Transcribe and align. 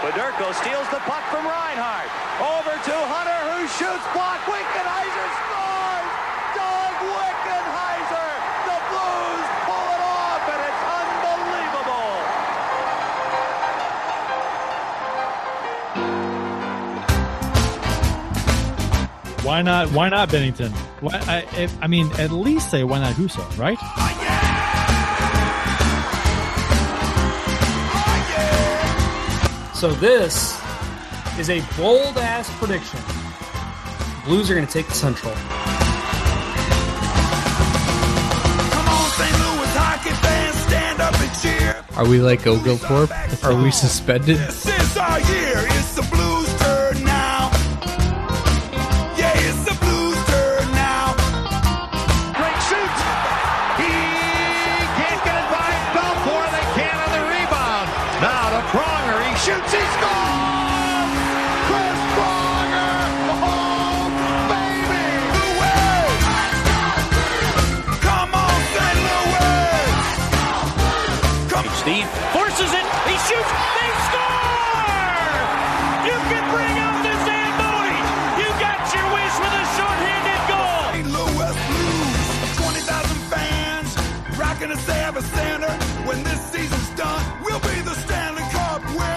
Federko 0.00 0.48
steals 0.54 0.88
the 0.88 1.00
puck 1.04 1.22
from 1.28 1.44
Reinhart. 1.44 2.08
Over 2.40 2.72
to 2.72 2.96
Hunter, 3.12 3.40
who 3.52 3.68
shoots 3.76 4.06
block. 4.16 4.40
Wickenheiser 4.48 5.28
scores! 5.44 6.08
Doug 6.56 6.96
Wickenheiser! 7.04 8.30
The 8.64 8.78
Blues 8.88 9.44
pull 9.68 9.86
it 9.92 10.00
off, 10.00 10.40
and 10.56 10.60
it's 10.64 10.82
unbelievable! 11.04 12.08
Why 19.44 19.60
not? 19.60 19.92
Why 19.92 20.08
not 20.08 20.30
Binnington? 20.30 20.72
Why, 21.02 21.12
I, 21.28 21.44
if, 21.60 21.76
I 21.82 21.88
mean, 21.88 22.10
at 22.18 22.30
least 22.30 22.70
say 22.70 22.84
why 22.84 23.00
not 23.00 23.16
Husso, 23.16 23.44
right? 23.58 23.76
So 29.80 29.90
this 29.92 30.60
is 31.38 31.48
a 31.48 31.62
bold 31.74 32.18
ass 32.18 32.54
prediction. 32.58 33.00
Blues 34.26 34.50
are 34.50 34.54
going 34.54 34.66
to 34.66 34.70
take 34.70 34.86
the 34.86 34.92
Central. 34.92 35.32
Come 35.32 35.42
on, 38.88 39.10
St. 39.12 39.32
Louis 39.38 39.72
hockey 39.74 40.10
fans, 40.10 40.56
stand 40.66 41.00
up 41.00 41.18
and 41.18 41.32
cheer. 41.40 41.82
Are 41.96 42.06
we 42.06 42.20
like 42.20 42.46
Oglethorpe? 42.46 43.10
Are 43.42 43.54
we 43.54 43.70
suspended? 43.70 44.36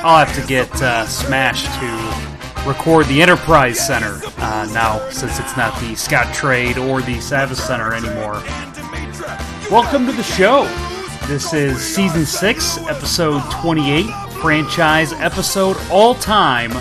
I'll 0.05 0.25
have 0.25 0.35
to 0.35 0.45
get 0.45 0.69
uh, 0.81 1.07
Smash 1.07 1.63
to 1.63 2.67
record 2.67 3.05
the 3.05 3.21
Enterprise 3.21 3.79
Center 3.79 4.19
uh, 4.39 4.69
now, 4.73 5.09
since 5.09 5.39
it's 5.39 5.55
not 5.55 5.79
the 5.79 5.93
Scottrade 5.93 6.75
or 6.75 7.01
the 7.01 7.15
Savvis 7.19 7.55
Center 7.55 7.93
anymore. 7.93 8.33
Welcome 9.71 10.05
to 10.07 10.11
the 10.11 10.21
show. 10.21 10.65
This 11.25 11.53
is 11.53 11.79
season 11.79 12.25
6, 12.25 12.79
episode 12.79 13.41
28, 13.49 14.05
franchise 14.41 15.13
episode 15.13 15.77
all 15.89 16.15
time, 16.15 16.71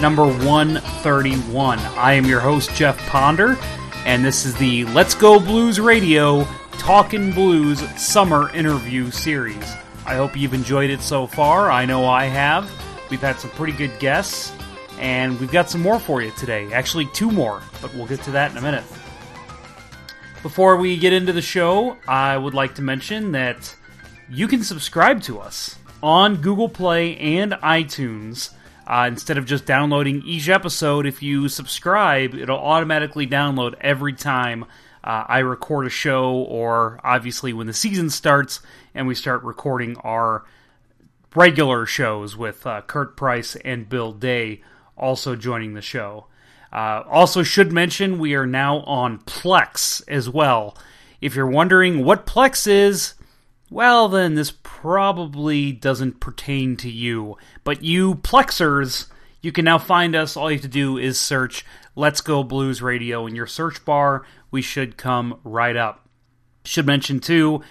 number 0.00 0.26
131. 0.26 1.78
I 1.78 2.14
am 2.14 2.24
your 2.24 2.40
host, 2.40 2.74
Jeff 2.74 2.98
Ponder, 3.06 3.56
and 4.04 4.24
this 4.24 4.44
is 4.44 4.56
the 4.56 4.86
Let's 4.86 5.14
Go 5.14 5.38
Blues 5.38 5.78
Radio 5.78 6.42
Talkin' 6.78 7.30
Blues 7.30 7.78
Summer 7.96 8.52
Interview 8.56 9.12
Series. 9.12 9.72
I 10.04 10.16
hope 10.16 10.36
you've 10.36 10.54
enjoyed 10.54 10.90
it 10.90 11.00
so 11.00 11.26
far. 11.26 11.70
I 11.70 11.84
know 11.84 12.06
I 12.06 12.24
have. 12.24 12.70
We've 13.08 13.20
had 13.20 13.38
some 13.38 13.50
pretty 13.50 13.72
good 13.72 13.96
guests, 14.00 14.52
and 14.98 15.38
we've 15.38 15.52
got 15.52 15.70
some 15.70 15.80
more 15.80 16.00
for 16.00 16.22
you 16.22 16.32
today. 16.32 16.72
Actually, 16.72 17.06
two 17.06 17.30
more, 17.30 17.62
but 17.80 17.94
we'll 17.94 18.06
get 18.06 18.20
to 18.22 18.32
that 18.32 18.50
in 18.50 18.56
a 18.56 18.60
minute. 18.60 18.84
Before 20.42 20.76
we 20.76 20.96
get 20.96 21.12
into 21.12 21.32
the 21.32 21.40
show, 21.40 21.96
I 22.08 22.36
would 22.36 22.52
like 22.52 22.74
to 22.74 22.82
mention 22.82 23.32
that 23.32 23.76
you 24.28 24.48
can 24.48 24.64
subscribe 24.64 25.22
to 25.22 25.38
us 25.38 25.76
on 26.02 26.36
Google 26.40 26.68
Play 26.68 27.16
and 27.16 27.52
iTunes. 27.52 28.50
Uh, 28.84 29.06
instead 29.06 29.38
of 29.38 29.46
just 29.46 29.66
downloading 29.66 30.20
each 30.26 30.48
episode, 30.48 31.06
if 31.06 31.22
you 31.22 31.48
subscribe, 31.48 32.34
it'll 32.34 32.58
automatically 32.58 33.26
download 33.26 33.74
every 33.80 34.12
time 34.12 34.64
uh, 35.04 35.24
I 35.28 35.38
record 35.38 35.86
a 35.86 35.90
show, 35.90 36.32
or 36.34 36.98
obviously 37.04 37.52
when 37.52 37.68
the 37.68 37.72
season 37.72 38.10
starts 38.10 38.60
and 38.94 39.06
we 39.06 39.14
start 39.14 39.42
recording 39.42 39.96
our 39.98 40.44
regular 41.34 41.86
shows 41.86 42.36
with 42.36 42.66
uh, 42.66 42.82
Kurt 42.82 43.16
Price 43.16 43.56
and 43.56 43.88
Bill 43.88 44.12
Day 44.12 44.62
also 44.96 45.36
joining 45.36 45.74
the 45.74 45.82
show. 45.82 46.26
Uh, 46.72 47.02
also, 47.08 47.42
should 47.42 47.70
mention 47.70 48.18
we 48.18 48.34
are 48.34 48.46
now 48.46 48.80
on 48.80 49.18
Plex 49.20 50.02
as 50.08 50.28
well. 50.28 50.76
If 51.20 51.34
you're 51.34 51.46
wondering 51.46 52.04
what 52.04 52.26
Plex 52.26 52.66
is, 52.66 53.14
well, 53.70 54.08
then 54.08 54.34
this 54.34 54.52
probably 54.62 55.72
doesn't 55.72 56.20
pertain 56.20 56.76
to 56.78 56.90
you. 56.90 57.36
But 57.62 57.82
you 57.82 58.14
Plexers, 58.16 59.06
you 59.42 59.52
can 59.52 59.64
now 59.66 59.78
find 59.78 60.16
us. 60.16 60.36
All 60.36 60.50
you 60.50 60.56
have 60.56 60.62
to 60.62 60.68
do 60.68 60.96
is 60.96 61.20
search 61.20 61.64
Let's 61.94 62.22
Go 62.22 62.42
Blues 62.42 62.80
Radio 62.80 63.26
in 63.26 63.34
your 63.34 63.46
search 63.46 63.84
bar. 63.84 64.24
We 64.50 64.62
should 64.62 64.96
come 64.96 65.40
right 65.44 65.76
up. 65.76 66.08
Should 66.64 66.86
mention 66.86 67.20
too, 67.20 67.62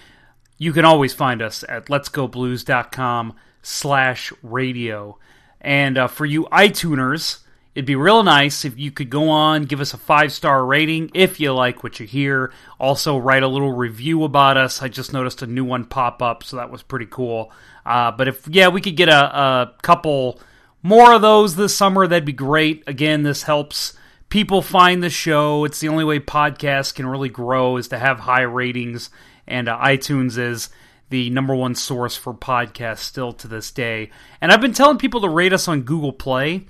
you 0.62 0.72
can 0.74 0.86
always 0.86 1.12
find 1.12 1.42
us 1.42 1.66
at 1.68 1.88
letsgoblues.com 1.88 3.34
slash 3.64 4.32
radio. 4.44 5.18
And 5.60 5.98
uh, 5.98 6.08
for 6.08 6.24
you 6.24 6.44
iTuners, 6.52 7.40
it'd 7.74 7.88
be 7.88 7.96
real 7.96 8.22
nice 8.22 8.64
if 8.64 8.78
you 8.78 8.92
could 8.92 9.10
go 9.10 9.30
on, 9.30 9.64
give 9.64 9.82
us 9.82 9.96
a 9.96 9.98
five 9.98 10.32
star 10.32 10.64
rating 10.64 11.10
if 11.16 11.40
you 11.40 11.52
like 11.52 11.82
what 11.82 12.00
you 12.00 12.06
hear. 12.06 12.54
Also, 12.80 13.18
write 13.18 13.42
a 13.42 13.48
little 13.48 13.72
review 13.72 14.24
about 14.24 14.56
us. 14.56 14.84
I 14.84 14.88
just 14.88 15.14
noticed 15.14 15.42
a 15.42 15.48
new 15.48 15.66
one 15.66 15.84
pop 15.84 16.22
up, 16.22 16.44
so 16.44 16.58
that 16.58 16.70
was 16.70 16.84
pretty 16.84 17.08
cool. 17.08 17.52
Uh, 17.84 18.12
but 18.12 18.28
if, 18.28 18.48
yeah, 18.48 18.68
we 18.68 18.82
could 18.82 18.96
get 18.96 19.10
a, 19.10 19.36
a 19.36 19.74
couple 19.82 20.40
more 20.84 21.12
of 21.12 21.24
those 21.24 21.56
this 21.56 21.76
summer, 21.76 22.06
that'd 22.06 22.24
be 22.24 22.34
great. 22.34 22.84
Again, 22.86 23.24
this 23.24 23.42
helps 23.42 23.98
people 24.30 24.62
find 24.62 25.02
the 25.02 25.10
show. 25.10 25.66
It's 25.66 25.80
the 25.80 25.90
only 25.90 26.04
way 26.04 26.20
podcasts 26.20 26.94
can 26.94 27.08
really 27.08 27.30
grow 27.30 27.78
is 27.78 27.88
to 27.88 27.98
have 27.98 28.20
high 28.20 28.42
ratings, 28.42 29.10
and 29.52 29.70
uh, 29.70 29.78
iTunes 29.78 30.38
is 30.38 30.70
the 31.10 31.30
number 31.30 31.54
one 31.54 31.76
source 31.76 32.16
for 32.16 32.34
podcasts 32.34 33.00
still 33.00 33.34
to 33.34 33.48
this 33.48 33.72
day. 33.72 34.10
And 34.40 34.52
I've 34.52 34.62
been 34.62 34.74
telling 34.74 34.98
people 34.98 35.22
to 35.22 35.30
rate 35.30 35.54
us 35.54 35.68
on 35.68 35.82
Google 35.82 36.14
Play. 36.14 36.66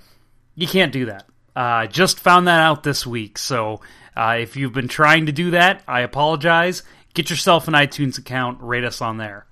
You 0.55 0.67
can't 0.67 0.91
do 0.91 1.05
that. 1.05 1.25
Uh, 1.55 1.85
just 1.87 2.19
found 2.19 2.47
that 2.47 2.59
out 2.59 2.83
this 2.83 3.05
week. 3.05 3.37
So 3.37 3.81
uh, 4.17 4.37
if 4.39 4.57
you've 4.57 4.73
been 4.73 4.87
trying 4.87 5.27
to 5.27 5.31
do 5.31 5.51
that, 5.51 5.83
I 5.87 6.01
apologize. 6.01 6.83
Get 7.13 7.29
yourself 7.29 7.67
an 7.67 7.75
iTunes 7.75 8.17
account, 8.17 8.57
rate 8.61 8.83
us 8.83 9.01
on 9.01 9.17
there. 9.17 9.45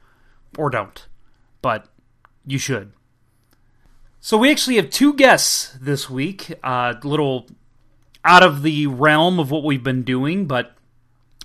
Or 0.57 0.69
don't. 0.69 1.07
But 1.61 1.88
you 2.46 2.57
should. 2.57 2.94
So 4.19 4.38
we 4.38 4.50
actually 4.50 4.78
have 4.78 4.90
two 4.90 5.13
guests 5.13 5.78
this 5.79 6.09
week. 6.09 6.51
Uh, 6.63 6.96
a 7.01 7.07
little 7.07 7.47
out 8.25 8.44
of 8.44 8.63
the 8.63 8.88
realm 8.88 9.40
of 9.40 9.51
what 9.51 9.63
we've 9.63 9.84
been 9.84 10.03
doing, 10.03 10.46
but 10.46 10.75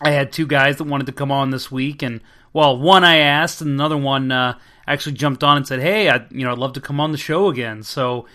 I 0.04 0.10
had 0.10 0.32
two 0.32 0.47
guys 0.47 0.76
that 0.76 0.84
wanted 0.84 1.06
to 1.06 1.12
come 1.12 1.32
on 1.32 1.50
this 1.50 1.72
week, 1.72 2.03
and 2.03 2.20
well, 2.53 2.78
one 2.78 3.04
I 3.04 3.16
asked, 3.16 3.62
and 3.62 3.70
another 3.70 3.97
one 3.97 4.31
uh, 4.31 4.59
actually 4.87 5.15
jumped 5.15 5.42
on 5.42 5.56
and 5.56 5.66
said, 5.66 5.81
"Hey, 5.81 6.10
I 6.10 6.26
you 6.31 6.44
know 6.44 6.53
I'd 6.53 6.59
love 6.59 6.75
to 6.75 6.81
come 6.81 7.00
on 7.00 7.10
the 7.10 7.19
show 7.19 7.48
again." 7.48 7.82
So 7.82 8.26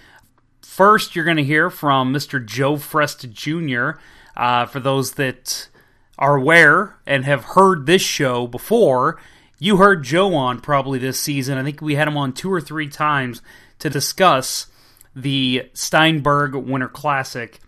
first, 0.62 1.16
you're 1.16 1.26
going 1.26 1.38
to 1.38 1.44
hear 1.44 1.70
from 1.70 2.12
Mr. 2.14 2.44
Joe 2.44 2.76
Fresta 2.76 3.32
Jr. 3.32 4.00
Uh, 4.36 4.66
for 4.66 4.80
those 4.80 5.14
that 5.14 5.70
are 6.18 6.36
aware 6.36 6.98
and 7.06 7.24
have 7.26 7.44
heard 7.44 7.86
this 7.86 8.02
show 8.02 8.48
before, 8.48 9.22
you 9.60 9.78
heard 9.78 10.04
Joe 10.04 10.34
on 10.34 10.62
probably 10.62 10.98
this 10.98 11.20
season. 11.20 11.58
I 11.58 11.64
think 11.64 11.82
we 11.82 11.96
had 11.96 12.08
him 12.08 12.18
on 12.18 12.34
two 12.34 12.52
or 12.52 12.62
three 12.62 12.90
times 12.90 13.42
to 13.80 13.90
discuss 13.90 14.68
the 15.16 15.70
Steinberg 15.74 16.56
Winter 16.56 16.88
Classic 16.88 17.60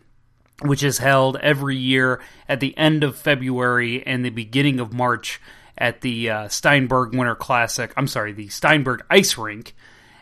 which 0.61 0.83
is 0.83 0.97
held 0.97 1.37
every 1.37 1.77
year 1.77 2.21
at 2.47 2.59
the 2.59 2.77
end 2.77 3.03
of 3.03 3.17
February 3.17 4.05
and 4.05 4.23
the 4.23 4.29
beginning 4.29 4.79
of 4.79 4.93
March 4.93 5.41
at 5.77 6.01
the 6.01 6.29
uh, 6.29 6.47
Steinberg 6.47 7.15
Winter 7.15 7.35
Classic. 7.35 7.91
I'm 7.97 8.07
sorry, 8.07 8.33
the 8.33 8.49
Steinberg 8.49 9.03
Ice 9.09 9.37
Rink. 9.37 9.73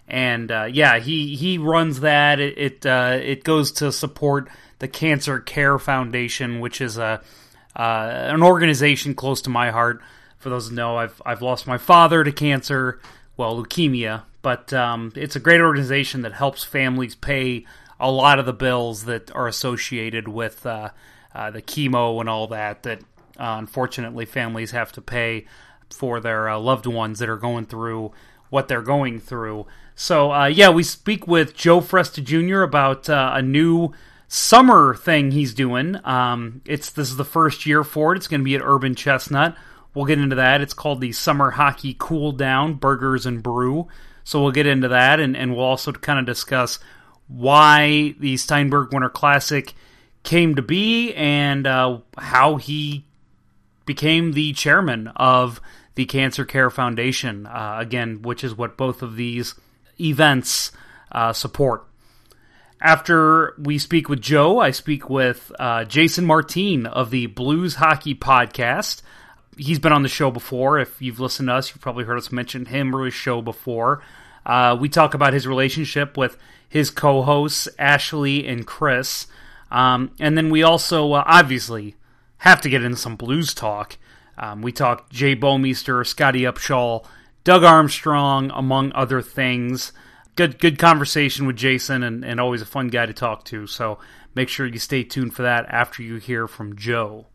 And 0.07 0.51
uh, 0.51 0.67
yeah, 0.71 0.99
he 0.99 1.35
he 1.35 1.57
runs 1.57 1.99
that. 1.99 2.39
It 2.39 2.57
it, 2.57 2.85
uh, 2.85 3.19
it 3.21 3.43
goes 3.43 3.73
to 3.73 3.91
support 3.91 4.49
the 4.79 4.87
Cancer 4.87 5.39
Care 5.39 5.77
Foundation, 5.77 6.59
which 6.59 6.81
is 6.81 6.97
a 6.97 7.21
uh, 7.75 8.11
an 8.11 8.41
organization 8.41 9.13
close 9.13 9.41
to 9.43 9.49
my 9.49 9.69
heart. 9.69 10.01
For 10.37 10.49
those 10.49 10.69
who 10.69 10.75
know, 10.75 10.97
I've 10.97 11.21
I've 11.25 11.41
lost 11.43 11.67
my 11.67 11.77
father 11.77 12.23
to 12.23 12.31
cancer, 12.31 12.99
well, 13.37 13.61
leukemia. 13.61 14.23
But 14.41 14.71
um, 14.73 15.11
it's 15.15 15.35
a 15.35 15.39
great 15.39 15.61
organization 15.61 16.21
that 16.21 16.33
helps 16.33 16.63
families 16.63 17.13
pay 17.13 17.65
a 17.99 18.11
lot 18.11 18.39
of 18.39 18.45
the 18.45 18.53
bills 18.53 19.05
that 19.05 19.31
are 19.35 19.47
associated 19.47 20.27
with 20.27 20.65
uh, 20.65 20.89
uh, 21.33 21.51
the 21.51 21.61
chemo 21.61 22.19
and 22.19 22.29
all 22.29 22.47
that 22.47 22.83
that 22.83 22.99
uh, 23.39 23.55
unfortunately 23.57 24.25
families 24.25 24.71
have 24.71 24.91
to 24.91 25.01
pay 25.01 25.45
for 25.91 26.19
their 26.19 26.49
uh, 26.49 26.59
loved 26.59 26.85
ones 26.85 27.19
that 27.19 27.29
are 27.29 27.37
going 27.37 27.65
through 27.65 28.11
what 28.49 28.67
they're 28.67 28.81
going 28.81 29.19
through. 29.19 29.65
So 29.95 30.31
uh, 30.31 30.45
yeah, 30.47 30.69
we 30.69 30.83
speak 30.83 31.27
with 31.27 31.55
Joe 31.55 31.81
Fresta 31.81 32.23
Jr. 32.23 32.61
about 32.61 33.09
uh, 33.09 33.31
a 33.33 33.41
new 33.41 33.93
summer 34.27 34.95
thing 34.95 35.31
he's 35.31 35.53
doing. 35.53 35.97
Um, 36.05 36.61
it's 36.65 36.89
this 36.91 37.09
is 37.09 37.17
the 37.17 37.25
first 37.25 37.65
year 37.65 37.83
for 37.83 38.13
it. 38.13 38.17
It's 38.17 38.27
going 38.27 38.41
to 38.41 38.45
be 38.45 38.55
at 38.55 38.61
Urban 38.63 38.95
Chestnut. 38.95 39.55
We'll 39.93 40.05
get 40.05 40.19
into 40.19 40.35
that. 40.35 40.61
It's 40.61 40.73
called 40.73 41.01
the 41.01 41.11
Summer 41.11 41.51
Hockey 41.51 41.95
Cool 41.97 42.31
Down 42.31 42.75
Burgers 42.75 43.25
and 43.25 43.41
Brew. 43.41 43.87
So 44.23 44.41
we'll 44.41 44.51
get 44.51 44.67
into 44.67 44.89
that, 44.89 45.19
and, 45.19 45.35
and 45.35 45.55
we'll 45.55 45.65
also 45.65 45.91
kind 45.91 46.19
of 46.19 46.25
discuss 46.25 46.77
why 47.29 48.15
the 48.19 48.35
Steinberg 48.35 48.91
Winter 48.91 49.09
Classic 49.09 49.73
came 50.23 50.55
to 50.55 50.61
be 50.61 51.13
and 51.13 51.65
uh, 51.65 51.99
how 52.17 52.57
he 52.57 53.05
became 53.85 54.33
the 54.33 54.51
chairman 54.53 55.07
of 55.15 55.61
the 55.95 56.05
Cancer 56.05 56.45
Care 56.45 56.69
Foundation, 56.69 57.45
uh, 57.45 57.77
again, 57.79 58.21
which 58.21 58.43
is 58.43 58.55
what 58.55 58.77
both 58.77 59.01
of 59.01 59.15
these 59.15 59.55
events 59.99 60.71
uh, 61.11 61.33
support. 61.33 61.85
After 62.81 63.53
we 63.57 63.77
speak 63.77 64.07
with 64.07 64.21
Joe, 64.21 64.59
I 64.59 64.71
speak 64.71 65.09
with 65.09 65.51
uh, 65.59 65.83
Jason 65.83 66.25
Martine 66.25 66.85
of 66.85 67.09
the 67.11 67.25
Blues 67.25 67.75
Hockey 67.75 68.15
Podcast. 68.15 69.01
He's 69.57 69.79
been 69.79 69.91
on 69.91 70.03
the 70.03 70.09
show 70.09 70.31
before. 70.31 70.79
If 70.79 71.01
you've 71.01 71.19
listened 71.19 71.49
to 71.49 71.55
us, 71.55 71.69
you've 71.69 71.81
probably 71.81 72.05
heard 72.05 72.17
us 72.17 72.31
mention 72.31 72.65
him 72.65 72.95
or 72.95 73.05
his 73.05 73.13
show 73.13 73.41
before. 73.41 74.01
Uh, 74.45 74.77
we 74.79 74.87
talk 74.87 75.13
about 75.13 75.33
his 75.33 75.45
relationship 75.45 76.15
with 76.15 76.37
his 76.69 76.91
co 76.91 77.23
hosts, 77.23 77.67
Ashley 77.77 78.47
and 78.47 78.65
Chris. 78.65 79.27
Um, 79.71 80.11
and 80.19 80.37
then 80.37 80.49
we 80.49 80.63
also, 80.63 81.11
uh, 81.13 81.23
obviously, 81.25 81.95
have 82.39 82.61
to 82.61 82.69
get 82.69 82.83
into 82.83 82.97
some 82.97 83.15
blues 83.15 83.53
talk. 83.53 83.97
Um, 84.37 84.61
we 84.61 84.71
talked 84.71 85.11
Jay 85.11 85.35
Bouwmeester, 85.35 86.05
Scotty 86.05 86.41
Upshall, 86.41 87.05
Doug 87.43 87.63
Armstrong, 87.63 88.51
among 88.53 88.91
other 88.93 89.21
things. 89.21 89.91
Good, 90.35 90.59
good 90.59 90.79
conversation 90.79 91.45
with 91.45 91.57
Jason, 91.57 92.03
and, 92.03 92.23
and 92.23 92.39
always 92.39 92.61
a 92.61 92.65
fun 92.65 92.87
guy 92.87 93.05
to 93.05 93.13
talk 93.13 93.43
to. 93.45 93.67
So 93.67 93.99
make 94.33 94.47
sure 94.47 94.65
you 94.65 94.79
stay 94.79 95.03
tuned 95.03 95.33
for 95.33 95.41
that 95.41 95.65
after 95.67 96.01
you 96.01 96.15
hear 96.15 96.47
from 96.47 96.77
Joe. 96.77 97.25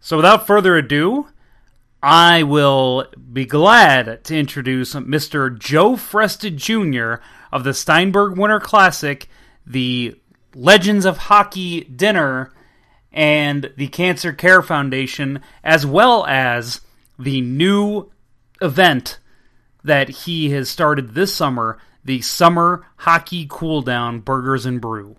So 0.00 0.16
without 0.16 0.46
further 0.46 0.76
ado, 0.76 1.28
I 2.02 2.44
will 2.44 3.06
be 3.32 3.44
glad 3.44 4.22
to 4.24 4.36
introduce 4.36 4.94
Mr. 4.94 5.56
Joe 5.56 5.94
Fresta 5.94 6.54
Jr. 6.54 7.22
of 7.52 7.64
the 7.64 7.74
Steinberg 7.74 8.38
Winter 8.38 8.60
Classic, 8.60 9.28
the 9.66 10.16
Legends 10.54 11.04
of 11.04 11.16
Hockey 11.16 11.84
Dinner, 11.84 12.52
and 13.12 13.72
the 13.76 13.88
Cancer 13.88 14.32
Care 14.32 14.62
Foundation, 14.62 15.40
as 15.64 15.84
well 15.84 16.26
as 16.26 16.80
the 17.18 17.40
new 17.40 18.10
event 18.60 19.18
that 19.84 20.08
he 20.08 20.50
has 20.50 20.68
started 20.68 21.14
this 21.14 21.34
summer, 21.34 21.78
the 22.04 22.20
Summer 22.20 22.86
Hockey 22.96 23.46
Cool 23.48 23.82
Down 23.82 24.20
Burgers 24.20 24.66
and 24.66 24.80
Brew. 24.80 25.16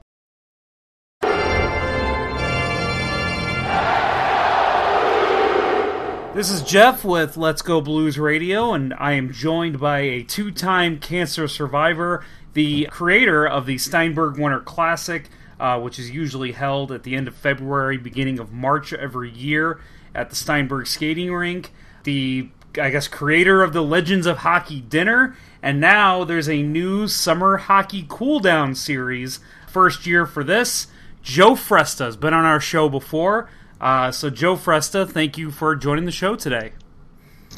This 6.40 6.52
is 6.52 6.62
Jeff 6.62 7.04
with 7.04 7.36
Let's 7.36 7.62
Go 7.62 7.82
Blues 7.82 8.18
Radio, 8.18 8.72
and 8.72 8.94
I 8.94 9.12
am 9.12 9.34
joined 9.34 9.78
by 9.78 10.00
a 10.00 10.24
two 10.24 10.52
time 10.52 10.98
cancer 10.98 11.50
survivor, 11.50 12.24
the 12.54 12.86
creator 12.86 13.46
of 13.46 13.66
the 13.66 13.78
Steinberg 13.78 14.40
Winter 14.40 14.62
Classic, 14.62 15.26
uh, 15.60 15.82
which 15.82 16.00
is 16.00 16.12
usually 16.12 16.54
held 16.54 16.94
at 16.94 17.04
the 17.04 17.14
end 17.14 17.28
of 17.28 17.36
February, 17.36 17.98
beginning 17.98 18.40
of 18.40 18.54
March 18.54 18.94
every 18.94 19.30
year 19.30 19.82
at 20.16 20.30
the 20.30 20.36
Steinberg 20.38 20.88
Skating 20.88 21.34
Rink, 21.34 21.74
the 22.06 22.48
I 22.82 22.90
guess 22.90 23.10
creator 23.10 23.62
of 23.62 23.74
the 23.74 23.84
Legends 23.84 24.26
of 24.26 24.38
Hockey 24.38 24.80
dinner, 24.80 25.36
and 25.62 25.82
now 25.82 26.24
there's 26.24 26.48
a 26.48 26.64
new 26.64 27.10
summer 27.10 27.58
hockey 27.58 28.06
cool 28.08 28.40
down 28.40 28.76
series. 28.76 29.42
First 29.68 30.08
year 30.08 30.26
for 30.26 30.46
this. 30.46 30.88
Joe 31.22 31.52
Fresta 31.52 32.06
has 32.06 32.16
been 32.16 32.34
on 32.34 32.46
our 32.46 32.62
show 32.62 32.88
before. 32.88 33.50
Uh, 33.80 34.12
so, 34.12 34.30
Joe 34.30 34.56
Fresta, 34.56 35.10
thank 35.10 35.38
you 35.38 35.52
for 35.52 35.76
joining 35.76 36.06
the 36.06 36.12
show 36.12 36.36
today. 36.36 36.74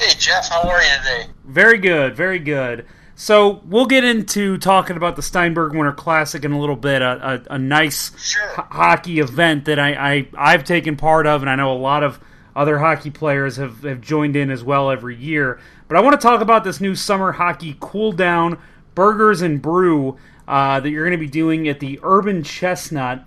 Hey, 0.00 0.14
Jeff, 0.18 0.48
how 0.48 0.62
are 0.68 0.80
you 0.82 0.88
today? 0.98 1.26
Very 1.44 1.78
good, 1.78 2.14
very 2.16 2.38
good. 2.38 2.86
So, 3.14 3.60
we'll 3.66 3.86
get 3.86 4.04
into 4.04 4.56
talking 4.58 4.96
about 4.96 5.16
the 5.16 5.22
Steinberg 5.22 5.72
Winter 5.74 5.92
Classic 5.92 6.44
in 6.44 6.52
a 6.52 6.58
little 6.60 6.76
bit. 6.76 7.02
A, 7.02 7.42
a, 7.50 7.54
a 7.54 7.58
nice 7.58 8.16
Sure. 8.22 8.46
ho- 8.48 8.66
hockey 8.70 9.18
event 9.18 9.64
that 9.64 9.78
I, 9.78 9.92
I, 10.14 10.28
I've 10.36 10.64
taken 10.64 10.96
part 10.96 11.26
of, 11.26 11.42
and 11.42 11.50
I 11.50 11.56
know 11.56 11.72
a 11.72 11.76
lot 11.78 12.02
of 12.04 12.20
other 12.54 12.78
hockey 12.78 13.10
players 13.10 13.56
have, 13.56 13.82
have 13.82 14.00
joined 14.00 14.36
in 14.36 14.50
as 14.50 14.62
well 14.62 14.90
every 14.90 15.16
year. 15.16 15.58
But 15.88 15.96
I 15.96 16.00
want 16.00 16.20
to 16.20 16.24
talk 16.24 16.40
about 16.40 16.64
this 16.64 16.80
new 16.80 16.94
summer 16.94 17.32
hockey 17.32 17.76
cool 17.80 18.12
down 18.12 18.58
burgers 18.94 19.42
and 19.42 19.60
brew 19.60 20.16
uh, 20.46 20.78
that 20.80 20.88
you're 20.90 21.04
going 21.04 21.18
to 21.18 21.24
be 21.24 21.30
doing 21.30 21.68
at 21.68 21.80
the 21.80 21.98
Urban 22.02 22.42
Chestnut 22.42 23.26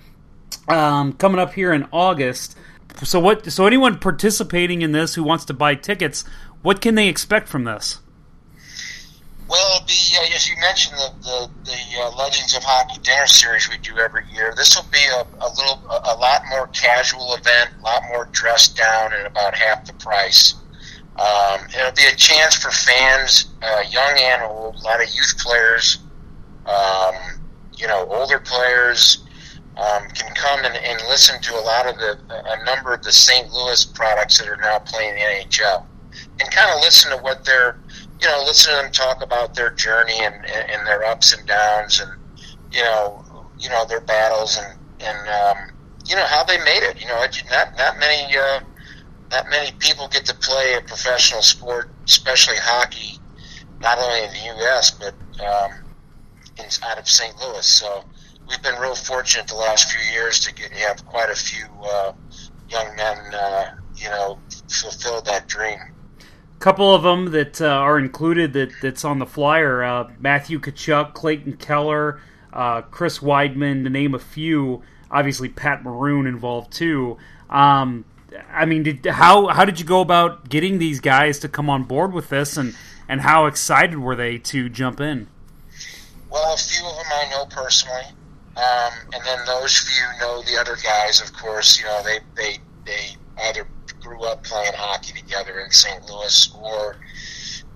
um, 0.68 1.14
coming 1.14 1.40
up 1.40 1.54
here 1.54 1.74
in 1.74 1.88
August. 1.92 2.58
So 3.04 3.20
what? 3.20 3.52
So 3.52 3.66
anyone 3.66 4.00
participating 4.00 4.82
in 4.82 4.92
this 4.92 5.16
who 5.16 5.24
wants 5.24 5.46
to 5.46 5.54
buy 5.54 5.76
tickets, 5.76 6.24
what 6.62 6.82
can 6.82 6.96
they 6.96 7.08
expect 7.08 7.48
from 7.48 7.64
this? 7.64 8.00
Well, 9.48 9.84
be 9.86 9.94
uh, 10.18 10.36
as 10.36 10.50
you 10.50 10.56
mentioned 10.60 10.98
the 10.98 11.14
the, 11.22 11.50
the 11.66 12.02
uh, 12.02 12.18
Legends 12.18 12.56
of 12.56 12.64
Hockey 12.64 13.00
dinner 13.02 13.28
series 13.28 13.70
we 13.70 13.78
do 13.78 14.00
every 14.00 14.24
year. 14.34 14.54
This 14.58 14.76
will 14.76 14.90
be 14.92 15.06
a, 15.06 15.22
a 15.44 15.50
little 15.50 15.82
a, 15.90 16.16
a 16.16 16.18
lot 16.18 16.42
more 16.50 16.68
casual 16.68 17.36
event, 17.36 17.72
a 17.80 17.84
lot 17.84 18.04
more 18.10 18.26
dressed 18.32 18.76
down, 18.76 19.14
and 19.14 19.28
about 19.28 19.54
half 19.56 19.86
the 19.86 19.94
price. 19.94 20.56
Um, 21.18 21.60
it'll 21.78 21.92
be 21.92 22.06
a 22.12 22.16
chance 22.16 22.56
for 22.56 22.72
fans, 22.72 23.54
uh, 23.62 23.84
young 23.90 24.18
and 24.18 24.44
old, 24.44 24.76
a 24.76 24.80
lot 24.80 25.02
of 25.02 25.08
youth 25.14 25.38
players, 25.38 26.00
um, 26.66 27.16
you 27.78 27.88
know, 27.88 28.06
older 28.10 28.40
players. 28.40 29.25
Um, 29.78 30.08
can 30.12 30.34
come 30.36 30.64
and, 30.64 30.74
and 30.74 31.02
listen 31.10 31.42
to 31.42 31.54
a 31.56 31.60
lot 31.60 31.86
of 31.86 31.98
the 31.98 32.18
a 32.30 32.64
number 32.64 32.94
of 32.94 33.04
the 33.04 33.12
St. 33.12 33.52
Louis 33.52 33.86
products 33.86 34.38
that 34.38 34.48
are 34.48 34.56
now 34.56 34.80
playing 34.80 35.16
the 35.16 35.22
NHL, 35.22 35.86
and 36.40 36.52
kind 36.52 36.72
of 36.72 36.82
listen 36.82 37.12
to 37.12 37.22
what 37.22 37.44
they're 37.44 37.78
you 38.22 38.28
know, 38.28 38.44
listen 38.46 38.74
to 38.76 38.82
them 38.82 38.92
talk 38.92 39.22
about 39.22 39.56
their 39.56 39.72
journey 39.72 40.20
and, 40.20 40.34
and, 40.46 40.88
their 40.88 41.04
ups 41.06 41.34
and 41.34 41.46
downs, 41.48 42.00
and 42.00 42.12
you 42.72 42.82
know, 42.82 43.24
you 43.60 43.70
know 43.70 43.86
their 43.86 44.02
battles, 44.02 44.58
and 44.58 44.80
and 45.00 45.30
um, 45.30 45.76
you 46.06 46.16
know 46.16 46.26
how 46.26 46.44
they 46.44 46.58
made 46.60 46.84
it. 46.84 47.00
You 47.00 47.08
know, 47.08 47.26
not 47.52 47.78
not 47.78 48.00
many 48.00 48.38
uh, 48.38 48.62
not 49.32 49.50
many 49.50 49.72
people 49.80 50.08
get 50.08 50.26
to 50.26 50.36
play 50.36 50.76
a 50.76 50.82
professional 50.82 51.42
sport, 51.42 51.90
especially 52.06 52.56
hockey, 52.58 53.20
not 53.82 53.98
only 54.00 54.24
in 54.24 54.30
the 54.32 54.60
U.S. 54.60 54.92
but 54.92 55.14
um, 55.44 55.72
in, 56.58 56.66
out 56.84 56.98
of 56.98 57.10
St. 57.10 57.36
Louis. 57.42 57.66
So 57.66 58.06
we've 58.48 58.62
been 58.62 58.80
real 58.80 58.96
fortunate 58.96 59.48
the 59.48 59.56
last 59.56 59.92
few 59.92 60.14
years 60.14 60.40
to 60.42 60.54
get 60.54 60.72
have 60.72 61.06
quite 61.06 61.30
a 61.30 61.36
few 61.36 61.66
uh, 61.84 62.14
young 62.70 62.96
men, 62.96 63.18
uh, 63.34 63.76
you 63.96 64.10
know, 64.10 64.40
fulfill 64.70 65.22
that 65.22 65.48
dream. 65.48 65.80
A 66.20 66.60
couple 66.60 66.94
of 66.94 67.04
them 67.04 67.32
that 67.32 67.62
uh, 67.62 67.68
are 67.68 68.00
included 68.00 68.54
that 68.54 68.72
that's 68.82 69.06
on 69.06 69.20
the 69.20 69.26
flyer: 69.26 69.84
uh, 69.84 70.12
Matthew 70.20 70.60
Tkachuk, 70.60 71.14
Clayton 71.14 71.58
Keller, 71.58 72.22
uh, 72.54 72.82
Chris 72.84 73.20
Wideman, 73.20 73.84
to 73.84 73.90
name 73.90 74.14
a 74.14 74.20
few. 74.20 74.82
Obviously, 75.12 75.50
Pat 75.50 75.84
Maroon 75.84 76.28
involved 76.28 76.72
too. 76.72 77.18
Um, 77.50 78.06
I 78.52 78.66
mean, 78.66 78.84
did, 78.84 79.06
how 79.06 79.48
how 79.48 79.66
did 79.66 79.80
you 79.80 79.86
go 79.86 80.02
about 80.02 80.50
getting 80.50 80.80
these 80.80 81.00
guys 81.00 81.40
to 81.40 81.50
come 81.50 81.70
on 81.70 81.84
board 81.84 82.14
with 82.14 82.30
this, 82.30 82.58
and 82.58 82.76
and 83.08 83.22
how 83.22 83.46
excited 83.46 84.00
were 84.00 84.16
they 84.16 84.38
to 84.40 84.70
jump 84.70 85.00
in? 85.00 85.28
Well, 86.30 86.54
a 86.54 86.58
few 86.58 86.86
of 86.86 86.96
them 86.96 87.06
I 87.12 87.30
know 87.30 87.46
personally, 87.46 88.04
um, 88.58 88.94
and 89.14 89.24
then 89.26 89.40
those 89.46 89.78
few 89.78 90.06
know 90.20 90.42
the 90.44 90.58
other 90.60 90.78
guys. 90.82 91.22
Of 91.22 91.34
course, 91.34 91.80
you 91.80 91.86
know 91.86 92.02
they 92.04 92.20
they 92.36 92.60
they 92.86 93.18
either 93.50 93.68
grew 94.00 94.24
up 94.24 94.44
playing 94.44 94.74
hockey 94.76 95.14
together 95.20 95.60
in 95.60 95.72
St. 95.72 96.10
Louis, 96.10 96.56
or 96.62 96.98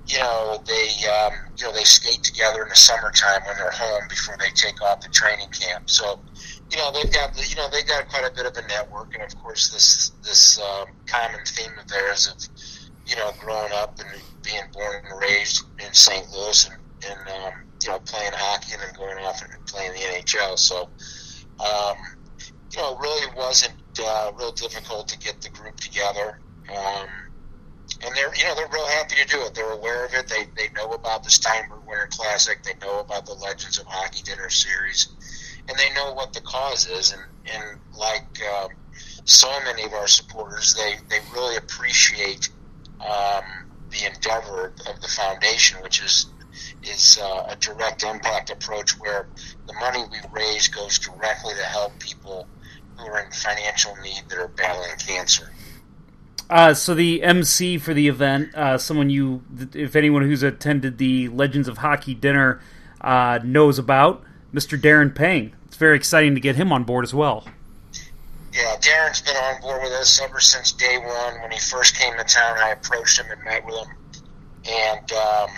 you 0.07 0.19
know 0.19 0.63
they 0.65 1.07
um, 1.07 1.33
you 1.57 1.65
know 1.65 1.73
they 1.73 1.83
skate 1.83 2.23
together 2.23 2.63
in 2.63 2.69
the 2.69 2.75
summertime 2.75 3.41
when 3.45 3.57
they're 3.57 3.71
home 3.71 4.07
before 4.07 4.37
they 4.39 4.49
take 4.51 4.81
off 4.81 5.01
to 5.01 5.09
training 5.09 5.49
camp. 5.49 5.89
So 5.89 6.19
you 6.71 6.77
know 6.77 6.91
they've 6.91 7.11
got 7.11 7.35
you 7.49 7.55
know 7.55 7.69
they've 7.69 7.87
got 7.87 8.07
quite 8.07 8.25
a 8.25 8.33
bit 8.33 8.45
of 8.45 8.55
a 8.55 8.67
network, 8.67 9.13
and 9.13 9.23
of 9.23 9.37
course 9.39 9.69
this 9.69 10.11
this 10.23 10.59
um, 10.59 10.87
common 11.07 11.41
theme 11.45 11.71
of 11.77 11.87
theirs 11.87 12.27
of 12.27 12.89
you 13.05 13.15
know 13.17 13.31
growing 13.39 13.73
up 13.73 13.99
and 13.99 14.21
being 14.43 14.63
born 14.71 15.03
and 15.03 15.19
raised 15.19 15.65
in 15.85 15.93
St. 15.93 16.25
Louis 16.31 16.69
and, 16.69 16.77
and 17.11 17.29
um, 17.43 17.53
you 17.83 17.89
know 17.89 17.99
playing 17.99 18.31
hockey 18.33 18.73
and 18.73 18.81
then 18.81 18.93
going 18.95 19.23
off 19.25 19.41
and 19.41 19.65
playing 19.65 19.91
the 19.93 19.99
NHL. 19.99 20.57
So 20.57 20.89
um, 21.59 21.97
you 22.71 22.77
know 22.77 22.95
it 22.95 22.99
really 22.99 23.35
wasn't 23.35 23.73
uh, 24.03 24.31
real 24.37 24.51
difficult 24.51 25.07
to 25.09 25.17
get 25.17 25.41
the 25.41 25.49
group 25.49 25.77
together. 25.79 26.39
Um, 26.69 27.07
and 28.03 28.15
they're 28.15 28.33
you 28.35 28.43
know 28.43 28.55
they're 28.55 28.69
real 28.71 28.87
happy 28.87 29.15
to 29.15 29.25
do 29.25 29.41
it. 29.41 29.53
They're 29.53 29.71
aware 29.71 30.05
of 30.05 30.13
it. 30.13 30.27
They 30.27 30.47
they 30.55 30.71
know 30.73 30.91
about 30.91 31.23
the 31.23 31.29
Steinberg 31.29 31.85
Winter 31.85 32.07
Classic. 32.11 32.63
They 32.63 32.73
know 32.85 32.99
about 32.99 33.25
the 33.25 33.33
Legends 33.33 33.79
of 33.79 33.85
Hockey 33.87 34.21
Dinner 34.23 34.49
Series, 34.49 35.09
and 35.67 35.77
they 35.77 35.93
know 35.93 36.13
what 36.13 36.33
the 36.33 36.41
cause 36.41 36.87
is. 36.87 37.13
And 37.13 37.21
and 37.53 37.79
like 37.97 38.39
um, 38.61 38.69
so 39.25 39.49
many 39.63 39.83
of 39.83 39.93
our 39.93 40.07
supporters, 40.07 40.75
they 40.75 40.95
they 41.09 41.19
really 41.33 41.57
appreciate 41.57 42.49
um, 43.01 43.43
the 43.89 44.05
endeavor 44.05 44.73
of 44.87 45.01
the 45.01 45.07
foundation, 45.07 45.81
which 45.81 46.01
is 46.01 46.27
is 46.83 47.19
uh, 47.21 47.47
a 47.49 47.55
direct 47.57 48.03
impact 48.03 48.49
approach 48.49 48.99
where 48.99 49.27
the 49.67 49.73
money 49.73 50.03
we 50.11 50.17
raise 50.31 50.67
goes 50.67 50.99
directly 50.99 51.53
to 51.55 51.63
help 51.63 51.97
people 51.99 52.47
who 52.97 53.05
are 53.05 53.19
in 53.21 53.31
financial 53.31 53.95
need 53.97 54.23
that 54.29 54.37
are 54.37 54.47
battling 54.47 54.97
cancer. 54.97 55.51
Uh, 56.49 56.73
so 56.73 56.95
the 56.95 57.21
MC 57.21 57.77
for 57.77 57.93
the 57.93 58.07
event, 58.07 58.53
uh, 58.55 58.77
someone 58.77 59.09
you, 59.09 59.43
if 59.73 59.95
anyone 59.95 60.23
who's 60.23 60.41
attended 60.41 60.97
the 60.97 61.27
Legends 61.29 61.67
of 61.67 61.77
Hockey 61.77 62.15
dinner 62.15 62.59
uh, 63.01 63.39
knows 63.43 63.77
about, 63.77 64.23
Mr. 64.53 64.79
Darren 64.79 65.13
Pang. 65.13 65.53
It's 65.65 65.77
very 65.77 65.95
exciting 65.95 66.33
to 66.33 66.41
get 66.41 66.55
him 66.55 66.71
on 66.71 66.83
board 66.83 67.05
as 67.05 67.13
well. 67.13 67.45
Yeah, 68.51 68.75
Darren's 68.81 69.21
been 69.21 69.35
on 69.35 69.61
board 69.61 69.83
with 69.83 69.91
us 69.91 70.19
ever 70.21 70.39
since 70.39 70.71
day 70.71 70.97
one. 70.97 71.41
When 71.41 71.51
he 71.51 71.59
first 71.59 71.95
came 71.95 72.17
to 72.17 72.23
town, 72.23 72.57
I 72.57 72.69
approached 72.71 73.19
him 73.19 73.27
and 73.29 73.43
met 73.43 73.63
with 73.63 73.75
him, 73.75 73.95
and 74.65 75.11
um, 75.11 75.49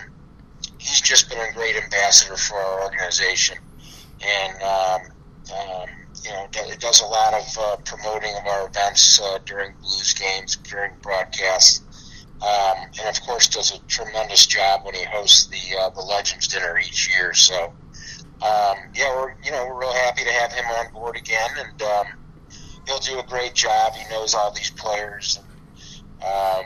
he's 0.81 1.01
just 1.01 1.29
been 1.29 1.39
a 1.39 1.53
great 1.53 1.75
ambassador 1.75 2.35
for 2.35 2.55
our 2.55 2.83
organization. 2.83 3.57
And 4.21 4.61
um, 4.63 5.01
um, 5.53 5.89
you 6.23 6.31
know, 6.31 6.47
it 6.53 6.79
does 6.79 7.01
a 7.01 7.05
lot 7.05 7.33
of 7.33 7.57
uh, 7.59 7.77
promoting 7.85 8.35
of 8.35 8.45
our 8.45 8.67
events 8.67 9.19
uh, 9.21 9.39
during 9.45 9.73
Blues 9.81 10.13
games, 10.13 10.55
during 10.55 10.91
broadcasts, 11.01 11.81
um, 12.41 12.87
and 12.99 13.15
of 13.15 13.21
course 13.23 13.47
does 13.47 13.73
a 13.75 13.79
tremendous 13.87 14.45
job 14.45 14.85
when 14.85 14.95
he 14.95 15.03
hosts 15.03 15.47
the 15.47 15.77
uh, 15.77 15.89
the 15.89 16.01
Legends 16.01 16.47
Dinner 16.47 16.77
each 16.79 17.09
year. 17.09 17.33
So, 17.33 17.73
um, 18.41 18.77
yeah, 18.93 19.15
we're 19.15 19.35
you 19.43 19.51
know 19.51 19.67
we're 19.67 19.81
real 19.81 19.93
happy 19.93 20.23
to 20.23 20.31
have 20.31 20.51
him 20.51 20.65
on 20.65 20.93
board 20.93 21.17
again, 21.17 21.49
and 21.57 21.81
um, 21.81 22.05
he'll 22.87 22.99
do 22.99 23.19
a 23.19 23.23
great 23.23 23.53
job. 23.55 23.93
He 23.93 24.07
knows 24.13 24.33
all 24.33 24.51
these 24.51 24.71
players, 24.71 25.39
and 26.21 26.65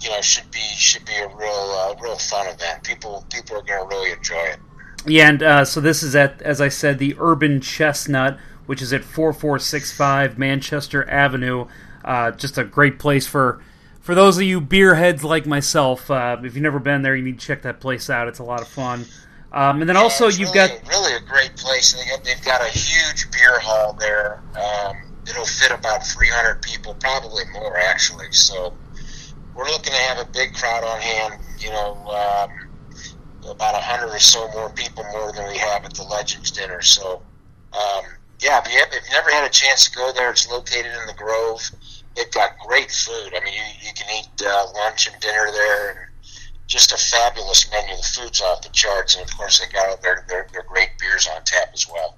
you 0.00 0.10
know 0.10 0.20
should 0.20 0.50
be 0.50 0.60
should 0.76 1.04
be 1.04 1.16
a 1.16 1.28
real 1.28 1.48
uh, 1.48 1.94
real 2.00 2.16
fun 2.16 2.46
event. 2.46 2.84
People 2.84 3.24
people 3.30 3.56
are 3.56 3.62
going 3.62 3.88
to 3.88 3.96
really 3.96 4.12
enjoy 4.12 4.36
it. 4.36 4.58
Yeah, 5.06 5.28
and 5.28 5.42
uh, 5.42 5.64
so 5.64 5.80
this 5.80 6.02
is 6.02 6.14
at, 6.16 6.42
as 6.42 6.60
I 6.60 6.68
said, 6.68 6.98
the 6.98 7.14
Urban 7.18 7.60
Chestnut, 7.60 8.38
which 8.66 8.82
is 8.82 8.92
at 8.92 9.04
4465 9.04 10.38
Manchester 10.38 11.08
Avenue. 11.08 11.66
Uh, 12.04 12.32
just 12.32 12.58
a 12.58 12.64
great 12.64 12.98
place 12.98 13.26
for 13.26 13.62
for 14.00 14.14
those 14.14 14.36
of 14.36 14.42
you 14.42 14.60
beer 14.60 14.94
heads 14.94 15.24
like 15.24 15.46
myself. 15.46 16.10
Uh, 16.10 16.36
if 16.42 16.54
you've 16.54 16.62
never 16.62 16.78
been 16.78 17.02
there, 17.02 17.14
you 17.14 17.22
need 17.22 17.38
to 17.38 17.46
check 17.46 17.62
that 17.62 17.80
place 17.80 18.10
out. 18.10 18.28
It's 18.28 18.38
a 18.38 18.44
lot 18.44 18.60
of 18.60 18.68
fun. 18.68 19.04
Um, 19.52 19.80
and 19.80 19.88
then 19.88 19.96
also 19.96 20.26
it's 20.26 20.38
you've 20.38 20.52
really, 20.52 20.68
got 20.68 20.88
really 20.88 21.14
a 21.14 21.20
great 21.20 21.56
place. 21.56 21.94
They 21.94 22.08
got, 22.10 22.24
they've 22.24 22.44
got 22.44 22.60
a 22.60 22.68
huge 22.68 23.30
beer 23.30 23.58
hall 23.60 23.94
there. 23.94 24.42
Um, 24.56 24.96
it'll 25.28 25.46
fit 25.46 25.70
about 25.70 26.06
300 26.06 26.60
people, 26.62 26.94
probably 26.94 27.44
more 27.52 27.76
actually. 27.76 28.30
So 28.32 28.74
we're 29.58 29.68
looking 29.70 29.92
to 29.92 29.98
have 29.98 30.18
a 30.18 30.30
big 30.30 30.54
crowd 30.54 30.84
on 30.84 31.00
hand. 31.00 31.34
You 31.58 31.70
know, 31.70 31.98
um, 32.06 33.50
about 33.50 33.74
a 33.74 33.80
hundred 33.80 34.14
or 34.14 34.20
so 34.20 34.48
more 34.52 34.70
people 34.70 35.04
more 35.10 35.32
than 35.32 35.48
we 35.48 35.58
have 35.58 35.84
at 35.84 35.94
the 35.94 36.04
Legends 36.04 36.52
dinner. 36.52 36.80
So, 36.80 37.20
um, 37.72 38.04
yeah, 38.40 38.62
if, 38.64 38.72
you 38.72 38.78
have, 38.78 38.88
if 38.88 39.02
you've 39.02 39.12
never 39.12 39.30
had 39.30 39.44
a 39.44 39.50
chance 39.50 39.88
to 39.90 39.96
go 39.96 40.12
there, 40.14 40.30
it's 40.30 40.48
located 40.48 40.86
in 40.86 41.06
the 41.08 41.14
Grove. 41.14 41.60
They've 42.14 42.30
got 42.30 42.56
great 42.60 42.90
food. 42.92 43.34
I 43.34 43.44
mean, 43.44 43.54
you, 43.54 43.88
you 43.88 43.92
can 43.96 44.06
eat 44.16 44.46
uh, 44.46 44.66
lunch 44.74 45.08
and 45.08 45.20
dinner 45.20 45.50
there, 45.50 45.90
and 45.90 45.98
just 46.68 46.92
a 46.92 46.96
fabulous 46.96 47.68
menu. 47.72 47.96
The 47.96 48.02
food's 48.02 48.40
off 48.40 48.62
the 48.62 48.68
charts, 48.68 49.16
and 49.16 49.28
of 49.28 49.36
course, 49.36 49.58
they 49.58 49.72
got 49.72 50.00
their 50.02 50.24
their, 50.28 50.46
their 50.52 50.62
great 50.62 50.90
beers 51.00 51.28
on 51.34 51.42
tap 51.44 51.70
as 51.74 51.88
well. 51.92 52.16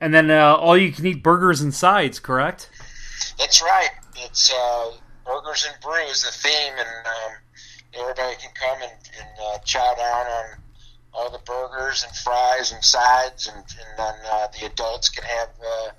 and 0.00 0.14
then 0.14 0.30
uh, 0.30 0.54
all 0.54 0.76
you 0.76 0.90
can 0.90 1.04
eat 1.04 1.22
burgers 1.22 1.60
and 1.60 1.74
sides, 1.74 2.18
correct? 2.18 2.70
That's 3.38 3.60
right. 3.60 3.90
It's 4.16 4.52
uh, 4.52 4.92
burgers 5.28 5.68
and 5.70 5.80
brews, 5.82 6.22
the 6.22 6.32
theme, 6.32 6.72
and 6.78 7.06
um, 7.06 7.32
everybody 7.92 8.34
can 8.36 8.50
come 8.54 8.80
and, 8.80 8.92
and 9.20 9.28
uh, 9.46 9.58
chow 9.58 9.94
down 9.94 10.26
on 10.26 10.44
all 11.12 11.30
the 11.30 11.38
burgers 11.44 12.02
and 12.02 12.16
fries 12.16 12.72
and 12.72 12.82
sides, 12.82 13.46
and, 13.46 13.58
and 13.58 13.98
then 13.98 14.14
uh, 14.32 14.46
the 14.58 14.66
adults 14.66 15.10
can 15.10 15.24
have 15.24 15.50
uh, 15.60 15.90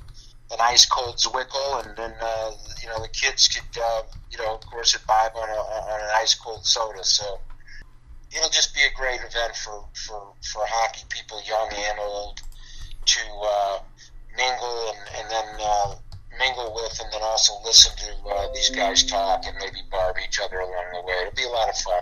an 0.52 0.58
ice 0.62 0.86
cold 0.86 1.18
Zwickel, 1.18 1.86
and 1.86 1.96
then 1.96 2.14
uh, 2.20 2.52
you 2.82 2.88
know 2.90 3.00
the 3.02 3.10
kids 3.10 3.48
could, 3.48 3.82
uh, 3.82 4.02
you 4.32 4.38
know, 4.40 4.56
of 4.56 4.66
course, 4.66 4.96
imbibe 4.96 5.36
on 5.36 5.50
a 5.50 5.62
on 5.94 6.02
an 6.02 6.10
ice 6.16 6.34
cold 6.34 6.66
soda. 6.66 7.04
So 7.04 7.40
it'll 8.36 8.50
just 8.50 8.74
be 8.74 8.82
a 8.82 8.98
great 8.98 9.20
event 9.20 9.56
for 9.56 9.86
for 9.94 10.34
for 10.42 10.64
hockey 10.66 11.06
people, 11.10 11.40
young 11.48 11.70
and 11.72 12.00
old, 12.00 12.42
to 13.06 13.22
uh, 13.44 13.80
mingle 14.36 14.94
and, 14.96 15.18
and 15.20 15.32
then 15.32 15.48
uh, 15.62 15.96
mingle 16.38 16.74
with, 16.74 17.00
and 17.02 17.12
then 17.12 17.22
also 17.24 17.54
listen 17.64 17.96
to 17.98 18.30
uh, 18.30 18.48
these 18.54 18.70
guys 18.70 19.04
talk 19.04 19.44
and 19.46 19.56
maybe 19.60 19.80
barb 19.92 20.16
each 20.24 20.40
other 20.40 20.60
along 20.60 20.86
the 20.94 21.02
way. 21.02 21.14
It'll 21.22 21.36
be 21.36 21.44
a 21.44 21.50
lot 21.50 21.70
of 21.70 21.76
fun. 21.76 22.02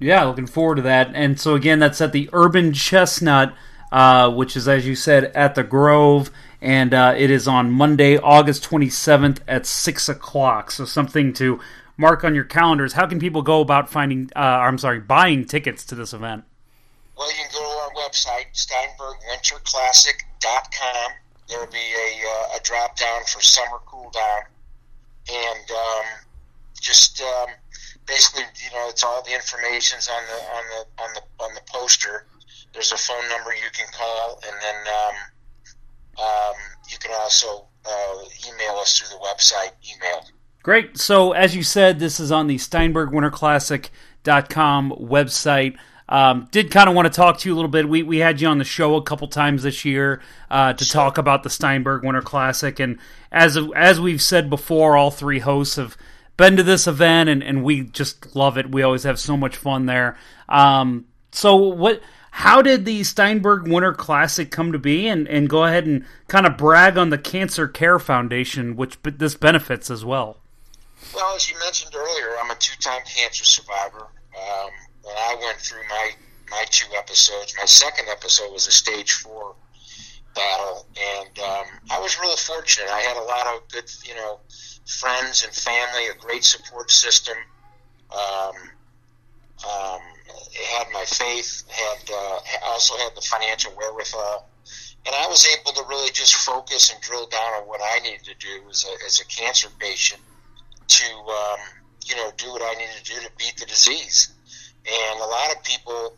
Yeah, 0.00 0.24
looking 0.24 0.46
forward 0.46 0.76
to 0.76 0.82
that. 0.82 1.12
And 1.14 1.38
so 1.38 1.54
again, 1.54 1.78
that's 1.78 2.00
at 2.00 2.12
the 2.12 2.28
Urban 2.32 2.72
Chestnut, 2.72 3.54
uh, 3.92 4.30
which 4.32 4.56
is 4.56 4.66
as 4.66 4.86
you 4.86 4.94
said 4.94 5.26
at 5.34 5.54
the 5.54 5.62
Grove, 5.62 6.30
and 6.60 6.92
uh, 6.92 7.14
it 7.16 7.30
is 7.30 7.46
on 7.46 7.70
Monday, 7.70 8.18
August 8.18 8.64
twenty 8.64 8.88
seventh 8.88 9.40
at 9.46 9.66
six 9.66 10.08
o'clock. 10.08 10.70
So 10.70 10.84
something 10.84 11.32
to 11.34 11.60
mark 11.96 12.24
on 12.24 12.34
your 12.34 12.44
calendars. 12.44 12.94
How 12.94 13.06
can 13.06 13.20
people 13.20 13.42
go 13.42 13.60
about 13.60 13.88
finding? 13.88 14.30
Uh, 14.34 14.40
I'm 14.40 14.78
sorry, 14.78 15.00
buying 15.00 15.44
tickets 15.44 15.84
to 15.86 15.94
this 15.94 16.12
event? 16.12 16.44
Well, 17.16 17.30
you 17.30 17.36
can 17.36 17.48
go 17.52 17.60
to 17.60 17.64
our 17.64 17.90
website, 18.08 18.46
steinbergwinterclassic.com. 18.54 21.12
There 21.48 21.60
will 21.60 21.72
be 21.72 21.78
a, 21.78 22.28
uh, 22.28 22.56
a 22.56 22.60
drop 22.62 22.96
down 22.96 23.24
for 23.26 23.40
summer 23.40 23.78
cool 23.86 24.10
down. 24.10 24.42
And 25.28 25.70
um, 25.70 26.04
just 26.80 27.20
um, 27.20 27.48
basically, 28.06 28.44
you 28.64 28.70
know, 28.76 28.88
it's 28.88 29.04
all 29.04 29.22
the 29.22 29.34
information's 29.34 30.08
on 30.08 30.22
the 30.26 30.34
on 30.34 30.64
the 30.70 30.86
on 31.02 31.12
the 31.14 31.22
on 31.44 31.54
the 31.54 31.60
poster. 31.66 32.26
There's 32.72 32.92
a 32.92 32.96
phone 32.96 33.28
number 33.28 33.52
you 33.52 33.68
can 33.72 33.86
call, 33.92 34.40
and 34.46 34.56
then 34.62 34.76
um, 34.88 35.14
um, 36.18 36.54
you 36.90 36.96
can 36.98 37.12
also 37.20 37.66
uh, 37.84 38.24
email 38.48 38.78
us 38.78 38.98
through 38.98 39.10
the 39.16 39.22
website 39.22 39.72
email. 39.94 40.24
Great. 40.62 40.98
So, 40.98 41.32
as 41.32 41.56
you 41.56 41.62
said, 41.62 41.98
this 41.98 42.20
is 42.20 42.32
on 42.32 42.46
the 42.46 42.56
SteinbergWinterClassic.com 42.56 44.92
website. 44.92 45.76
Um, 46.12 46.46
did 46.50 46.70
kind 46.70 46.90
of 46.90 46.94
want 46.94 47.10
to 47.10 47.16
talk 47.16 47.38
to 47.38 47.48
you 47.48 47.54
a 47.54 47.56
little 47.56 47.70
bit. 47.70 47.88
We, 47.88 48.02
we 48.02 48.18
had 48.18 48.38
you 48.38 48.48
on 48.48 48.58
the 48.58 48.64
show 48.64 48.96
a 48.96 49.02
couple 49.02 49.28
times 49.28 49.62
this 49.62 49.86
year 49.86 50.20
uh, 50.50 50.74
to 50.74 50.86
talk 50.86 51.16
about 51.16 51.42
the 51.42 51.48
Steinberg 51.48 52.04
Winter 52.04 52.20
Classic. 52.20 52.78
And 52.80 52.98
as, 53.30 53.56
as 53.74 53.98
we've 53.98 54.20
said 54.20 54.50
before, 54.50 54.94
all 54.94 55.10
three 55.10 55.38
hosts 55.38 55.76
have 55.76 55.96
been 56.36 56.58
to 56.58 56.62
this 56.62 56.86
event, 56.86 57.30
and, 57.30 57.42
and 57.42 57.64
we 57.64 57.84
just 57.84 58.36
love 58.36 58.58
it. 58.58 58.70
We 58.70 58.82
always 58.82 59.04
have 59.04 59.18
so 59.18 59.38
much 59.38 59.56
fun 59.56 59.86
there. 59.86 60.18
Um, 60.50 61.06
so, 61.30 61.56
what? 61.56 62.02
How 62.30 62.60
did 62.60 62.84
the 62.84 63.04
Steinberg 63.04 63.66
Winter 63.66 63.94
Classic 63.94 64.50
come 64.50 64.72
to 64.72 64.78
be? 64.78 65.08
And, 65.08 65.26
and 65.28 65.48
go 65.48 65.64
ahead 65.64 65.86
and 65.86 66.04
kind 66.28 66.44
of 66.44 66.58
brag 66.58 66.98
on 66.98 67.08
the 67.08 67.16
Cancer 67.16 67.68
Care 67.68 67.98
Foundation, 67.98 68.76
which 68.76 69.02
b- 69.02 69.12
this 69.12 69.34
benefits 69.34 69.90
as 69.90 70.04
well. 70.04 70.36
Well, 71.14 71.36
as 71.36 71.50
you 71.50 71.58
mentioned 71.58 71.94
earlier, 71.94 72.36
I'm 72.42 72.50
a 72.50 72.54
two-time 72.56 73.00
cancer 73.06 73.44
survivor. 73.44 74.08
Um, 74.36 74.70
when 75.02 75.16
I 75.16 75.36
went 75.40 75.58
through 75.58 75.82
my 75.88 76.10
my 76.50 76.64
two 76.70 76.86
episodes, 76.96 77.54
my 77.58 77.64
second 77.64 78.08
episode 78.10 78.52
was 78.52 78.66
a 78.66 78.72
stage 78.72 79.12
four 79.12 79.54
battle, 80.34 80.86
and 80.96 81.38
um, 81.38 81.66
I 81.90 81.98
was 82.00 82.18
really 82.20 82.36
fortunate. 82.36 82.90
I 82.90 83.00
had 83.00 83.16
a 83.16 83.22
lot 83.22 83.46
of 83.46 83.68
good, 83.68 83.90
you 84.04 84.14
know, 84.14 84.40
friends 84.86 85.44
and 85.44 85.52
family, 85.52 86.08
a 86.08 86.14
great 86.14 86.44
support 86.44 86.90
system. 86.90 87.36
Um, 88.10 88.54
um, 89.64 90.00
had 90.70 90.86
my 90.92 91.04
faith, 91.04 91.64
had 91.70 92.10
uh, 92.10 92.38
also 92.64 92.96
had 92.96 93.14
the 93.14 93.20
financial 93.22 93.72
wherewithal, 93.72 94.48
and 95.06 95.14
I 95.14 95.26
was 95.28 95.46
able 95.46 95.72
to 95.72 95.82
really 95.88 96.10
just 96.10 96.34
focus 96.34 96.92
and 96.92 97.00
drill 97.00 97.26
down 97.26 97.54
on 97.60 97.68
what 97.68 97.80
I 97.82 98.00
needed 98.00 98.24
to 98.24 98.34
do 98.34 98.68
as 98.70 98.84
a, 98.84 99.06
as 99.06 99.20
a 99.20 99.24
cancer 99.26 99.68
patient 99.78 100.20
to 100.88 101.04
um, 101.04 101.60
you 102.06 102.16
know 102.16 102.30
do 102.36 102.50
what 102.52 102.62
I 102.62 102.74
needed 102.78 103.04
to 103.04 103.14
do 103.14 103.20
to 103.20 103.30
beat 103.38 103.56
the 103.56 103.66
disease. 103.66 104.32
And 104.86 105.20
a 105.20 105.26
lot 105.26 105.54
of 105.54 105.62
people 105.62 106.16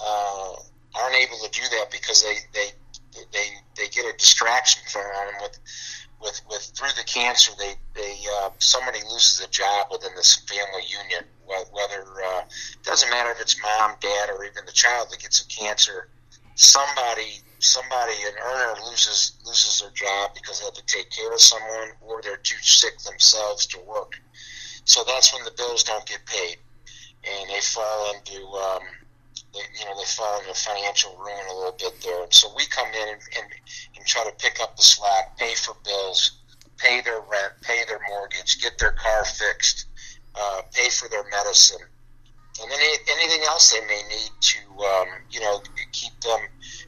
uh, 0.00 0.52
aren't 0.94 1.16
able 1.16 1.38
to 1.38 1.50
do 1.50 1.62
that 1.78 1.90
because 1.90 2.22
they 2.22 2.36
they 2.52 2.70
they, 3.32 3.46
they 3.76 3.88
get 3.88 4.06
a 4.06 4.16
distraction 4.16 4.82
on 4.96 5.26
them 5.26 5.34
with 5.42 5.58
with 6.20 6.40
with 6.48 6.72
through 6.76 6.92
the 6.96 7.04
cancer. 7.04 7.52
They 7.58 7.74
they 7.94 8.16
uh, 8.40 8.50
somebody 8.58 8.98
loses 9.10 9.40
a 9.40 9.48
job 9.48 9.88
within 9.90 10.14
this 10.16 10.36
family 10.48 10.84
union. 10.88 11.24
Whether 11.46 12.06
uh, 12.24 12.42
doesn't 12.82 13.10
matter 13.10 13.30
if 13.30 13.40
it's 13.40 13.60
mom, 13.60 13.96
dad, 14.00 14.30
or 14.30 14.44
even 14.44 14.64
the 14.64 14.72
child 14.72 15.08
that 15.10 15.20
gets 15.20 15.44
a 15.44 15.46
cancer. 15.48 16.08
Somebody 16.54 17.40
somebody 17.58 18.12
an 18.26 18.34
earner 18.42 18.74
loses 18.84 19.38
loses 19.46 19.80
their 19.80 19.90
job 19.90 20.30
because 20.34 20.58
they 20.58 20.64
have 20.64 20.74
to 20.74 20.86
take 20.86 21.10
care 21.10 21.32
of 21.32 21.40
someone 21.40 21.92
or 22.00 22.20
they're 22.22 22.36
too 22.38 22.56
sick 22.60 22.98
themselves 23.00 23.66
to 23.66 23.78
work. 23.80 24.20
So 24.84 25.04
that's 25.06 25.32
when 25.32 25.44
the 25.44 25.52
bills 25.56 25.84
don't 25.84 26.04
get 26.06 26.24
paid, 26.26 26.56
and 27.24 27.50
they 27.50 27.60
fall 27.60 28.14
into 28.14 28.46
um, 28.46 28.82
they, 29.52 29.60
you 29.78 29.84
know 29.84 29.94
they 29.98 30.06
fall 30.06 30.40
into 30.40 30.54
financial 30.54 31.16
ruin 31.18 31.46
a 31.50 31.54
little 31.54 31.76
bit 31.78 31.94
there. 32.02 32.26
So 32.30 32.52
we 32.56 32.64
come 32.66 32.88
in 32.88 33.08
and, 33.08 33.20
and, 33.38 33.46
and 33.96 34.06
try 34.06 34.24
to 34.24 34.32
pick 34.36 34.60
up 34.60 34.76
the 34.76 34.82
slack, 34.82 35.36
pay 35.36 35.54
for 35.54 35.74
bills, 35.84 36.38
pay 36.78 37.00
their 37.00 37.20
rent, 37.20 37.52
pay 37.62 37.82
their 37.86 38.00
mortgage, 38.08 38.60
get 38.60 38.78
their 38.78 38.92
car 38.92 39.24
fixed, 39.24 39.86
uh, 40.34 40.62
pay 40.72 40.88
for 40.88 41.08
their 41.08 41.24
medicine, 41.30 41.86
and 42.60 42.72
any, 42.72 42.92
anything 43.10 43.42
else 43.48 43.72
they 43.72 43.80
may 43.86 44.02
need 44.08 44.30
to, 44.40 44.58
um, 44.84 45.08
you 45.30 45.40
know, 45.40 45.62
keep 45.92 46.18
them 46.20 46.40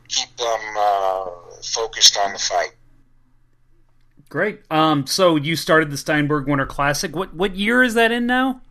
keep 0.09 0.37
them 0.37 0.61
uh, 0.77 1.27
focused 1.63 2.17
on 2.19 2.33
the 2.33 2.39
fight. 2.39 2.73
Great. 4.29 4.63
Um, 4.71 5.07
so 5.07 5.37
you 5.37 5.55
started 5.55 5.91
the 5.91 5.97
Steinberg 5.97 6.49
Winter 6.49 6.67
Classic. 6.67 7.15
What 7.15 7.35
what 7.35 7.55
year 7.55 7.83
is 7.83 7.95
that 7.95 8.11
in 8.11 8.27
now? 8.27 8.63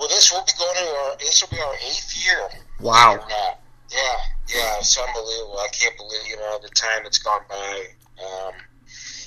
Well, 0.00 0.08
this 0.08 0.32
will 0.32 0.40
be 0.40 0.52
going 0.56 0.76
to 0.76 0.88
our 0.96 1.16
this 1.18 1.42
will 1.42 1.54
be 1.54 1.60
our 1.60 1.74
eighth 1.74 2.16
year. 2.24 2.48
Wow. 2.80 3.16
believe 3.16 3.20
it 3.20 3.24
or 3.24 3.28
not. 3.28 3.60
Yeah, 3.92 4.16
yeah, 4.48 4.78
it's 4.78 4.96
unbelievable. 4.96 5.58
I 5.60 5.68
can't 5.68 5.94
believe 5.98 6.24
you 6.26 6.38
know 6.38 6.58
the 6.62 6.70
time 6.70 7.04
that's 7.04 7.18
gone 7.18 7.42
by. 7.50 7.84
Um, 8.16 8.54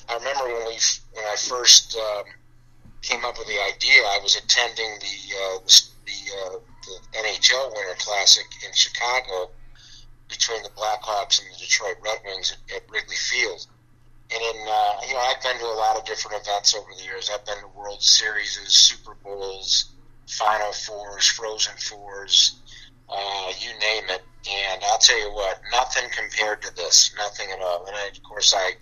I 0.10 0.18
remember 0.18 0.46
when 0.46 0.66
we 0.66 0.80
when 1.14 1.26
I 1.30 1.36
first 1.38 1.96
um, 1.96 2.24
came 3.04 3.24
up 3.24 3.38
with 3.38 3.46
the 3.46 3.62
idea. 3.70 4.02
I 4.02 4.20
was 4.24 4.36
attending 4.36 4.98
the 4.98 5.16
uh, 5.38 5.60
the, 6.10 6.18
uh, 6.42 6.58
the 6.58 7.18
NHL 7.22 7.76
Winter 7.76 7.96
Classic 8.00 8.48
in 8.66 8.74
Chicago 8.74 9.52
between 10.28 10.64
the 10.64 10.70
Blackhawks 10.70 11.40
and 11.40 11.54
the 11.54 11.60
Detroit 11.60 11.98
Red 12.04 12.18
Wings 12.26 12.52
at, 12.52 12.78
at 12.78 12.90
Wrigley 12.90 13.16
Field. 13.16 13.68
And 14.34 14.42
in, 14.42 14.68
uh, 14.68 15.02
you 15.08 15.14
know, 15.14 15.20
I've 15.20 15.44
been 15.44 15.60
to 15.60 15.66
a 15.66 15.78
lot 15.78 15.98
of 15.98 16.06
different 16.06 16.42
events 16.42 16.74
over 16.74 16.90
the 16.98 17.04
years. 17.04 17.30
I've 17.32 17.46
been 17.46 17.60
to 17.60 17.68
World 17.78 18.02
Series, 18.02 18.58
Super 18.68 19.14
Bowls, 19.24 19.93
Final 20.38 20.72
Fours, 20.72 21.28
Frozen 21.28 21.78
Fours, 21.78 22.60
uh, 23.10 23.52
you 23.60 23.70
name 23.80 24.10
it. 24.10 24.24
And 24.50 24.84
I'll 24.86 24.98
tell 24.98 25.20
you 25.20 25.32
what, 25.32 25.62
nothing 25.72 26.10
compared 26.12 26.62
to 26.64 26.76
this, 26.76 27.14
nothing 27.18 27.50
at 27.52 27.62
all. 27.62 27.86
And 27.86 27.96
I, 27.96 28.08
of 28.08 28.22
course, 28.24 28.54
I 28.54 28.74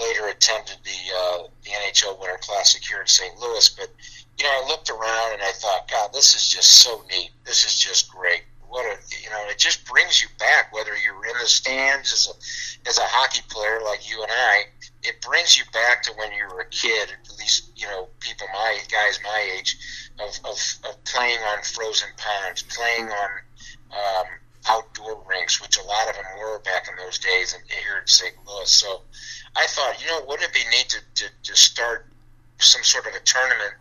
later 0.00 0.28
attended 0.28 0.76
the 0.84 1.16
uh, 1.16 1.38
the 1.64 1.70
NHL 1.70 2.20
Winter 2.20 2.38
Classic 2.40 2.84
here 2.84 3.00
in 3.00 3.06
St. 3.06 3.36
Louis. 3.38 3.68
But 3.70 3.90
you 4.38 4.44
know, 4.44 4.50
I 4.50 4.68
looked 4.68 4.90
around 4.90 5.32
and 5.32 5.42
I 5.42 5.52
thought, 5.52 5.90
God, 5.90 6.10
this 6.12 6.34
is 6.34 6.48
just 6.48 6.70
so 6.70 7.02
neat. 7.10 7.30
This 7.44 7.64
is 7.64 7.78
just 7.78 8.10
great. 8.10 8.42
What 8.68 8.84
a 8.84 8.96
you 9.22 9.30
know, 9.30 9.48
it 9.48 9.58
just 9.58 9.86
brings 9.86 10.20
you 10.20 10.28
back. 10.38 10.72
Whether 10.72 10.96
you're 10.96 11.24
in 11.26 11.38
the 11.40 11.46
stands 11.46 12.12
as 12.12 12.28
a 12.28 12.88
as 12.88 12.98
a 12.98 13.04
hockey 13.04 13.42
player 13.48 13.80
like 13.84 14.08
you 14.10 14.22
and 14.22 14.30
I, 14.30 14.64
it 15.02 15.20
brings 15.20 15.58
you 15.58 15.64
back 15.72 16.02
to 16.04 16.12
when 16.12 16.32
you 16.32 16.46
were 16.48 16.60
a 16.60 16.68
kid. 16.68 17.10
At 17.10 17.38
least 17.38 17.70
you 17.76 17.86
know, 17.86 18.08
people 18.20 18.46
my 18.52 18.78
guys 18.90 19.20
my 19.22 19.50
age 19.56 19.76
of 20.18 20.34
of, 20.44 20.58
of 20.88 21.04
playing 21.04 21.38
on 21.38 21.62
frozen 21.62 22.08
ponds, 22.16 22.62
playing 22.62 23.08
on 23.08 23.30
um, 23.92 24.26
outdoor 24.68 25.22
rinks, 25.28 25.60
which 25.62 25.78
a 25.78 25.82
lot 25.82 26.08
of 26.08 26.14
them 26.14 26.24
were 26.38 26.58
back 26.60 26.88
in 26.88 26.96
those 26.96 27.18
days, 27.18 27.54
and 27.54 27.62
here 27.70 27.98
in 28.00 28.06
St. 28.06 28.34
Louis. 28.46 28.70
So 28.70 29.02
I 29.54 29.66
thought, 29.66 30.00
you 30.00 30.08
know, 30.08 30.24
wouldn't 30.26 30.48
it 30.48 30.54
be 30.54 30.64
neat 30.70 30.88
to, 30.90 30.98
to, 31.24 31.30
to 31.44 31.56
start 31.56 32.06
some 32.58 32.82
sort 32.82 33.06
of 33.06 33.14
a 33.14 33.20
tournament 33.20 33.74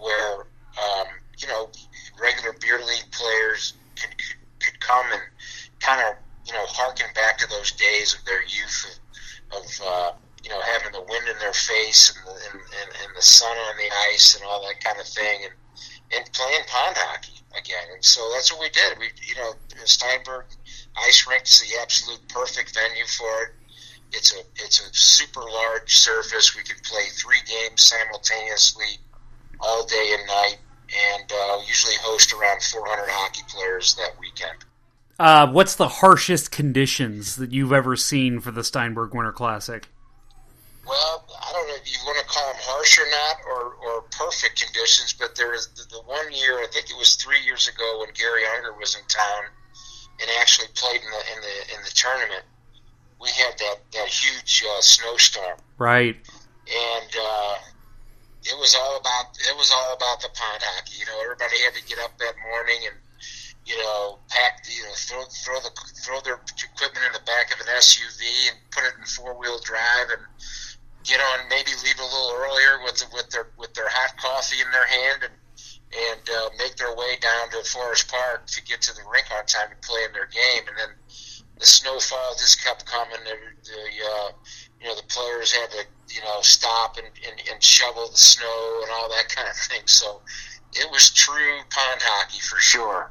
where, 0.00 0.40
um, 0.40 1.06
you 1.38 1.48
know, 1.48 1.68
regular 2.20 2.52
beer 2.60 2.78
league 2.78 3.10
players 3.10 3.74
could, 4.00 4.16
could, 4.18 4.40
could 4.60 4.80
come 4.80 5.06
and 5.12 5.22
kind 5.80 6.00
of, 6.08 6.16
you 6.46 6.52
know, 6.52 6.64
harken 6.66 7.06
back 7.14 7.38
to 7.38 7.48
those 7.48 7.72
days 7.72 8.14
of 8.14 8.24
their 8.24 8.42
youth 8.42 9.00
of, 9.52 9.58
of 9.58 9.80
uh, 9.84 10.12
you 10.44 10.50
know, 10.50 10.60
having 10.60 10.92
the 10.92 11.00
wind 11.00 11.28
in 11.28 11.38
their 11.38 11.52
face 11.52 12.14
and 12.14 12.26
the, 12.26 12.32
and, 12.50 12.60
and, 12.60 12.90
and 13.04 13.16
the 13.16 13.22
sun 13.22 13.56
on 13.56 13.76
the 13.76 13.90
ice 14.12 14.34
and 14.34 14.44
all 14.44 14.62
that 14.66 14.82
kind 14.82 14.98
of 15.00 15.06
thing, 15.06 15.44
and 15.44 15.52
and 16.16 16.32
playing 16.32 16.64
pond 16.66 16.96
hockey 16.96 17.40
again. 17.56 17.84
And 17.92 18.04
so 18.04 18.30
that's 18.32 18.50
what 18.52 18.60
we 18.60 18.70
did. 18.70 18.98
We, 18.98 19.10
you 19.26 19.34
know, 19.36 19.52
Steinberg 19.84 20.46
Ice 20.96 21.26
Rink 21.28 21.44
is 21.44 21.60
the 21.60 21.80
absolute 21.82 22.26
perfect 22.28 22.74
venue 22.74 23.04
for 23.06 23.42
it. 23.42 23.48
It's 24.12 24.32
a 24.34 24.40
it's 24.56 24.80
a 24.80 24.94
super 24.94 25.42
large 25.42 25.94
surface. 25.94 26.56
We 26.56 26.62
can 26.62 26.76
play 26.82 27.04
three 27.12 27.40
games 27.46 27.82
simultaneously, 27.82 28.98
all 29.60 29.84
day 29.84 30.16
and 30.18 30.26
night, 30.26 30.58
and 30.94 31.30
uh, 31.32 31.58
usually 31.66 31.94
host 32.02 32.32
around 32.32 32.62
400 32.62 33.06
hockey 33.10 33.42
players 33.48 33.94
that 33.96 34.18
weekend. 34.18 34.64
Uh, 35.18 35.46
what's 35.50 35.74
the 35.74 35.88
harshest 35.88 36.50
conditions 36.52 37.36
that 37.36 37.52
you've 37.52 37.72
ever 37.72 37.96
seen 37.96 38.40
for 38.40 38.50
the 38.50 38.62
Steinberg 38.62 39.14
Winter 39.14 39.32
Classic? 39.32 39.88
Well, 40.86 41.24
I 41.44 41.52
don't 41.52 41.68
know 41.68 41.74
if 41.74 41.90
you 41.92 41.98
want 42.06 42.18
to 42.18 42.24
call 42.32 42.46
them 42.52 42.56
harsh 42.62 42.98
or 42.98 43.04
not, 43.10 43.36
or, 43.46 43.74
or 43.74 44.02
perfect 44.10 44.62
conditions, 44.64 45.12
but 45.12 45.34
there 45.36 45.50
was 45.50 45.68
the, 45.76 45.84
the 45.96 46.02
one 46.06 46.32
year, 46.32 46.60
I 46.60 46.66
think 46.72 46.88
it 46.88 46.96
was 46.96 47.16
three 47.16 47.40
years 47.44 47.68
ago, 47.68 47.98
when 48.00 48.08
Garry 48.14 48.42
Unger 48.56 48.72
was 48.78 48.94
in 48.94 49.02
town 49.08 49.44
and 50.20 50.30
actually 50.40 50.68
played 50.74 51.00
in 51.02 51.10
the 51.10 51.22
in 51.36 51.40
the 51.42 51.74
in 51.76 51.82
the 51.84 51.90
tournament. 51.94 52.42
We 53.20 53.28
had 53.30 53.58
that 53.58 53.76
that 53.92 54.08
huge 54.08 54.64
uh, 54.66 54.80
snowstorm, 54.80 55.58
Right. 55.76 56.16
and 56.16 57.10
uh, 57.20 57.54
it 58.48 58.56
was 58.58 58.74
all 58.74 58.96
about 58.96 59.36
it 59.36 59.56
was 59.56 59.70
all 59.70 59.92
about 59.92 60.20
the 60.20 60.32
pond 60.32 60.64
hockey. 60.64 60.98
You 60.98 61.06
know, 61.06 61.20
everybody 61.22 61.60
had 61.60 61.76
to 61.76 61.84
get 61.84 62.00
up 62.00 62.16
that 62.18 62.34
morning 62.50 62.80
and 62.88 62.96
you 63.68 63.76
know 63.76 64.18
pack 64.28 64.64
you 64.64 64.82
know 64.82 64.96
throw 64.96 65.22
throw 65.28 65.60
the 65.60 65.72
throw 66.00 66.20
their 66.24 66.40
equipment 66.40 67.04
in 67.04 67.12
the 67.12 67.24
back 67.28 67.52
of 67.52 67.60
an 67.60 67.68
SUV 67.76 68.24
and 68.48 68.56
put 68.72 68.84
it 68.84 68.96
in 68.98 69.04
four 69.04 69.36
wheel 69.36 69.60
drive 69.60 70.08
and 70.08 70.24
get 71.04 71.20
on 71.20 71.48
maybe 71.48 71.70
leave 71.84 72.00
a 72.00 72.08
little 72.08 72.32
earlier 72.40 72.80
with 72.84 72.96
the, 72.96 73.06
with 73.12 73.28
their 73.30 73.46
with 73.60 73.72
their 73.74 73.88
hot 73.88 74.16
coffee 74.16 74.60
in 74.64 74.70
their 74.72 74.88
hand 74.88 75.28
and 75.28 75.36
and 75.88 76.24
uh, 76.28 76.48
make 76.58 76.76
their 76.76 76.94
way 76.96 77.16
down 77.20 77.48
to 77.48 77.64
Forest 77.64 78.08
Park 78.08 78.46
to 78.46 78.62
get 78.64 78.82
to 78.82 78.94
the 78.94 79.00
rink 79.12 79.24
on 79.36 79.44
time 79.46 79.68
to 79.68 79.88
play 79.88 80.04
in 80.04 80.12
their 80.12 80.28
game 80.28 80.64
and 80.68 80.76
then 80.76 80.92
the 81.58 81.66
snowfall 81.66 82.34
just 82.38 82.62
kept 82.64 82.86
coming 82.86 83.16
the, 83.24 83.36
the 83.70 83.80
uh, 84.04 84.30
you 84.80 84.86
know 84.88 84.94
the 84.96 85.02
players 85.08 85.52
had 85.52 85.70
to 85.70 85.84
you 86.14 86.20
know 86.22 86.40
stop 86.42 86.96
and, 86.96 87.06
and, 87.28 87.40
and 87.52 87.62
shovel 87.62 88.08
the 88.10 88.16
snow 88.16 88.80
and 88.82 88.90
all 88.92 89.08
that 89.08 89.28
kind 89.34 89.48
of 89.48 89.56
thing 89.56 89.82
so 89.86 90.20
it 90.72 90.90
was 90.90 91.10
true 91.10 91.58
pond 91.70 92.00
hockey 92.02 92.40
for 92.40 92.58
sure 92.58 93.10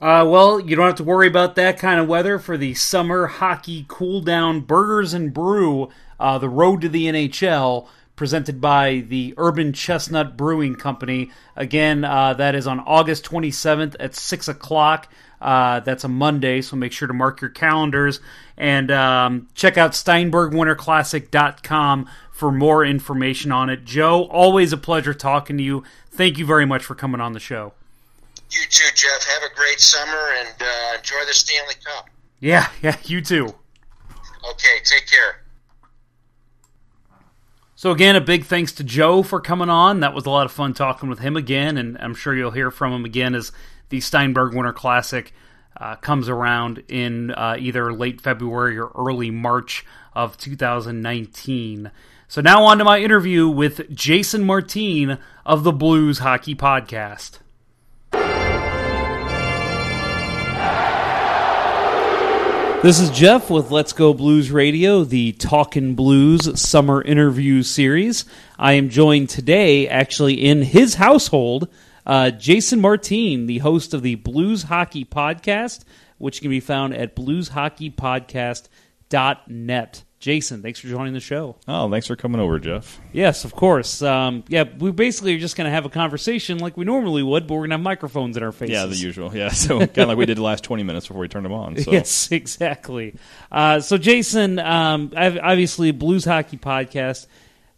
Uh, 0.00 0.24
well, 0.24 0.60
you 0.60 0.76
don't 0.76 0.86
have 0.86 0.94
to 0.94 1.02
worry 1.02 1.26
about 1.26 1.56
that 1.56 1.76
kind 1.76 1.98
of 1.98 2.06
weather 2.06 2.38
for 2.38 2.56
the 2.56 2.72
summer 2.74 3.26
hockey 3.26 3.84
cool 3.88 4.20
down 4.20 4.60
burgers 4.60 5.12
and 5.12 5.34
brew. 5.34 5.88
Uh, 6.20 6.38
the 6.38 6.48
road 6.48 6.80
to 6.80 6.88
the 6.88 7.06
NHL, 7.06 7.88
presented 8.14 8.60
by 8.60 9.04
the 9.08 9.34
Urban 9.36 9.72
Chestnut 9.72 10.36
Brewing 10.36 10.76
Company. 10.76 11.30
Again, 11.56 12.04
uh, 12.04 12.32
that 12.34 12.54
is 12.54 12.66
on 12.68 12.78
August 12.80 13.24
27th 13.24 13.96
at 13.98 14.14
six 14.14 14.46
o'clock. 14.46 15.08
Uh, 15.40 15.80
that's 15.80 16.04
a 16.04 16.08
Monday, 16.08 16.60
so 16.60 16.76
make 16.76 16.92
sure 16.92 17.08
to 17.08 17.14
mark 17.14 17.40
your 17.40 17.50
calendars 17.50 18.20
and 18.56 18.90
um, 18.90 19.48
check 19.54 19.78
out 19.78 19.92
SteinbergWinterClassic.com 19.92 22.08
for 22.32 22.50
more 22.52 22.84
information 22.84 23.52
on 23.52 23.70
it. 23.70 23.84
Joe, 23.84 24.24
always 24.24 24.72
a 24.72 24.76
pleasure 24.76 25.14
talking 25.14 25.56
to 25.58 25.62
you. 25.62 25.84
Thank 26.10 26.38
you 26.38 26.46
very 26.46 26.66
much 26.66 26.84
for 26.84 26.94
coming 26.96 27.20
on 27.20 27.32
the 27.32 27.40
show. 27.40 27.72
you 28.50 28.60
too 28.68 28.84
Jeff 28.94 29.24
have 29.24 29.42
a 29.50 29.54
great 29.54 29.78
summer 29.80 30.32
and 30.40 30.48
uh, 30.60 30.96
enjoy 30.96 31.24
the 31.26 31.34
Stanley 31.34 31.74
Cup 31.84 32.08
Yeah, 32.40 32.68
yeah, 32.82 32.96
you 33.04 33.20
too. 33.20 33.54
okay 34.50 34.78
take 34.84 35.06
care 35.06 35.42
So 37.76 37.92
again, 37.92 38.16
a 38.16 38.20
big 38.20 38.44
thanks 38.44 38.72
to 38.72 38.82
Joe 38.84 39.22
for 39.22 39.40
coming 39.40 39.68
on. 39.70 40.00
That 40.00 40.12
was 40.14 40.26
a 40.26 40.30
lot 40.30 40.46
of 40.46 40.52
fun 40.52 40.74
talking 40.74 41.08
with 41.08 41.20
him 41.20 41.36
again, 41.36 41.76
and 41.76 41.96
I'm 41.98 42.14
sure 42.16 42.34
you'll 42.34 42.50
hear 42.50 42.72
from 42.72 42.92
him 42.92 43.04
again 43.04 43.36
as 43.36 43.52
the 43.88 44.00
Steinberg 44.00 44.54
Winter 44.54 44.72
Classic 44.72 45.32
uh, 45.76 45.96
comes 45.96 46.28
around 46.28 46.82
in 46.88 47.30
uh, 47.30 47.56
either 47.58 47.92
late 47.92 48.20
February 48.20 48.78
or 48.78 48.90
early 48.94 49.30
March 49.30 49.84
of 50.14 50.36
2019. 50.36 51.90
So 52.26 52.40
now 52.40 52.64
on 52.64 52.78
to 52.78 52.84
my 52.84 52.98
interview 52.98 53.48
with 53.48 53.94
Jason 53.94 54.44
Martine 54.44 55.18
of 55.46 55.64
the 55.64 55.72
Blues 55.72 56.18
Hockey 56.18 56.54
Podcast. 56.54 57.38
This 62.80 63.00
is 63.00 63.10
Jeff 63.10 63.50
with 63.50 63.72
Let's 63.72 63.92
Go 63.92 64.14
Blues 64.14 64.52
Radio, 64.52 65.02
the 65.02 65.32
Talkin' 65.32 65.96
Blues 65.96 66.60
summer 66.60 67.02
interview 67.02 67.64
series. 67.64 68.24
I 68.56 68.74
am 68.74 68.88
joined 68.88 69.30
today, 69.30 69.88
actually, 69.88 70.34
in 70.34 70.62
his 70.62 70.94
household, 70.94 71.68
uh, 72.08 72.30
Jason 72.30 72.80
Martine, 72.80 73.46
the 73.46 73.58
host 73.58 73.94
of 73.94 74.02
the 74.02 74.16
Blues 74.16 74.64
Hockey 74.64 75.04
Podcast, 75.04 75.84
which 76.16 76.40
can 76.40 76.50
be 76.50 76.58
found 76.60 76.94
at 76.94 77.14
blueshockeypodcast.net. 77.14 80.04
Jason, 80.20 80.62
thanks 80.62 80.80
for 80.80 80.88
joining 80.88 81.12
the 81.12 81.20
show. 81.20 81.54
Oh, 81.68 81.88
thanks 81.88 82.08
for 82.08 82.16
coming 82.16 82.40
over, 82.40 82.58
Jeff. 82.58 83.00
Yes, 83.12 83.44
of 83.44 83.54
course. 83.54 84.02
Um, 84.02 84.42
yeah, 84.48 84.64
we 84.78 84.90
basically 84.90 85.36
are 85.36 85.38
just 85.38 85.54
going 85.54 85.66
to 85.66 85.70
have 85.70 85.84
a 85.84 85.90
conversation 85.90 86.58
like 86.58 86.76
we 86.76 86.84
normally 86.84 87.22
would, 87.22 87.46
but 87.46 87.54
we're 87.54 87.60
going 87.60 87.70
to 87.70 87.76
have 87.76 87.82
microphones 87.82 88.36
in 88.36 88.42
our 88.42 88.50
faces. 88.50 88.72
Yeah, 88.72 88.86
the 88.86 88.96
usual. 88.96 89.36
Yeah, 89.36 89.48
so 89.50 89.78
kind 89.78 89.98
of 89.98 90.08
like 90.08 90.18
we 90.18 90.26
did 90.26 90.38
the 90.38 90.42
last 90.42 90.64
20 90.64 90.82
minutes 90.82 91.06
before 91.06 91.20
we 91.20 91.28
turned 91.28 91.44
them 91.44 91.52
on. 91.52 91.76
So. 91.76 91.92
Yes, 91.92 92.28
exactly. 92.32 93.14
Uh, 93.52 93.78
so, 93.78 93.96
Jason, 93.96 94.58
um, 94.58 95.12
obviously, 95.16 95.92
Blues 95.92 96.24
Hockey 96.24 96.56
Podcast 96.56 97.28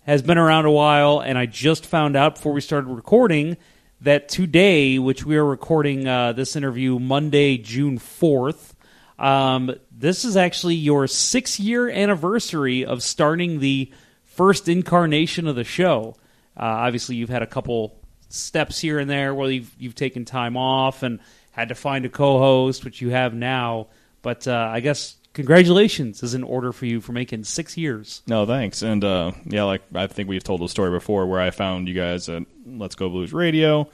has 0.07 0.23
been 0.23 0.39
around 0.39 0.65
a 0.65 0.71
while, 0.71 1.21
and 1.21 1.37
I 1.37 1.45
just 1.45 1.85
found 1.85 2.17
out 2.17 2.37
before 2.37 2.55
we 2.55 2.63
started 2.63 2.89
recording 2.89 3.59
that 4.03 4.29
today, 4.29 4.99
which 4.99 5.25
we 5.25 5.37
are 5.37 5.45
recording 5.45 6.07
uh, 6.07 6.33
this 6.33 6.57
interview 6.57 6.99
Monday, 6.99 7.59
June 7.59 7.99
4th, 7.99 8.73
um, 9.19 9.75
this 9.91 10.25
is 10.25 10.37
actually 10.37 10.77
your 10.77 11.07
six 11.07 11.61
year 11.61 11.91
anniversary 11.91 12.87
of 12.87 13.03
starting 13.03 13.61
the 13.61 13.93
first 14.25 14.69
incarnation 14.69 15.47
of 15.47 15.57
the 15.57 15.65
show. 15.65 16.17
Uh, 16.57 16.65
obviously, 16.65 17.17
you've 17.17 17.29
had 17.29 17.43
a 17.43 17.47
couple 17.47 18.01
steps 18.31 18.81
here 18.81 18.99
and 18.99 19.11
there 19.11 19.35
where 19.35 19.51
you've 19.51 19.75
you've 19.79 19.95
taken 19.95 20.25
time 20.25 20.57
off 20.57 21.03
and 21.03 21.21
had 21.51 21.69
to 21.69 21.75
find 21.75 22.07
a 22.07 22.09
co-host, 22.09 22.85
which 22.85 23.03
you 23.03 23.11
have 23.11 23.35
now. 23.35 23.89
But 24.23 24.49
uh, 24.49 24.71
I 24.73 24.81
guess 24.81 25.17
congratulations 25.41 26.23
is 26.23 26.35
in 26.35 26.43
order 26.43 26.73
for 26.73 26.87
you 26.87 27.01
for 27.01 27.13
making 27.13 27.45
six 27.45 27.77
years. 27.77 28.23
No, 28.27 28.47
thanks. 28.47 28.83
And 28.83 29.05
uh, 29.05 29.33
yeah, 29.47 29.65
like 29.65 29.83
I 29.95 30.07
think 30.07 30.29
we've 30.29 30.45
told 30.45 30.61
the 30.61 30.69
story 30.69 30.91
before, 30.91 31.27
where 31.27 31.41
I 31.41 31.51
found 31.51 31.89
you 31.89 31.95
guys 31.95 32.29
at 32.29 32.45
Let's 32.67 32.95
Go 32.95 33.09
Blues 33.09 33.33
Radio, 33.33 33.91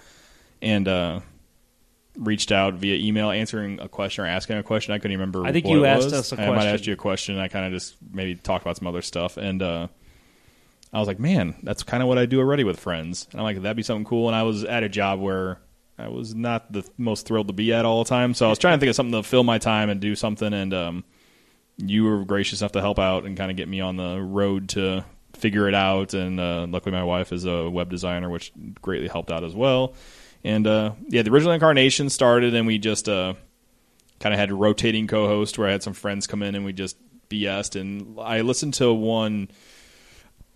and 0.61 0.87
uh, 0.87 1.21
reached 2.19 2.53
out 2.53 2.75
via 2.75 2.97
email, 2.97 3.31
answering 3.31 3.81
a 3.81 3.89
question 3.89 4.25
or 4.25 4.29
asking 4.29 4.57
a 4.59 4.63
question. 4.63 4.95
I 4.95 4.99
couldn't 4.99 5.13
even 5.13 5.21
remember. 5.21 5.45
I 5.47 5.53
think 5.53 5.67
you 5.67 5.85
asked 5.85 6.05
was. 6.05 6.13
us 6.13 6.33
a 6.33 6.37
I 6.37 6.47
might 6.47 6.55
question. 6.55 6.75
asked 6.75 6.87
you 6.87 6.93
a 6.93 6.97
question. 6.97 7.39
I 7.39 7.49
kind 7.49 7.67
of 7.67 7.73
just 7.73 7.97
maybe 8.13 8.35
talked 8.35 8.65
about 8.65 8.77
some 8.77 8.87
other 8.87 9.03
stuff, 9.03 9.37
and 9.37 9.63
uh, 9.63 9.89
I 10.93 10.99
was 10.99 11.09
like, 11.09 11.21
man, 11.21 11.57
that's 11.63 11.83
kind 11.83 12.03
of 12.03 12.09
what 12.09 12.19
I 12.19 12.27
do 12.27 12.39
already 12.39 12.65
with 12.65 12.81
friends. 12.81 13.27
And 13.33 13.41
I'm 13.41 13.45
like, 13.45 13.61
that'd 13.61 13.77
be 13.77 13.83
something 13.83 14.05
cool. 14.05 14.29
And 14.29 14.37
I 14.37 14.45
was 14.45 14.65
at 14.65 14.83
a 14.83 14.89
job 14.89 15.21
where 15.21 15.59
I 15.99 16.09
was 16.09 16.35
not 16.35 16.73
the 16.73 16.85
most 16.97 17.27
thrilled 17.27 17.49
to 17.49 17.53
be 17.53 17.73
at 17.73 17.85
all 17.85 18.05
the 18.05 18.09
time, 18.09 18.35
so 18.35 18.47
I 18.47 18.51
was 18.51 18.59
trying 18.59 18.77
to 18.77 18.81
think 18.81 18.91
of 18.91 18.97
something 18.97 19.13
to 19.13 19.23
fill 19.23 19.45
my 19.45 19.59
time 19.59 19.91
and 19.91 20.01
do 20.01 20.15
something, 20.15 20.53
and 20.53 20.75
um, 20.75 21.05
you 21.79 22.05
were 22.05 22.25
gracious 22.25 22.61
enough 22.61 22.73
to 22.73 22.81
help 22.81 22.99
out 22.99 23.25
and 23.25 23.37
kind 23.37 23.51
of 23.51 23.57
get 23.57 23.69
me 23.69 23.81
on 23.81 23.97
the 23.97 24.21
road 24.21 24.71
to 24.71 25.05
figure 25.35 25.69
it 25.69 25.75
out. 25.75 26.15
And 26.15 26.41
uh, 26.41 26.67
luckily, 26.69 26.93
my 26.93 27.05
wife 27.05 27.33
is 27.33 27.45
a 27.45 27.69
web 27.69 27.91
designer, 27.91 28.31
which 28.31 28.53
greatly 28.81 29.09
helped 29.09 29.31
out 29.31 29.45
as 29.45 29.55
well. 29.55 29.95
And 30.45 30.67
uh, 30.67 30.93
yeah, 31.09 31.23
the 31.23 31.31
original 31.31 31.53
incarnation 31.53 32.09
started, 32.09 32.55
and 32.55 32.67
we 32.67 32.79
just 32.79 33.09
uh, 33.09 33.35
kind 34.21 34.33
of 34.33 34.39
had 34.39 34.51
a 34.51 34.55
rotating 34.55 35.07
co-host 35.07 35.59
where 35.59 35.69
I 35.69 35.73
had 35.73 35.83
some 35.83 35.93
friends 35.93 36.27
come 36.27 36.43
in 36.43 36.55
and 36.55 36.65
we 36.65 36.73
just 36.73 36.97
BS'd. 37.29 37.77
And 37.77 38.19
I 38.21 38.41
listened 38.43 38.75
to 38.75 38.93
one. 38.93 39.49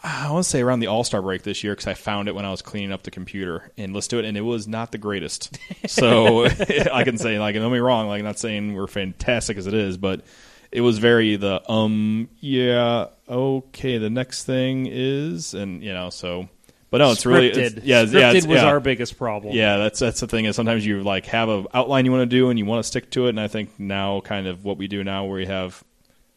I 0.02 0.30
want 0.30 0.44
to 0.44 0.50
say 0.50 0.62
around 0.62 0.80
the 0.80 0.87
All 0.87 1.04
Star 1.04 1.20
break 1.20 1.42
this 1.42 1.62
year 1.62 1.72
because 1.72 1.87
I 1.87 1.94
found 1.94 2.28
it 2.28 2.35
when 2.35 2.46
I 2.46 2.50
was 2.50 2.62
cleaning 2.62 2.92
up 2.92 3.02
the 3.02 3.11
computer 3.11 3.70
and 3.76 3.92
listened 3.92 4.11
to 4.11 4.18
it, 4.20 4.24
and 4.24 4.37
it 4.37 4.42
was 4.42 4.66
not 4.66 4.92
the 4.92 4.98
greatest. 4.98 5.59
So 5.87 6.44
I 6.92 7.02
can 7.02 7.18
say, 7.18 7.40
like, 7.40 7.56
don't 7.56 7.72
me 7.72 7.78
wrong, 7.78 8.06
like, 8.06 8.22
not 8.22 8.38
saying 8.38 8.74
we're 8.74 8.87
fantastic 8.87 9.56
as 9.56 9.66
it 9.66 9.74
is, 9.74 9.96
but 9.96 10.24
it 10.72 10.80
was 10.80 10.98
very 10.98 11.37
the 11.37 11.68
um, 11.70 12.28
yeah, 12.40 13.06
okay, 13.28 13.98
the 13.98 14.11
next 14.11 14.44
thing 14.44 14.87
is, 14.90 15.54
and 15.54 15.83
you 15.83 15.92
know, 15.92 16.11
so. 16.11 16.48
But 16.90 16.98
no, 16.98 17.12
it's 17.12 17.24
really, 17.24 17.50
Scripted. 17.50 17.76
it's, 17.76 17.87
yeah, 17.87 18.02
Scripted 18.02 18.12
yeah, 18.20 18.33
it's, 18.33 18.46
was 18.46 18.62
yeah. 18.62 18.66
our 18.66 18.80
biggest 18.80 19.16
problem. 19.16 19.54
Yeah, 19.54 19.76
that's 19.76 20.00
that's 20.00 20.18
the 20.18 20.26
thing 20.26 20.46
is 20.46 20.56
sometimes 20.56 20.85
you 20.85 21.02
like 21.04 21.26
have 21.26 21.48
a 21.48 21.64
outline 21.72 22.04
you 22.04 22.11
want 22.11 22.28
to 22.28 22.37
do 22.37 22.50
and 22.50 22.59
you 22.59 22.64
want 22.64 22.83
to 22.83 22.87
stick 22.87 23.11
to 23.12 23.26
it, 23.26 23.30
and 23.30 23.40
I 23.40 23.46
think 23.46 23.78
now 23.78 24.20
kind 24.20 24.48
of 24.48 24.64
what 24.64 24.76
we 24.76 24.88
do 24.88 25.04
now 25.04 25.24
where 25.24 25.37
we 25.37 25.46
have 25.46 25.85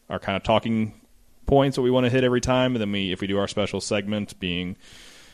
our 0.08 0.20
kind 0.20 0.36
of 0.36 0.44
talking 0.44 0.94
points 1.46 1.74
that 1.76 1.82
we 1.82 1.90
want 1.90 2.04
to 2.04 2.10
hit 2.10 2.22
every 2.22 2.40
time, 2.40 2.76
and 2.76 2.80
then 2.80 2.92
we 2.92 3.10
if 3.10 3.20
we 3.20 3.26
do 3.26 3.38
our 3.38 3.48
special 3.48 3.80
segment 3.80 4.38
being 4.38 4.76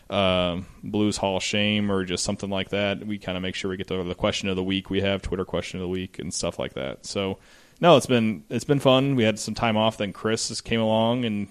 um, 0.08 0.66
Blues 0.82 1.18
Hall 1.18 1.38
Shame 1.38 1.92
or 1.92 2.04
just 2.04 2.24
something 2.24 2.48
like 2.48 2.70
that, 2.70 3.06
we 3.06 3.18
kind 3.18 3.36
of 3.36 3.42
make 3.42 3.54
sure 3.54 3.70
we 3.70 3.76
get 3.76 3.88
to 3.88 4.02
the 4.02 4.14
question 4.14 4.48
of 4.48 4.56
the 4.56 4.64
week. 4.64 4.88
We 4.88 5.02
have 5.02 5.20
Twitter 5.20 5.44
question 5.44 5.78
of 5.78 5.82
the 5.82 5.88
week 5.88 6.18
and 6.18 6.32
stuff 6.32 6.58
like 6.58 6.74
that. 6.74 7.04
So 7.04 7.38
no, 7.80 7.96
it's 7.96 8.06
been 8.06 8.44
it's 8.50 8.64
been 8.64 8.80
fun. 8.80 9.16
We 9.16 9.24
had 9.24 9.38
some 9.38 9.54
time 9.54 9.76
off. 9.76 9.96
Then 9.96 10.12
Chris 10.12 10.48
just 10.48 10.64
came 10.64 10.80
along 10.80 11.24
and 11.24 11.48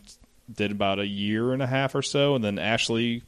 did 0.52 0.72
about 0.72 1.00
a 1.00 1.08
year 1.08 1.54
and 1.54 1.62
a 1.62 1.68
half 1.68 1.96
or 1.96 2.02
so, 2.02 2.36
and 2.36 2.44
then 2.44 2.60
Ashley 2.60 3.24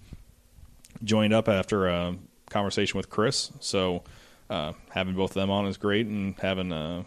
joined 1.04 1.34
up 1.34 1.48
after 1.50 1.88
a 1.88 2.16
conversation 2.50 2.98
with 2.98 3.10
Chris. 3.10 3.52
So 3.60 4.04
uh, 4.50 4.74
having 4.90 5.16
both 5.16 5.32
of 5.32 5.36
them 5.36 5.50
on 5.50 5.66
is 5.66 5.78
great, 5.78 6.06
and 6.06 6.36
having 6.40 6.72
uh, 6.72 7.04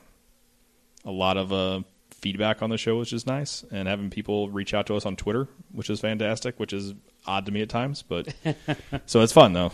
a 1.04 1.10
lot 1.10 1.36
of 1.36 1.52
uh, 1.52 1.82
feedback 2.10 2.62
on 2.62 2.70
the 2.70 2.78
show, 2.78 2.98
which 2.98 3.12
is 3.12 3.26
nice, 3.26 3.64
and 3.70 3.86
having 3.86 4.10
people 4.10 4.48
reach 4.50 4.74
out 4.74 4.86
to 4.86 4.96
us 4.96 5.06
on 5.06 5.14
Twitter, 5.14 5.48
which 5.72 5.90
is 5.90 6.00
fantastic, 6.00 6.58
which 6.58 6.72
is 6.72 6.94
odd 7.26 7.46
to 7.46 7.52
me 7.52 7.62
at 7.62 7.68
times, 7.68 8.02
but 8.02 8.34
so 9.06 9.20
it's 9.20 9.32
fun 9.32 9.52
though. 9.52 9.72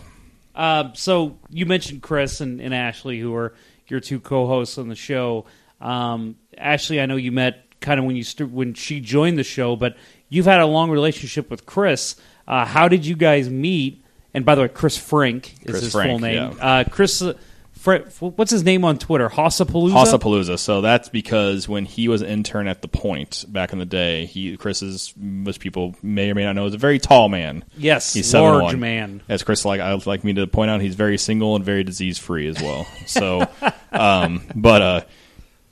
Uh, 0.53 0.91
so 0.93 1.37
you 1.49 1.65
mentioned 1.65 2.01
Chris 2.01 2.41
and, 2.41 2.59
and 2.59 2.73
Ashley, 2.73 3.19
who 3.19 3.33
are 3.35 3.53
your 3.87 3.99
two 3.99 4.19
co-hosts 4.19 4.77
on 4.77 4.89
the 4.89 4.95
show. 4.95 5.45
Um, 5.81 6.35
Ashley, 6.57 7.01
I 7.01 7.05
know 7.05 7.15
you 7.15 7.31
met 7.31 7.65
kind 7.79 7.99
of 7.99 8.05
when 8.05 8.15
you 8.15 8.23
st- 8.23 8.51
when 8.51 8.73
she 8.73 8.99
joined 8.99 9.37
the 9.37 9.43
show, 9.43 9.75
but 9.75 9.97
you've 10.29 10.45
had 10.45 10.59
a 10.61 10.65
long 10.65 10.91
relationship 10.91 11.49
with 11.49 11.65
Chris. 11.65 12.15
Uh, 12.47 12.65
how 12.65 12.87
did 12.87 13.05
you 13.05 13.15
guys 13.15 13.49
meet? 13.49 14.03
And 14.33 14.45
by 14.45 14.55
the 14.55 14.61
way, 14.61 14.67
Chris 14.69 14.97
Frank 14.97 15.53
is 15.63 15.71
Chris 15.71 15.81
his 15.83 15.91
Frank, 15.91 16.09
full 16.09 16.19
name. 16.19 16.55
yeah. 16.57 16.65
Uh, 16.65 16.83
Chris, 16.85 17.21
uh, 17.21 17.33
Fr- 17.81 17.95
what's 18.19 18.51
his 18.51 18.63
name 18.63 18.85
on 18.85 18.99
Twitter? 18.99 19.27
Hossapalooza. 19.27 19.91
Hossapalooza. 19.91 20.59
So 20.59 20.81
that's 20.81 21.09
because 21.09 21.67
when 21.67 21.85
he 21.85 22.07
was 22.07 22.21
an 22.21 22.27
intern 22.27 22.67
at 22.67 22.83
the 22.83 22.87
Point 22.87 23.43
back 23.47 23.73
in 23.73 23.79
the 23.79 23.87
day, 23.87 24.27
he 24.27 24.55
Chris 24.55 24.83
is 24.83 25.15
most 25.17 25.59
people 25.59 25.95
may 26.03 26.29
or 26.29 26.35
may 26.35 26.43
not 26.43 26.53
know 26.53 26.67
is 26.67 26.75
a 26.75 26.77
very 26.77 26.99
tall 26.99 27.27
man. 27.27 27.63
Yes, 27.75 28.13
he's 28.13 28.31
large 28.35 28.75
7'1". 28.75 28.79
man. 28.79 29.21
As 29.27 29.41
Chris 29.41 29.65
like 29.65 29.81
I 29.81 29.95
would 29.95 30.05
like 30.05 30.23
me 30.23 30.33
to 30.33 30.45
point 30.45 30.69
out, 30.69 30.79
he's 30.79 30.93
very 30.93 31.17
single 31.17 31.55
and 31.55 31.65
very 31.65 31.83
disease 31.83 32.19
free 32.19 32.47
as 32.47 32.61
well. 32.61 32.85
So, 33.07 33.47
um, 33.91 34.43
but 34.53 34.81
uh, 34.83 35.01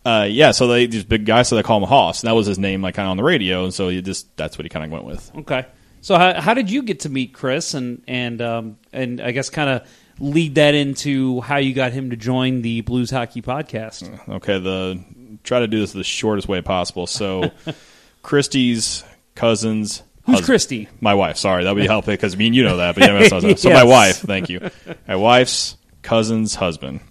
uh, 0.05 0.27
yeah. 0.29 0.51
So 0.51 0.67
they 0.67 0.87
just 0.87 1.09
big 1.09 1.25
guys, 1.25 1.47
so 1.47 1.55
they 1.55 1.63
call 1.63 1.77
him 1.77 1.87
Hoss. 1.87 2.23
And 2.23 2.29
that 2.29 2.35
was 2.35 2.47
his 2.47 2.59
name, 2.59 2.81
like 2.81 2.95
kind 2.95 3.07
of 3.07 3.11
on 3.11 3.17
the 3.17 3.23
radio. 3.23 3.63
And 3.63 3.73
so 3.73 3.89
he 3.89 4.01
just 4.01 4.35
that's 4.37 4.57
what 4.57 4.65
he 4.65 4.69
kind 4.69 4.85
of 4.85 4.91
went 4.91 5.05
with. 5.05 5.31
Okay. 5.39 5.65
So 6.01 6.17
how, 6.17 6.39
how 6.39 6.53
did 6.53 6.71
you 6.71 6.83
get 6.83 7.01
to 7.01 7.09
meet 7.09 7.33
Chris 7.33 7.73
and 7.73 8.01
and 8.07 8.41
um, 8.41 8.77
and 8.93 9.19
I 9.21 9.31
guess 9.31 9.49
kind 9.49 9.69
of 9.69 9.87
lead 10.19 10.55
that 10.55 10.73
into 10.73 11.41
how 11.41 11.57
you 11.57 11.73
got 11.73 11.91
him 11.91 12.09
to 12.11 12.15
join 12.15 12.61
the 12.61 12.81
Blues 12.81 13.11
Hockey 13.11 13.41
Podcast? 13.41 14.29
Okay, 14.29 14.59
the 14.59 15.03
try 15.43 15.59
to 15.59 15.67
do 15.67 15.79
this 15.79 15.93
the 15.93 16.03
shortest 16.03 16.47
way 16.47 16.61
possible. 16.61 17.07
So, 17.07 17.51
Christy's 18.21 19.03
cousins. 19.35 20.03
Who's 20.25 20.41
Christy? 20.41 20.87
My 21.01 21.15
wife. 21.15 21.37
Sorry, 21.37 21.63
that 21.63 21.73
would 21.73 21.81
be 21.81 21.87
helpful 21.87 22.13
because 22.13 22.35
I 22.35 22.37
mean 22.37 22.53
you 22.53 22.63
know 22.63 22.77
that, 22.77 22.95
but 22.95 23.03
yeah, 23.03 23.55
so 23.55 23.69
my 23.71 23.83
wife. 23.83 24.17
Thank 24.17 24.49
you. 24.49 24.69
My 25.07 25.15
wife's 25.15 25.75
cousin's 26.01 26.55
husband. 26.55 27.01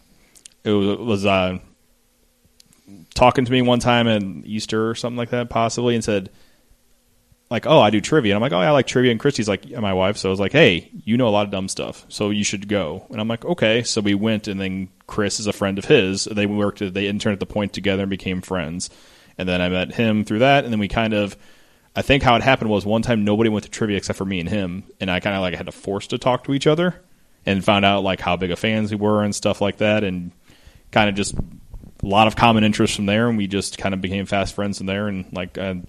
It 0.64 0.70
was, 0.70 0.98
was 0.98 1.26
uh, 1.26 1.58
talking 3.18 3.44
to 3.44 3.52
me 3.52 3.62
one 3.62 3.80
time 3.80 4.06
at 4.06 4.22
Easter 4.22 4.88
or 4.88 4.94
something 4.94 5.16
like 5.16 5.30
that, 5.30 5.50
possibly, 5.50 5.96
and 5.96 6.04
said, 6.04 6.30
like, 7.50 7.66
oh, 7.66 7.80
I 7.80 7.90
do 7.90 8.00
trivia. 8.00 8.32
And 8.32 8.36
I'm 8.36 8.42
like, 8.42 8.52
oh, 8.52 8.60
yeah, 8.60 8.68
I 8.68 8.72
like 8.72 8.86
trivia. 8.86 9.10
And 9.10 9.18
Christy's 9.18 9.48
like, 9.48 9.66
yeah, 9.66 9.80
my 9.80 9.92
wife. 9.92 10.16
So 10.16 10.28
I 10.28 10.30
was 10.30 10.38
like, 10.38 10.52
hey, 10.52 10.88
you 11.04 11.16
know 11.16 11.26
a 11.26 11.30
lot 11.30 11.44
of 11.44 11.50
dumb 11.50 11.68
stuff, 11.68 12.06
so 12.08 12.30
you 12.30 12.44
should 12.44 12.68
go. 12.68 13.06
And 13.10 13.20
I'm 13.20 13.26
like, 13.26 13.44
okay. 13.44 13.82
So 13.82 14.00
we 14.00 14.14
went, 14.14 14.46
and 14.46 14.60
then 14.60 14.90
Chris 15.08 15.40
is 15.40 15.48
a 15.48 15.52
friend 15.52 15.78
of 15.78 15.86
his. 15.86 16.24
They 16.26 16.46
worked, 16.46 16.78
they 16.78 17.08
interned 17.08 17.32
at 17.32 17.40
the 17.40 17.46
point 17.52 17.72
together 17.72 18.04
and 18.04 18.10
became 18.10 18.40
friends. 18.40 18.88
And 19.36 19.48
then 19.48 19.60
I 19.60 19.68
met 19.68 19.94
him 19.94 20.24
through 20.24 20.40
that, 20.40 20.62
and 20.62 20.72
then 20.72 20.78
we 20.78 20.88
kind 20.88 21.12
of, 21.12 21.36
I 21.96 22.02
think 22.02 22.22
how 22.22 22.36
it 22.36 22.42
happened 22.42 22.70
was 22.70 22.86
one 22.86 23.02
time 23.02 23.24
nobody 23.24 23.50
went 23.50 23.64
to 23.64 23.70
trivia 23.70 23.96
except 23.96 24.18
for 24.18 24.24
me 24.24 24.38
and 24.38 24.48
him, 24.48 24.84
and 25.00 25.10
I 25.10 25.18
kind 25.18 25.34
of 25.34 25.42
like 25.42 25.54
had 25.54 25.66
to 25.66 25.72
force 25.72 26.06
to 26.08 26.18
talk 26.18 26.44
to 26.44 26.54
each 26.54 26.68
other, 26.68 27.02
and 27.44 27.64
found 27.64 27.84
out 27.84 28.04
like 28.04 28.20
how 28.20 28.36
big 28.36 28.52
of 28.52 28.58
fans 28.60 28.90
we 28.92 28.96
were 28.96 29.24
and 29.24 29.34
stuff 29.34 29.60
like 29.60 29.78
that, 29.78 30.04
and 30.04 30.30
kind 30.92 31.08
of 31.08 31.16
just 31.16 31.34
lot 32.08 32.26
of 32.26 32.36
common 32.36 32.64
interests 32.64 32.96
from 32.96 33.06
there, 33.06 33.28
and 33.28 33.36
we 33.36 33.46
just 33.46 33.78
kind 33.78 33.94
of 33.94 34.00
became 34.00 34.26
fast 34.26 34.54
friends 34.54 34.78
from 34.78 34.86
there. 34.86 35.08
And 35.08 35.32
like 35.32 35.58
I 35.58 35.82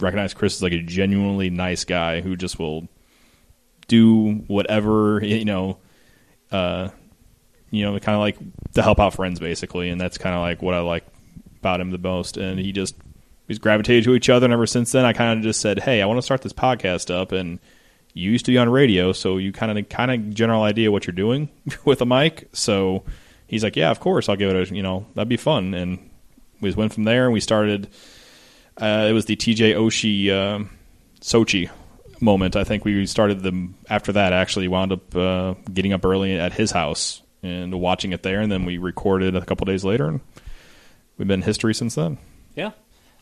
recognize 0.00 0.34
Chris 0.34 0.56
as 0.56 0.62
like 0.62 0.72
a 0.72 0.82
genuinely 0.82 1.50
nice 1.50 1.84
guy 1.84 2.20
who 2.20 2.36
just 2.36 2.58
will 2.58 2.88
do 3.88 4.34
whatever 4.46 5.20
you 5.24 5.44
know, 5.44 5.78
uh, 6.50 6.88
you 7.70 7.84
know, 7.84 7.98
kind 7.98 8.16
of 8.16 8.20
like 8.20 8.38
to 8.74 8.82
help 8.82 9.00
out 9.00 9.14
friends 9.14 9.40
basically, 9.40 9.90
and 9.90 10.00
that's 10.00 10.18
kind 10.18 10.34
of 10.34 10.40
like 10.40 10.62
what 10.62 10.74
I 10.74 10.80
like 10.80 11.04
about 11.58 11.80
him 11.80 11.90
the 11.90 11.98
most. 11.98 12.36
And 12.36 12.58
he 12.58 12.72
just 12.72 12.96
he's 13.48 13.58
gravitated 13.58 14.04
to 14.04 14.14
each 14.14 14.28
other, 14.28 14.46
and 14.46 14.52
ever 14.52 14.66
since 14.66 14.92
then, 14.92 15.04
I 15.04 15.12
kind 15.12 15.38
of 15.38 15.44
just 15.44 15.60
said, 15.60 15.80
"Hey, 15.80 16.02
I 16.02 16.06
want 16.06 16.18
to 16.18 16.22
start 16.22 16.42
this 16.42 16.52
podcast 16.52 17.14
up," 17.14 17.32
and 17.32 17.58
you 18.14 18.30
used 18.30 18.46
to 18.46 18.52
be 18.52 18.58
on 18.58 18.68
radio, 18.68 19.12
so 19.12 19.36
you 19.36 19.52
kind 19.52 19.78
of 19.78 19.88
kind 19.88 20.10
of 20.10 20.34
general 20.34 20.62
idea 20.62 20.90
what 20.90 21.06
you're 21.06 21.14
doing 21.14 21.48
with 21.84 22.00
a 22.00 22.06
mic. 22.06 22.48
So 22.52 23.04
he's 23.50 23.62
like, 23.64 23.76
"Yeah, 23.76 23.90
of 23.90 24.00
course, 24.00 24.28
I'll 24.28 24.36
give 24.36 24.54
it 24.54 24.70
a 24.70 24.74
you 24.74 24.82
know 24.82 25.04
that'd 25.14 25.28
be 25.28 25.36
fun." 25.36 25.74
And 25.74 25.98
we 26.60 26.68
just 26.68 26.78
went 26.78 26.94
from 26.94 27.04
there, 27.04 27.24
and 27.24 27.32
we 27.34 27.40
started. 27.40 27.88
Uh, 28.80 29.06
it 29.10 29.12
was 29.12 29.26
the 29.26 29.36
TJ 29.36 29.74
Oshie 29.74 30.30
uh, 30.30 30.64
Sochi 31.20 31.68
moment. 32.20 32.56
I 32.56 32.64
think 32.64 32.84
we 32.84 33.04
started 33.06 33.42
them 33.42 33.74
after 33.90 34.12
that. 34.12 34.32
Actually, 34.32 34.68
wound 34.68 34.92
up 34.92 35.14
uh, 35.16 35.54
getting 35.72 35.92
up 35.92 36.04
early 36.04 36.38
at 36.38 36.52
his 36.52 36.70
house 36.70 37.20
and 37.42 37.78
watching 37.80 38.12
it 38.12 38.22
there, 38.22 38.40
and 38.40 38.50
then 38.50 38.64
we 38.64 38.78
recorded 38.78 39.34
a 39.36 39.44
couple 39.44 39.64
days 39.66 39.84
later, 39.84 40.06
and 40.06 40.20
we've 41.18 41.28
been 41.28 41.42
history 41.42 41.74
since 41.74 41.94
then. 41.96 42.18
Yeah. 42.54 42.70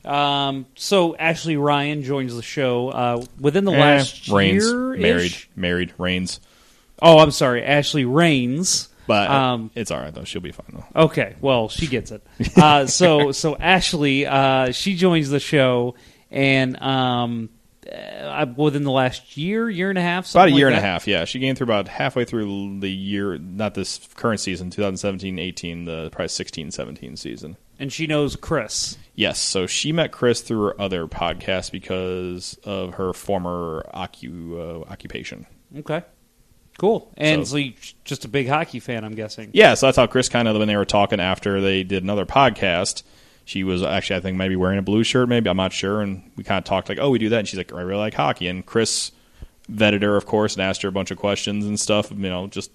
Um, 0.04 0.66
so 0.76 1.16
Ashley 1.16 1.56
Ryan 1.56 2.02
joins 2.04 2.34
the 2.34 2.42
show 2.42 2.88
uh, 2.90 3.24
within 3.40 3.64
the 3.64 3.72
Eh, 3.72 3.78
last 3.80 4.28
Reigns 4.28 4.64
year. 4.64 4.96
married, 4.96 5.36
married 5.56 5.92
Reigns, 5.98 6.40
Oh, 7.02 7.18
I'm 7.18 7.30
sorry, 7.32 7.62
Ashley 7.64 8.04
Reigns. 8.04 8.88
But 9.08 9.28
Um, 9.28 9.70
it's 9.74 9.90
all 9.90 9.98
right 9.98 10.14
though. 10.14 10.22
She'll 10.22 10.40
be 10.40 10.52
fine 10.52 10.66
though. 10.72 11.02
Okay, 11.06 11.34
well, 11.40 11.68
she 11.68 11.88
gets 11.88 12.12
it. 12.12 12.24
Uh, 12.56 12.86
so, 12.86 13.32
so 13.42 13.56
Ashley, 13.56 14.24
uh, 14.26 14.70
she 14.70 14.94
joins 14.94 15.28
the 15.30 15.40
show, 15.40 15.96
and 16.30 16.80
um, 16.80 17.48
uh, 17.92 18.46
within 18.56 18.84
the 18.84 18.90
last 18.92 19.36
year, 19.36 19.68
year 19.68 19.88
and 19.88 19.98
a 19.98 20.02
half, 20.02 20.30
About 20.30 20.48
a 20.48 20.52
year 20.52 20.66
like 20.66 20.76
and 20.76 20.84
a 20.84 20.86
half, 20.86 21.08
yeah. 21.08 21.24
She 21.24 21.40
came 21.40 21.54
through 21.56 21.64
about 21.64 21.88
halfway 21.88 22.24
through 22.24 22.78
the 22.80 22.90
year, 22.90 23.38
not 23.38 23.74
this 23.74 23.98
current 24.14 24.40
season, 24.40 24.70
2017-18, 24.70 25.86
the 25.86 26.10
probably 26.10 26.26
16-17 26.28 27.16
season. 27.18 27.56
and 27.78 27.92
she 27.92 28.06
knows 28.06 28.36
Chris. 28.36 28.98
Yes, 29.14 29.38
so 29.38 29.66
she 29.66 29.90
met 29.92 30.12
Chris 30.12 30.42
through 30.42 30.62
her 30.66 30.80
other 30.80 31.06
podcast 31.06 31.72
because 31.72 32.58
of 32.64 32.94
her 32.94 33.12
former 33.12 33.84
occu- 33.94 34.84
uh, 34.84 34.90
occupation. 34.90 35.46
Okay, 35.78 36.02
Cool. 36.78 37.12
And 37.16 37.46
So- 37.46 37.58
so, 37.58 37.64
just 38.04 38.24
a 38.24 38.28
big 38.28 38.48
hockey 38.48 38.80
fan, 38.80 39.04
I'm 39.04 39.14
guessing. 39.14 39.50
Yeah, 39.52 39.74
so 39.74 39.86
that's 39.86 39.96
how 39.96 40.06
Chris 40.06 40.28
kind 40.30 40.48
of 40.48 40.56
when 40.56 40.68
they 40.68 40.76
were 40.76 40.84
talking 40.86 41.20
after 41.20 41.60
they 41.60 41.82
did 41.82 42.02
another 42.02 42.24
podcast. 42.24 43.02
She 43.44 43.64
was 43.64 43.82
actually, 43.82 44.16
I 44.16 44.20
think, 44.20 44.36
maybe 44.38 44.56
wearing 44.56 44.78
a 44.78 44.82
blue 44.82 45.02
shirt. 45.04 45.28
Maybe 45.28 45.50
I'm 45.50 45.56
not 45.56 45.72
sure. 45.72 46.00
And 46.02 46.30
we 46.36 46.44
kind 46.44 46.58
of 46.58 46.64
talked 46.64 46.88
like, 46.88 46.98
"Oh, 47.00 47.10
we 47.10 47.18
do 47.18 47.28
that." 47.30 47.38
And 47.40 47.48
she's 47.48 47.56
like, 47.58 47.72
"I 47.72 47.80
really 47.80 47.98
like 48.00 48.14
hockey." 48.14 48.46
And 48.46 48.64
Chris 48.64 49.10
vetted 49.70 50.02
her, 50.02 50.16
of 50.16 50.24
course, 50.26 50.54
and 50.54 50.62
asked 50.62 50.82
her 50.82 50.88
a 50.88 50.92
bunch 50.92 51.10
of 51.10 51.18
questions 51.18 51.64
and 51.66 51.78
stuff. 51.80 52.10
You 52.10 52.16
know, 52.28 52.46
just 52.46 52.70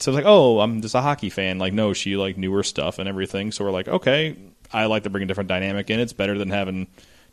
so 0.00 0.10
it's 0.10 0.16
like, 0.16 0.24
"Oh, 0.26 0.60
I'm 0.60 0.80
just 0.80 0.94
a 0.94 1.00
hockey 1.02 1.28
fan." 1.28 1.58
Like, 1.58 1.72
no, 1.72 1.92
she 1.92 2.16
like 2.16 2.36
knew 2.38 2.52
her 2.54 2.62
stuff 2.62 2.98
and 3.00 3.08
everything. 3.08 3.50
So 3.52 3.64
we're 3.64 3.70
like, 3.72 3.88
"Okay, 3.88 4.36
I 4.72 4.86
like 4.86 5.02
to 5.02 5.10
bring 5.10 5.24
a 5.24 5.26
different 5.26 5.48
dynamic 5.48 5.90
in. 5.90 5.98
It's 6.00 6.12
better 6.12 6.38
than 6.38 6.50
having 6.50 6.86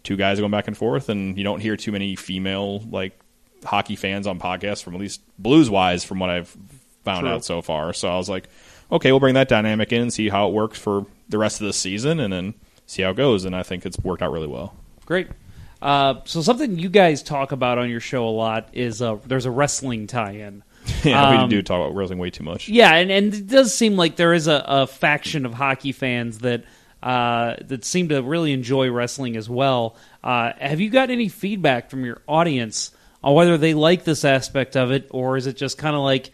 two 0.03 0.17
guys 0.17 0.39
going 0.39 0.51
back 0.51 0.67
and 0.67 0.75
forth, 0.75 1.09
and 1.09 1.37
you 1.37 1.43
don't 1.43 1.59
hear 1.61 1.77
too 1.77 1.91
many 1.91 2.15
female 2.15 2.79
like 2.89 3.17
hockey 3.63 3.95
fans 3.95 4.27
on 4.27 4.39
podcasts 4.39 4.83
from 4.83 4.95
at 4.95 4.99
least 5.01 5.21
blues 5.39 5.69
wise, 5.69 6.03
from 6.03 6.19
what 6.19 6.29
I've 6.29 6.55
found 7.03 7.21
True. 7.21 7.29
out 7.31 7.45
so 7.45 7.61
far. 7.61 7.93
So 7.93 8.07
I 8.09 8.17
was 8.17 8.29
like, 8.29 8.45
okay, 8.91 9.11
we'll 9.11 9.19
bring 9.19 9.35
that 9.35 9.49
dynamic 9.49 9.91
in 9.91 10.01
and 10.01 10.13
see 10.13 10.29
how 10.29 10.47
it 10.47 10.53
works 10.53 10.77
for 10.79 11.05
the 11.29 11.37
rest 11.37 11.61
of 11.61 11.67
the 11.67 11.73
season, 11.73 12.19
and 12.19 12.31
then 12.31 12.53
see 12.85 13.01
how 13.01 13.11
it 13.11 13.17
goes. 13.17 13.45
And 13.45 13.55
I 13.55 13.63
think 13.63 13.85
it's 13.85 13.97
worked 13.99 14.21
out 14.21 14.31
really 14.31 14.47
well. 14.47 14.75
Great. 15.05 15.27
Uh, 15.81 16.21
so 16.25 16.41
something 16.41 16.79
you 16.79 16.89
guys 16.89 17.21
talk 17.23 17.51
about 17.51 17.77
on 17.77 17.89
your 17.89 17.99
show 17.99 18.25
a 18.27 18.29
lot 18.31 18.69
is 18.73 19.01
uh, 19.01 19.17
there's 19.25 19.45
a 19.45 19.51
wrestling 19.51 20.07
tie-in. 20.07 20.63
Yeah, 21.03 21.29
Um, 21.41 21.43
we 21.43 21.55
do 21.55 21.61
talk 21.61 21.79
about 21.79 21.95
wrestling 21.95 22.19
way 22.19 22.29
too 22.29 22.43
much. 22.43 22.67
Yeah, 22.69 22.93
and, 22.95 23.09
and 23.11 23.33
it 23.33 23.47
does 23.47 23.73
seem 23.73 23.95
like 23.95 24.15
there 24.17 24.33
is 24.33 24.47
a, 24.47 24.63
a 24.67 24.87
faction 24.87 25.45
of 25.45 25.53
hockey 25.53 25.91
fans 25.93 26.39
that 26.39 26.63
uh, 27.01 27.55
that 27.65 27.83
seem 27.83 28.09
to 28.09 28.21
really 28.21 28.53
enjoy 28.53 28.89
wrestling 28.89 29.35
as 29.35 29.49
well. 29.49 29.95
Uh, 30.23 30.53
have 30.57 30.79
you 30.79 30.89
got 30.89 31.09
any 31.09 31.27
feedback 31.27 31.89
from 31.89 32.05
your 32.05 32.21
audience 32.27 32.91
on 33.23 33.33
whether 33.33 33.57
they 33.57 33.73
like 33.73 34.03
this 34.03 34.25
aspect 34.25 34.75
of 34.75 34.91
it, 34.91 35.07
or 35.11 35.37
is 35.37 35.47
it 35.47 35.55
just 35.55 35.77
kind 35.77 35.95
of 35.95 36.01
like 36.01 36.31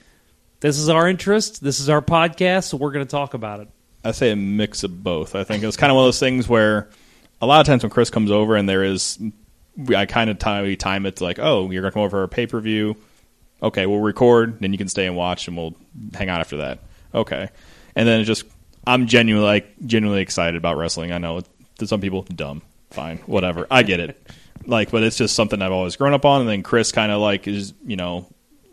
this 0.60 0.78
is 0.78 0.89
our 0.89 1.08
interest, 1.08 1.63
this 1.63 1.80
is 1.80 1.89
our 1.89 2.02
podcast, 2.02 2.65
so 2.65 2.78
we're 2.78 2.91
going 2.91 3.06
to 3.06 3.12
talk 3.12 3.34
about 3.34 3.60
it? 3.60 3.69
I 4.04 4.12
say 4.12 4.32
a 4.32 4.36
mix 4.36 4.84
of 4.84 5.04
both. 5.04 5.36
I 5.36 5.43
think 5.43 5.62
it 5.62 5.65
was 5.65 5.78
kind 5.78 5.91
of 5.91 5.95
one 5.95 6.06
of 6.06 6.08
those 6.08 6.19
things 6.19 6.47
where 6.47 6.89
a 7.41 7.45
lot 7.45 7.62
of 7.62 7.67
times 7.67 7.84
when 7.84 7.89
Chris 7.89 8.10
comes 8.10 8.32
over 8.32 8.56
and 8.56 8.67
there 8.67 8.84
is, 8.84 9.19
I 9.95 10.06
kind 10.06 10.30
of 10.30 10.39
time, 10.39 10.75
time 10.78 11.06
it 11.06 11.17
to 11.17 11.23
like, 11.23 11.39
oh, 11.39 11.69
you're 11.69 11.82
going 11.82 11.91
to 11.91 11.93
come 11.93 12.04
over 12.04 12.17
for 12.17 12.23
a 12.23 12.28
pay 12.28 12.47
per 12.47 12.60
view. 12.60 12.95
Okay, 13.62 13.86
we'll 13.86 13.99
record, 13.99 14.60
then 14.62 14.71
you 14.71 14.78
can 14.78 14.88
stay 14.88 15.06
and 15.06 15.17
watch, 15.17 15.47
and 15.47 15.58
we'll 15.58 15.75
hang 16.13 16.30
out 16.30 16.39
after 16.39 16.58
that. 16.58 16.80
Okay, 17.13 17.49
and 17.95 18.08
then 18.08 18.21
it's 18.21 18.28
just 18.28 18.45
I'm 18.88 19.08
genuinely 19.08 19.45
like 19.45 19.75
genuinely 19.86 20.21
excited 20.21 20.56
about 20.56 20.78
wrestling. 20.78 21.12
I 21.12 21.17
know 21.17 21.41
to 21.80 21.88
some 21.88 21.99
people, 21.99 22.23
dumb, 22.23 22.62
fine, 22.89 23.17
whatever. 23.19 23.67
I 23.69 23.84
get 23.84 23.99
it. 23.99 24.32
Like, 24.70 24.92
but 24.92 25.04
it's 25.04 25.18
just 25.18 25.36
something 25.36 25.62
I've 25.62 25.72
always 25.72 25.96
grown 25.96 26.14
up 26.14 26.26
on, 26.26 26.42
and 26.42 26.50
then 26.50 26.64
Chris 26.64 26.92
kind 26.92 27.12
of 27.12 27.20
like 27.20 27.48
is 27.48 27.74
you 27.86 27.96
know 27.96 28.28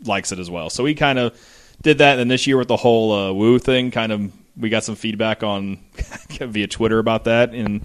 likes 0.05 0.31
it 0.31 0.39
as 0.39 0.49
well. 0.49 0.69
So 0.69 0.83
we 0.83 0.95
kind 0.95 1.19
of 1.19 1.39
did 1.81 1.99
that. 1.99 2.11
And 2.11 2.19
then 2.21 2.27
this 2.27 2.47
year 2.47 2.57
with 2.57 2.67
the 2.67 2.77
whole 2.77 3.11
uh, 3.11 3.33
woo 3.33 3.59
thing, 3.59 3.91
kind 3.91 4.11
of 4.11 4.31
we 4.55 4.69
got 4.69 4.83
some 4.83 4.95
feedback 4.95 5.43
on 5.43 5.79
via 6.39 6.67
Twitter 6.67 6.99
about 6.99 7.25
that, 7.25 7.53
and 7.53 7.83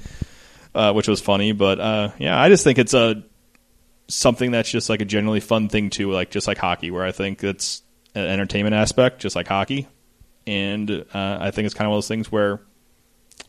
uh, 0.75 0.92
which 0.92 1.09
was 1.09 1.20
funny. 1.20 1.53
But 1.53 1.81
uh, 1.81 2.11
yeah, 2.18 2.40
I 2.40 2.48
just 2.48 2.64
think 2.64 2.79
it's 2.79 2.94
a 2.94 3.22
something 4.09 4.51
that's 4.51 4.70
just 4.70 4.90
like 4.90 5.01
a 5.01 5.07
generally 5.07 5.40
fun 5.40 5.68
thing 5.68 5.90
too, 5.90 6.11
like 6.12 6.31
just 6.31 6.46
like 6.46 6.59
hockey, 6.59 6.90
where 6.90 7.05
I 7.05 7.12
think 7.12 7.42
it's 7.42 7.83
an 8.14 8.27
entertainment 8.27 8.75
aspect, 8.75 9.20
just 9.20 9.37
like 9.37 9.48
hockey, 9.48 9.88
and 10.46 10.90
uh, 10.90 11.38
I 11.40 11.51
think 11.51 11.66
it's 11.66 11.75
kind 11.75 11.87
of 11.87 11.90
one 11.90 11.98
of 11.98 12.05
those 12.05 12.09
things 12.09 12.31
where 12.31 12.61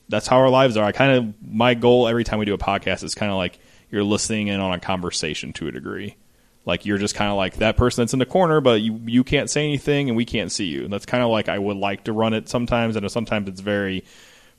that's 0.09 0.27
how 0.27 0.37
our 0.37 0.49
lives 0.49 0.77
are. 0.77 0.85
I 0.85 0.91
kind 0.91 1.11
of 1.11 1.35
my 1.41 1.73
goal 1.73 2.07
every 2.07 2.23
time 2.23 2.39
we 2.39 2.45
do 2.45 2.53
a 2.53 2.57
podcast 2.57 3.03
is 3.03 3.15
kind 3.15 3.31
of 3.31 3.37
like 3.37 3.59
you're 3.93 4.03
listening 4.03 4.47
in 4.47 4.59
on 4.59 4.73
a 4.73 4.79
conversation 4.79 5.53
to 5.53 5.67
a 5.67 5.71
degree. 5.71 6.15
Like 6.65 6.85
you're 6.85 6.97
just 6.97 7.13
kind 7.13 7.29
of 7.29 7.37
like 7.37 7.57
that 7.57 7.77
person 7.77 8.01
that's 8.01 8.13
in 8.13 8.19
the 8.19 8.25
corner, 8.25 8.59
but 8.59 8.81
you 8.81 8.99
you 9.05 9.23
can't 9.23 9.49
say 9.49 9.63
anything 9.63 10.09
and 10.09 10.17
we 10.17 10.25
can't 10.25 10.51
see 10.51 10.65
you. 10.65 10.83
And 10.85 10.91
that's 10.91 11.05
kind 11.05 11.23
of 11.23 11.29
like 11.29 11.47
I 11.47 11.59
would 11.59 11.77
like 11.77 12.05
to 12.05 12.13
run 12.13 12.33
it 12.33 12.49
sometimes, 12.49 12.95
and 12.95 13.11
sometimes 13.11 13.49
it's 13.49 13.61
very 13.61 14.03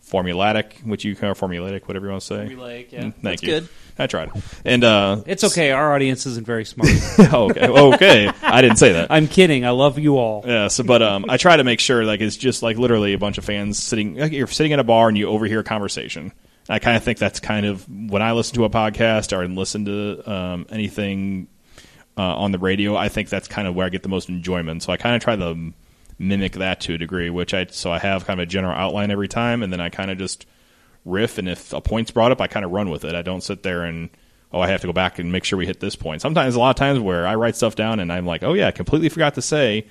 formulatic, 0.06 0.84
which 0.86 1.04
you 1.04 1.16
kind 1.16 1.30
of 1.30 1.38
formulaic, 1.40 1.88
whatever 1.88 2.06
you 2.06 2.12
want 2.12 2.22
to 2.22 2.26
say. 2.26 2.54
Formulaic, 2.54 2.92
yeah. 2.92 3.00
Mm, 3.04 3.12
Thank 3.14 3.22
That's 3.22 3.42
you. 3.42 3.48
good. 3.48 3.68
I 3.98 4.06
tried, 4.06 4.30
and 4.64 4.82
uh, 4.84 5.22
It's 5.24 5.44
okay. 5.44 5.70
Our 5.70 5.94
audience 5.94 6.26
isn't 6.26 6.44
very 6.44 6.64
smart. 6.64 6.90
okay, 7.32 7.68
okay. 7.68 8.30
I 8.42 8.60
didn't 8.60 8.76
say 8.76 8.92
that. 8.94 9.10
I'm 9.10 9.28
kidding. 9.28 9.64
I 9.64 9.70
love 9.70 9.98
you 9.98 10.18
all. 10.18 10.42
Yeah, 10.46 10.68
so 10.68 10.82
but 10.84 11.00
um, 11.00 11.24
I 11.28 11.36
try 11.36 11.56
to 11.56 11.64
make 11.64 11.80
sure 11.80 12.04
like 12.04 12.20
it's 12.20 12.36
just 12.36 12.62
like 12.62 12.76
literally 12.76 13.14
a 13.14 13.18
bunch 13.18 13.38
of 13.38 13.44
fans 13.44 13.80
sitting. 13.82 14.16
Like 14.16 14.32
you're 14.32 14.46
sitting 14.48 14.72
at 14.72 14.78
a 14.80 14.84
bar 14.84 15.08
and 15.08 15.16
you 15.16 15.28
overhear 15.28 15.60
a 15.60 15.64
conversation. 15.64 16.32
I 16.68 16.78
kind 16.78 16.96
of 16.96 17.02
think 17.02 17.18
that's 17.18 17.40
kind 17.40 17.66
of 17.66 17.86
when 17.88 18.22
I 18.22 18.32
listen 18.32 18.54
to 18.56 18.64
a 18.64 18.70
podcast 18.70 19.36
or 19.36 19.46
listen 19.46 19.84
to 19.84 20.30
um, 20.30 20.66
anything 20.70 21.48
uh, 22.16 22.22
on 22.36 22.52
the 22.52 22.58
radio. 22.58 22.96
I 22.96 23.08
think 23.08 23.28
that's 23.28 23.48
kind 23.48 23.68
of 23.68 23.74
where 23.74 23.86
I 23.86 23.90
get 23.90 24.02
the 24.02 24.08
most 24.08 24.28
enjoyment. 24.28 24.82
So 24.82 24.92
I 24.92 24.96
kind 24.96 25.14
of 25.14 25.22
try 25.22 25.36
to 25.36 25.72
mimic 26.18 26.52
that 26.54 26.80
to 26.82 26.94
a 26.94 26.98
degree. 26.98 27.28
Which 27.30 27.52
I 27.52 27.66
so 27.66 27.92
I 27.92 27.98
have 27.98 28.24
kind 28.24 28.40
of 28.40 28.44
a 28.44 28.46
general 28.46 28.74
outline 28.74 29.10
every 29.10 29.28
time, 29.28 29.62
and 29.62 29.72
then 29.72 29.80
I 29.80 29.90
kind 29.90 30.10
of 30.10 30.18
just 30.18 30.46
riff. 31.04 31.38
And 31.38 31.48
if 31.48 31.72
a 31.72 31.80
point's 31.80 32.10
brought 32.10 32.32
up, 32.32 32.40
I 32.40 32.46
kind 32.46 32.64
of 32.64 32.72
run 32.72 32.88
with 32.88 33.04
it. 33.04 33.14
I 33.14 33.22
don't 33.22 33.42
sit 33.42 33.62
there 33.62 33.84
and 33.84 34.08
oh, 34.52 34.60
I 34.60 34.68
have 34.68 34.80
to 34.82 34.86
go 34.86 34.92
back 34.92 35.18
and 35.18 35.32
make 35.32 35.44
sure 35.44 35.58
we 35.58 35.66
hit 35.66 35.80
this 35.80 35.96
point. 35.96 36.22
Sometimes, 36.22 36.54
a 36.54 36.60
lot 36.60 36.70
of 36.70 36.76
times, 36.76 37.00
where 37.00 37.26
I 37.26 37.34
write 37.34 37.56
stuff 37.56 37.74
down 37.74 38.00
and 38.00 38.12
I'm 38.12 38.24
like, 38.24 38.42
oh 38.42 38.54
yeah, 38.54 38.68
I 38.68 38.70
completely 38.70 39.08
forgot 39.10 39.34
to 39.34 39.42
say 39.42 39.86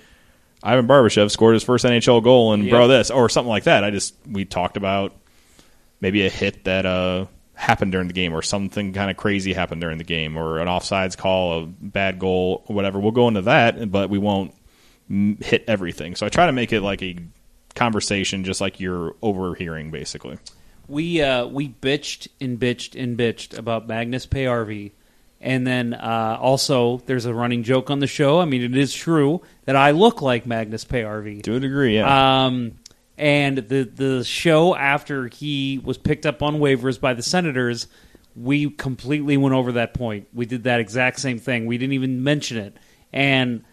Ivan 0.64 0.88
Barbashev 0.88 1.30
scored 1.30 1.54
his 1.54 1.64
first 1.64 1.86
NHL 1.86 2.24
goal 2.24 2.54
and 2.54 2.70
bro 2.70 2.88
this 2.88 3.12
or 3.12 3.30
something 3.30 3.50
like 3.50 3.66
that. 3.66 3.84
I 3.84 3.92
just 3.92 4.16
we 4.28 4.46
talked 4.46 4.78
about 4.78 5.14
maybe 6.04 6.26
a 6.26 6.30
hit 6.30 6.66
that 6.66 6.86
uh 6.86 7.26
happened 7.56 7.92
during 7.92 8.08
the 8.08 8.14
game 8.14 8.34
or 8.34 8.42
something 8.42 8.94
kind 8.94 9.10
of 9.10 9.18
crazy 9.18 9.54
happened 9.54 9.80
during 9.80 9.98
the 9.98 10.04
game 10.04 10.38
or 10.38 10.60
an 10.60 10.68
offsides 10.68 11.18
call, 11.18 11.64
a 11.64 11.66
bad 11.66 12.20
goal, 12.20 12.64
whatever. 12.68 13.00
We'll 13.00 13.12
go 13.12 13.28
into 13.28 13.44
that, 13.44 13.92
but 13.92 14.10
we 14.10 14.18
won't 14.18 14.54
hit 15.40 15.64
everything. 15.68 16.16
So 16.16 16.26
I 16.26 16.30
try 16.30 16.46
to 16.48 16.52
make 16.52 16.74
it 16.74 16.82
like 16.82 17.02
a 17.02 17.18
conversation, 17.76 18.44
just 18.44 18.60
like 18.60 18.80
you're 18.80 19.16
overhearing, 19.22 19.92
basically. 19.92 20.38
We 20.88 21.22
uh, 21.22 21.46
we 21.46 21.70
bitched 21.70 22.28
and 22.42 22.60
bitched 22.60 23.02
and 23.02 23.18
bitched 23.18 23.58
about 23.58 23.88
Magnus 23.88 24.26
Paajarvi, 24.26 24.92
and 25.40 25.66
then 25.66 25.94
uh, 25.94 26.38
also 26.42 26.98
there's 27.06 27.26
a 27.26 27.34
running 27.34 27.64
joke 27.64 27.90
on 27.90 28.00
the 28.00 28.08
show. 28.08 28.40
I 28.42 28.46
mean, 28.46 28.62
it 28.62 28.76
is 28.76 28.94
true 28.94 29.42
that 29.66 29.78
I 29.78 29.92
look 29.92 30.22
like 30.22 30.46
Magnus 30.46 30.84
Paajarvi. 30.84 31.44
To 31.44 31.56
a 31.56 31.60
degree, 31.60 31.96
yeah. 31.96 32.46
Um, 32.46 32.80
and 33.24 33.58
the 33.70 33.84
the 33.86 34.24
show 34.26 34.76
after 34.76 35.30
he 35.30 35.80
was 35.82 35.98
picked 35.98 36.26
up 36.26 36.44
on 36.44 36.60
waivers 36.60 37.00
by 37.00 37.14
the 37.14 37.24
Senators, 37.24 37.88
we 38.36 38.70
completely 38.70 39.38
went 39.38 39.56
over 39.56 39.72
that 39.72 39.94
point. 39.94 40.28
We 40.34 40.46
did 40.46 40.66
that 40.66 40.82
exact 40.82 41.22
same 41.22 41.40
thing. 41.40 41.66
We 41.66 41.78
didn't 41.78 41.94
even 41.94 42.26
mention 42.26 42.58
it. 42.58 42.76
And 43.14 43.64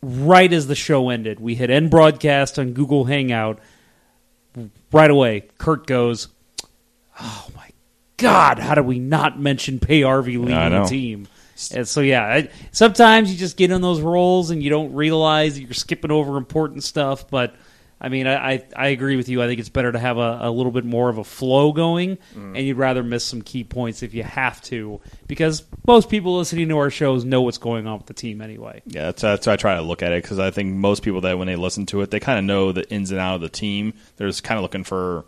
right 0.00 0.52
as 0.52 0.68
the 0.68 0.76
show 0.76 1.08
ended, 1.08 1.40
we 1.40 1.56
hit 1.56 1.70
end 1.70 1.90
broadcast 1.90 2.56
on 2.60 2.72
Google 2.72 3.04
Hangout. 3.04 3.58
Right 4.92 5.10
away, 5.10 5.48
Kurt 5.58 5.88
goes, 5.88 6.28
"Oh 7.18 7.48
my 7.56 7.70
God, 8.16 8.60
how 8.60 8.76
do 8.76 8.84
we 8.84 9.00
not 9.00 9.40
mention 9.40 9.80
Pay 9.80 10.04
leaving 10.04 10.52
I 10.52 10.68
the 10.68 10.84
team?" 10.84 11.26
And 11.74 11.88
so 11.88 12.00
yeah, 12.00 12.22
I, 12.22 12.48
sometimes 12.70 13.32
you 13.32 13.36
just 13.36 13.56
get 13.56 13.72
in 13.72 13.80
those 13.80 14.00
roles 14.00 14.50
and 14.50 14.62
you 14.62 14.70
don't 14.70 14.94
realize 14.94 15.54
that 15.54 15.62
you're 15.62 15.72
skipping 15.72 16.12
over 16.12 16.36
important 16.36 16.84
stuff. 16.84 17.28
But 17.28 17.56
I 18.02 18.08
mean, 18.08 18.26
I, 18.26 18.52
I, 18.54 18.62
I 18.74 18.88
agree 18.88 19.16
with 19.16 19.28
you. 19.28 19.42
I 19.42 19.46
think 19.46 19.60
it's 19.60 19.68
better 19.68 19.92
to 19.92 19.98
have 19.98 20.16
a, 20.16 20.38
a 20.42 20.50
little 20.50 20.72
bit 20.72 20.86
more 20.86 21.10
of 21.10 21.18
a 21.18 21.24
flow 21.24 21.72
going, 21.72 22.16
Mm. 22.34 22.56
and 22.56 22.66
you'd 22.66 22.78
rather 22.78 23.02
miss 23.02 23.24
some 23.24 23.42
key 23.42 23.62
points 23.62 24.02
if 24.02 24.14
you 24.14 24.22
have 24.22 24.62
to, 24.62 25.00
because 25.26 25.64
most 25.86 26.08
people 26.08 26.38
listening 26.38 26.68
to 26.70 26.78
our 26.78 26.88
shows 26.90 27.24
know 27.26 27.42
what's 27.42 27.58
going 27.58 27.86
on 27.86 27.98
with 27.98 28.06
the 28.06 28.14
team 28.14 28.40
anyway. 28.40 28.80
Yeah, 28.86 29.02
that's, 29.06 29.20
that's 29.22 29.46
I 29.48 29.56
try 29.56 29.74
to 29.74 29.82
look 29.82 30.02
at 30.02 30.12
it 30.12 30.22
because 30.22 30.38
I 30.38 30.50
think 30.50 30.74
most 30.74 31.02
people 31.02 31.20
that 31.20 31.36
when 31.36 31.46
they 31.46 31.56
listen 31.56 31.84
to 31.86 32.00
it, 32.00 32.10
they 32.10 32.20
kind 32.20 32.38
of 32.38 32.44
know 32.46 32.72
the 32.72 32.88
ins 32.90 33.10
and 33.10 33.20
out 33.20 33.34
of 33.34 33.40
the 33.42 33.48
team. 33.50 33.92
They're 34.16 34.28
just 34.28 34.44
kind 34.44 34.56
of 34.56 34.62
looking 34.62 34.84
for 34.84 35.26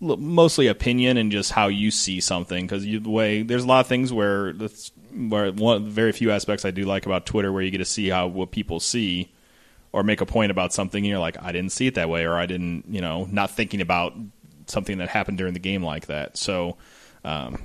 mostly 0.00 0.68
opinion 0.68 1.16
and 1.16 1.32
just 1.32 1.50
how 1.50 1.66
you 1.66 1.90
see 1.90 2.20
something 2.20 2.64
because 2.66 2.84
the 2.84 2.98
way 3.00 3.42
there's 3.42 3.64
a 3.64 3.66
lot 3.66 3.80
of 3.80 3.88
things 3.88 4.12
where 4.12 4.52
that's 4.52 4.92
where 5.12 5.50
one 5.50 5.88
very 5.88 6.12
few 6.12 6.30
aspects 6.30 6.64
I 6.64 6.70
do 6.70 6.84
like 6.84 7.04
about 7.06 7.26
Twitter 7.26 7.50
where 7.50 7.62
you 7.62 7.72
get 7.72 7.78
to 7.78 7.84
see 7.84 8.08
how 8.08 8.28
what 8.28 8.52
people 8.52 8.78
see 8.78 9.32
or 9.92 10.02
make 10.02 10.20
a 10.20 10.26
point 10.26 10.50
about 10.50 10.72
something 10.72 11.02
and 11.02 11.08
you're 11.08 11.18
like 11.18 11.42
I 11.42 11.52
didn't 11.52 11.72
see 11.72 11.86
it 11.86 11.94
that 11.94 12.08
way 12.08 12.24
or 12.24 12.34
I 12.34 12.46
didn't 12.46 12.84
you 12.88 13.00
know 13.00 13.26
not 13.30 13.50
thinking 13.50 13.80
about 13.80 14.14
something 14.66 14.98
that 14.98 15.08
happened 15.08 15.38
during 15.38 15.54
the 15.54 15.60
game 15.60 15.82
like 15.82 16.06
that. 16.06 16.36
So. 16.36 16.76
Um, 17.24 17.62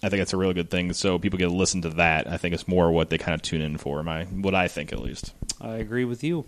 I 0.00 0.08
think 0.08 0.20
that's 0.20 0.32
a 0.32 0.36
really 0.36 0.54
good 0.54 0.70
thing. 0.70 0.92
So 0.92 1.18
people 1.18 1.40
get 1.40 1.48
to 1.48 1.54
listen 1.54 1.82
to 1.82 1.90
that. 1.90 2.30
I 2.30 2.36
think 2.36 2.54
it's 2.54 2.68
more 2.68 2.92
what 2.92 3.10
they 3.10 3.18
kind 3.18 3.34
of 3.34 3.42
tune 3.42 3.60
in 3.60 3.78
for. 3.78 4.00
My 4.04 4.26
what 4.26 4.54
I 4.54 4.68
think 4.68 4.92
at 4.92 5.00
least. 5.00 5.34
I 5.60 5.76
agree 5.76 6.04
with 6.04 6.22
you. 6.22 6.44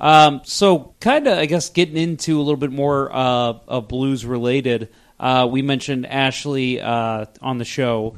Um, 0.00 0.40
so, 0.44 0.94
kind 1.00 1.26
of, 1.26 1.38
I 1.38 1.46
guess, 1.46 1.68
getting 1.70 1.96
into 1.96 2.38
a 2.38 2.42
little 2.42 2.56
bit 2.56 2.72
more 2.72 3.14
uh, 3.14 3.54
of 3.68 3.88
blues 3.88 4.26
related. 4.26 4.88
Uh, 5.18 5.48
we 5.50 5.62
mentioned 5.62 6.06
Ashley 6.06 6.80
uh, 6.80 7.26
on 7.40 7.58
the 7.58 7.64
show. 7.64 8.16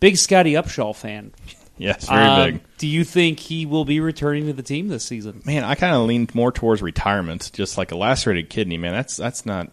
Big 0.00 0.16
Scotty 0.16 0.54
Upshall 0.54 0.96
fan. 0.96 1.32
Yes, 1.82 2.08
very 2.08 2.24
Um, 2.24 2.50
big. 2.52 2.60
Do 2.78 2.86
you 2.86 3.04
think 3.04 3.40
he 3.40 3.66
will 3.66 3.84
be 3.84 4.00
returning 4.00 4.46
to 4.46 4.52
the 4.52 4.62
team 4.62 4.88
this 4.88 5.04
season? 5.04 5.42
Man, 5.44 5.64
I 5.64 5.74
kind 5.74 5.94
of 5.94 6.02
leaned 6.06 6.34
more 6.34 6.52
towards 6.52 6.80
retirement. 6.82 7.50
Just 7.52 7.76
like 7.76 7.90
a 7.92 7.96
lacerated 7.96 8.48
kidney, 8.50 8.78
man. 8.78 8.92
That's 8.92 9.16
that's 9.16 9.44
not 9.44 9.68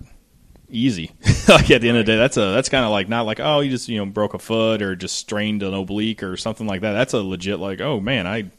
easy. 0.69 1.11
like 1.47 1.69
at 1.71 1.81
the 1.81 1.89
end 1.89 1.97
of 1.97 2.05
the 2.05 2.11
day, 2.11 2.17
that's 2.17 2.37
a 2.37 2.51
that's 2.51 2.69
kind 2.69 2.85
of 2.85 2.91
like 2.91 3.09
not 3.09 3.25
like 3.25 3.39
oh 3.39 3.59
you 3.59 3.69
just 3.69 3.89
you 3.89 3.97
know 3.97 4.05
broke 4.05 4.33
a 4.33 4.39
foot 4.39 4.81
or 4.81 4.95
just 4.95 5.15
strained 5.15 5.63
an 5.63 5.73
oblique 5.73 6.23
or 6.23 6.35
something 6.37 6.67
like 6.67 6.81
that. 6.81 6.93
That's 6.93 7.13
a 7.13 7.21
legit 7.21 7.59
like 7.59 7.81
oh 7.81 7.99
man 7.99 8.25
I 8.27 8.49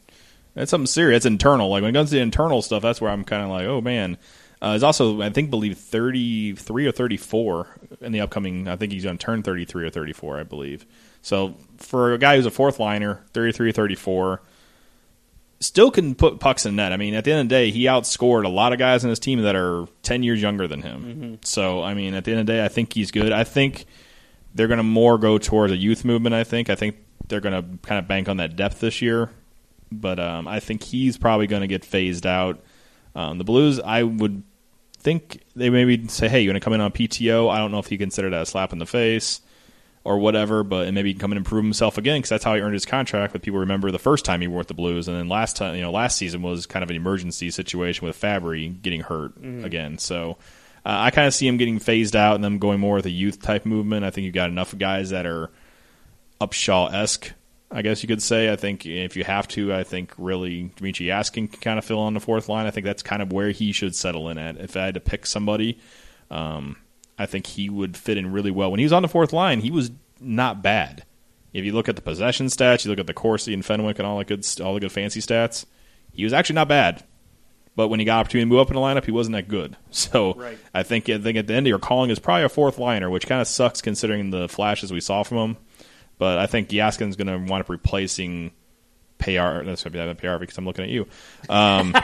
That's 0.53 0.71
something 0.71 0.87
serious. 0.87 1.17
It's 1.17 1.25
internal. 1.25 1.69
Like 1.69 1.81
when 1.81 1.89
it 1.91 1.97
comes 1.97 2.09
to 2.09 2.15
the 2.15 2.21
internal 2.21 2.61
stuff, 2.61 2.81
that's 2.81 3.01
where 3.01 3.11
I'm 3.11 3.23
kind 3.23 3.43
of 3.43 3.49
like, 3.49 3.65
oh 3.65 3.81
man. 3.81 4.17
Uh, 4.61 4.73
he's 4.73 4.83
also, 4.83 5.23
I 5.23 5.31
think, 5.31 5.49
believe 5.49 5.75
33 5.79 6.85
or 6.85 6.91
34 6.91 7.67
in 8.01 8.11
the 8.11 8.21
upcoming. 8.21 8.67
I 8.67 8.75
think 8.75 8.91
he's 8.93 9.03
going 9.03 9.17
to 9.17 9.25
turn 9.25 9.41
33 9.41 9.85
or 9.85 9.89
34, 9.89 10.39
I 10.39 10.43
believe. 10.43 10.85
So 11.23 11.55
for 11.81 12.13
a 12.13 12.17
guy 12.17 12.35
who's 12.35 12.45
a 12.45 12.51
fourth 12.51 12.79
liner, 12.79 13.23
33 13.33 13.71
34, 13.71 14.41
still 15.59 15.91
can 15.91 16.15
put 16.15 16.39
pucks 16.39 16.65
in 16.65 16.75
net. 16.75 16.91
I 16.91 16.97
mean, 16.97 17.13
at 17.13 17.23
the 17.23 17.31
end 17.31 17.41
of 17.41 17.49
the 17.49 17.55
day, 17.55 17.71
he 17.71 17.85
outscored 17.85 18.45
a 18.45 18.49
lot 18.49 18.73
of 18.73 18.79
guys 18.79 19.03
in 19.03 19.09
his 19.09 19.19
team 19.19 19.41
that 19.41 19.55
are 19.55 19.87
10 20.03 20.23
years 20.23 20.41
younger 20.41 20.67
than 20.67 20.81
him. 20.81 21.39
So, 21.43 21.83
I 21.83 21.93
mean, 21.93 22.13
at 22.13 22.25
the 22.25 22.31
end 22.31 22.41
of 22.41 22.45
the 22.47 22.53
day, 22.53 22.65
I 22.65 22.67
think 22.67 22.93
he's 22.93 23.11
good. 23.11 23.31
I 23.31 23.43
think 23.43 23.85
they're 24.53 24.67
going 24.67 24.77
to 24.77 24.83
more 24.83 25.17
go 25.17 25.37
towards 25.37 25.71
a 25.71 25.77
youth 25.77 26.03
movement, 26.03 26.35
I 26.35 26.43
think. 26.43 26.69
I 26.69 26.75
think 26.75 26.97
they're 27.27 27.41
going 27.41 27.53
to 27.53 27.87
kind 27.87 27.99
of 27.99 28.07
bank 28.07 28.27
on 28.27 28.37
that 28.37 28.55
depth 28.55 28.79
this 28.79 29.01
year. 29.01 29.29
But 29.91 30.19
um, 30.19 30.47
I 30.47 30.59
think 30.59 30.83
he's 30.83 31.17
probably 31.17 31.47
going 31.47 31.61
to 31.61 31.67
get 31.67 31.85
phased 31.85 32.25
out. 32.25 32.63
Um, 33.13 33.37
the 33.37 33.43
Blues, 33.43 33.79
I 33.79 34.03
would 34.03 34.43
think 34.97 35.41
they 35.55 35.69
maybe 35.69 36.07
say, 36.07 36.27
hey, 36.29 36.41
you 36.41 36.49
want 36.49 36.55
to 36.55 36.63
come 36.63 36.73
in 36.73 36.81
on 36.81 36.91
PTO. 36.91 37.51
I 37.51 37.57
don't 37.57 37.71
know 37.71 37.79
if 37.79 37.91
you 37.91 37.97
consider 37.97 38.29
that 38.29 38.41
a 38.41 38.45
slap 38.45 38.73
in 38.73 38.79
the 38.79 38.85
face 38.85 39.41
or 40.03 40.17
whatever, 40.17 40.63
but 40.63 40.87
and 40.87 40.95
maybe 40.95 41.09
he 41.09 41.13
can 41.13 41.21
come 41.21 41.31
in 41.31 41.37
and 41.37 41.45
prove 41.45 41.63
himself 41.63 41.97
again 41.97 42.17
because 42.17 42.29
that's 42.29 42.43
how 42.43 42.55
he 42.55 42.61
earned 42.61 42.73
his 42.73 42.85
contract. 42.85 43.33
But 43.33 43.41
people 43.43 43.59
remember 43.59 43.91
the 43.91 43.99
first 43.99 44.25
time 44.25 44.41
he 44.41 44.47
wore 44.47 44.63
the 44.63 44.73
Blues, 44.73 45.07
and 45.07 45.15
then 45.15 45.29
last 45.29 45.57
time, 45.57 45.75
you 45.75 45.81
know, 45.81 45.91
last 45.91 46.17
season 46.17 46.41
was 46.41 46.65
kind 46.65 46.83
of 46.83 46.89
an 46.89 46.95
emergency 46.95 47.51
situation 47.51 48.07
with 48.07 48.15
Fabry 48.15 48.67
getting 48.67 49.01
hurt 49.01 49.37
again. 49.63 49.97
So 49.97 50.37
uh, 50.85 50.97
I 50.97 51.11
kind 51.11 51.27
of 51.27 51.33
see 51.33 51.47
him 51.47 51.57
getting 51.57 51.79
phased 51.79 52.15
out 52.15 52.35
and 52.35 52.43
them 52.43 52.57
going 52.57 52.79
more 52.79 52.95
with 52.95 53.05
a 53.05 53.11
youth 53.11 53.41
type 53.41 53.65
movement. 53.65 54.03
I 54.03 54.09
think 54.09 54.25
you've 54.25 54.33
got 54.33 54.49
enough 54.49 54.75
guys 54.77 55.11
that 55.11 55.25
are 55.25 55.51
Upshall 56.39 56.91
esque. 56.91 57.31
I 57.73 57.83
guess 57.83 58.03
you 58.03 58.07
could 58.07 58.21
say. 58.21 58.51
I 58.51 58.57
think 58.57 58.85
if 58.85 59.15
you 59.15 59.23
have 59.23 59.47
to, 59.49 59.73
I 59.73 59.83
think 59.83 60.13
really 60.17 60.73
Dmitrij 60.75 61.07
Jaskin 61.07 61.49
can 61.49 61.61
kind 61.61 61.79
of 61.79 61.85
fill 61.85 61.99
on 61.99 62.13
the 62.13 62.19
fourth 62.19 62.49
line. 62.49 62.65
I 62.65 62.71
think 62.71 62.85
that's 62.85 63.03
kind 63.03 63.21
of 63.21 63.31
where 63.31 63.51
he 63.51 63.71
should 63.71 63.95
settle 63.95 64.27
in 64.27 64.37
at. 64.37 64.57
If 64.57 64.75
I 64.75 64.85
had 64.85 64.95
to 64.95 64.99
pick 64.99 65.25
somebody, 65.25 65.79
um, 66.29 66.75
I 67.21 67.25
think 67.25 67.45
he 67.47 67.69
would 67.69 67.95
fit 67.95 68.17
in 68.17 68.31
really 68.31 68.51
well. 68.51 68.71
When 68.71 68.79
he 68.79 68.85
was 68.85 68.93
on 68.93 69.01
the 69.01 69.07
fourth 69.07 69.31
line, 69.31 69.61
he 69.61 69.71
was 69.71 69.91
not 70.19 70.61
bad. 70.61 71.05
If 71.53 71.65
you 71.65 71.73
look 71.73 71.89
at 71.89 71.95
the 71.95 72.01
possession 72.01 72.47
stats, 72.47 72.85
you 72.85 72.91
look 72.91 72.99
at 72.99 73.07
the 73.07 73.13
Corsi 73.13 73.53
and 73.53 73.63
Fenwick 73.65 73.99
and 73.99 74.07
all 74.07 74.17
the 74.17 74.25
good, 74.25 74.45
all 74.61 74.73
the 74.73 74.79
good 74.79 74.91
fancy 74.91 75.19
stats, 75.19 75.65
he 76.11 76.23
was 76.23 76.33
actually 76.33 76.55
not 76.55 76.67
bad. 76.67 77.03
But 77.75 77.87
when 77.87 77.99
he 77.99 78.05
got 78.05 78.19
opportunity 78.19 78.45
to 78.45 78.49
move 78.49 78.59
up 78.59 78.69
in 78.69 78.75
the 78.75 78.81
lineup, 78.81 79.05
he 79.05 79.11
wasn't 79.11 79.35
that 79.35 79.47
good. 79.47 79.77
So 79.91 80.33
Right. 80.33 80.57
I 80.73 80.83
think 80.83 81.09
I 81.09 81.17
think 81.19 81.37
at 81.37 81.47
the 81.47 81.53
end 81.53 81.67
of 81.67 81.69
your 81.69 81.79
calling 81.79 82.09
is 82.09 82.19
probably 82.19 82.43
a 82.43 82.49
fourth 82.49 82.77
liner, 82.77 83.09
which 83.09 83.27
kind 83.27 83.41
of 83.41 83.47
sucks 83.47 83.81
considering 83.81 84.29
the 84.29 84.49
flashes 84.49 84.91
we 84.91 84.99
saw 85.01 85.23
from 85.23 85.37
him. 85.37 85.57
But 86.17 86.37
I 86.37 86.47
think 86.47 86.69
Jaskin's 86.69 87.15
going 87.15 87.27
to 87.27 87.37
wind 87.37 87.61
up 87.61 87.69
replacing 87.69 88.51
Payar. 89.21 89.65
That's 89.65 89.83
going 89.83 89.93
to 89.93 90.15
be 90.15 90.27
Payar 90.27 90.39
because 90.39 90.57
I'm 90.57 90.65
looking 90.65 90.85
at 90.85 90.89
you. 90.89 91.07
Um, 91.49 91.95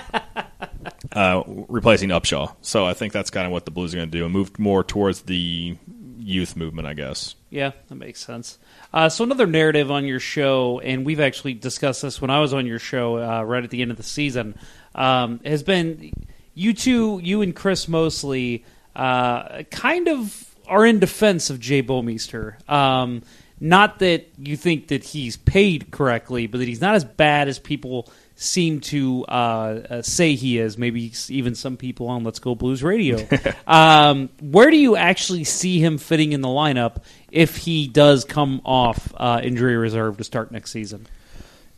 uh, 1.11 1.43
replacing 1.45 2.09
Upshall. 2.09 2.55
So 2.61 2.85
I 2.85 2.93
think 2.93 3.13
that's 3.13 3.29
kind 3.29 3.45
of 3.45 3.51
what 3.51 3.65
the 3.65 3.71
Blues 3.71 3.93
are 3.93 3.97
going 3.97 4.09
to 4.09 4.17
do 4.17 4.25
and 4.25 4.33
move 4.33 4.57
more 4.59 4.83
towards 4.83 5.23
the 5.23 5.77
youth 6.19 6.55
movement, 6.55 6.87
I 6.87 6.93
guess. 6.93 7.35
Yeah, 7.49 7.71
that 7.87 7.95
makes 7.95 8.23
sense. 8.23 8.57
Uh, 8.93 9.09
so 9.09 9.23
another 9.23 9.47
narrative 9.47 9.89
on 9.89 10.05
your 10.05 10.19
show, 10.19 10.79
and 10.79 11.05
we've 11.05 11.19
actually 11.19 11.53
discussed 11.53 12.01
this 12.01 12.21
when 12.21 12.29
I 12.29 12.39
was 12.39 12.53
on 12.53 12.65
your 12.65 12.79
show 12.79 13.17
uh, 13.17 13.43
right 13.43 13.63
at 13.63 13.69
the 13.69 13.81
end 13.81 13.91
of 13.91 13.97
the 13.97 14.03
season, 14.03 14.55
um, 14.93 15.39
has 15.45 15.63
been 15.63 16.11
you 16.53 16.73
two, 16.73 17.19
you 17.23 17.41
and 17.41 17.55
Chris 17.55 17.87
mostly, 17.87 18.65
uh, 18.95 19.63
kind 19.71 20.07
of 20.07 20.55
are 20.67 20.85
in 20.85 20.99
defense 20.99 21.49
of 21.49 21.59
Jay 21.59 21.81
Bouwmeester. 21.81 22.69
Um, 22.69 23.21
not 23.59 23.99
that 23.99 24.29
you 24.37 24.55
think 24.55 24.89
that 24.89 25.03
he's 25.03 25.37
paid 25.37 25.91
correctly, 25.91 26.47
but 26.47 26.59
that 26.59 26.67
he's 26.67 26.81
not 26.81 26.95
as 26.95 27.03
bad 27.03 27.47
as 27.47 27.57
people 27.57 28.09
seem 28.35 28.79
to 28.79 29.25
uh, 29.27 29.31
uh, 29.31 30.01
say 30.03 30.35
he 30.35 30.59
is. 30.59 30.77
Maybe 30.77 31.11
even 31.29 31.55
some 31.55 31.75
people 31.75 32.07
on 32.07 32.23
Let's 32.23 32.39
Go 32.39 32.53
Blues 32.53 32.83
Radio. 32.83 33.27
um, 33.67 34.29
where 34.39 34.69
do 34.69 34.77
you 34.77 34.95
actually 34.95 35.43
see 35.43 35.79
him 35.79 35.97
fitting 35.97 36.33
in 36.33 36.41
the 36.41 36.47
lineup 36.47 37.03
if 37.31 37.57
he 37.57 37.87
does 37.87 38.25
come 38.25 38.61
off 38.63 39.11
uh, 39.17 39.41
injury 39.43 39.75
reserve 39.75 40.17
to 40.17 40.23
start 40.23 40.51
next 40.51 40.71
season? 40.71 41.07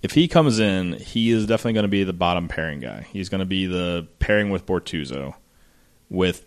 If 0.02 0.12
he 0.12 0.28
comes 0.28 0.60
in, 0.60 0.94
he 0.94 1.32
is 1.32 1.46
definitely 1.46 1.74
going 1.74 1.84
to 1.84 1.89
be 1.89 2.04
the 2.04 2.13
bottom 2.13 2.48
pairing 2.48 2.80
guy. 2.80 3.08
He's 3.12 3.30
going 3.30 3.39
to 3.39 3.46
be 3.46 3.65
the 3.65 4.08
pairing 4.20 4.50
with 4.50 4.65
Bortuzzo. 4.65 5.36
With 6.10 6.46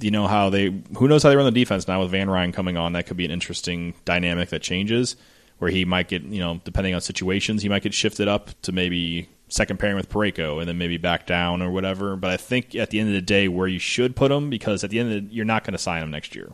you 0.00 0.10
know 0.10 0.26
how 0.26 0.50
they 0.50 0.66
who 0.96 1.08
knows 1.08 1.22
how 1.22 1.30
they 1.30 1.36
run 1.36 1.46
the 1.46 1.50
defense 1.50 1.88
now 1.88 2.00
with 2.00 2.10
Van 2.10 2.28
Ryn 2.28 2.52
coming 2.52 2.76
on. 2.76 2.92
That 2.92 3.06
could 3.06 3.16
be 3.16 3.24
an 3.24 3.30
interesting 3.30 3.94
dynamic 4.04 4.50
that 4.50 4.62
changes 4.62 5.16
where 5.58 5.70
he 5.70 5.84
might 5.84 6.08
get 6.08 6.22
you 6.22 6.40
know 6.40 6.60
depending 6.64 6.94
on 6.94 7.00
situations 7.00 7.62
he 7.62 7.68
might 7.68 7.82
get 7.82 7.94
shifted 7.94 8.28
up 8.28 8.50
to 8.62 8.72
maybe 8.72 9.28
second 9.48 9.78
pairing 9.78 9.96
with 9.96 10.08
Parayko 10.08 10.58
and 10.58 10.68
then 10.68 10.78
maybe 10.78 10.96
back 10.96 11.26
down 11.26 11.62
or 11.62 11.70
whatever. 11.70 12.16
But 12.16 12.30
I 12.30 12.36
think 12.36 12.74
at 12.74 12.90
the 12.90 12.98
end 12.98 13.08
of 13.08 13.14
the 13.14 13.22
day, 13.22 13.48
where 13.48 13.68
you 13.68 13.78
should 13.78 14.16
put 14.16 14.32
him 14.32 14.50
because 14.50 14.82
at 14.82 14.90
the 14.90 14.98
end 14.98 15.12
of 15.12 15.28
the, 15.28 15.34
you're 15.34 15.44
not 15.44 15.64
going 15.64 15.72
to 15.72 15.78
sign 15.78 16.02
him 16.02 16.10
next 16.10 16.34
year. 16.34 16.52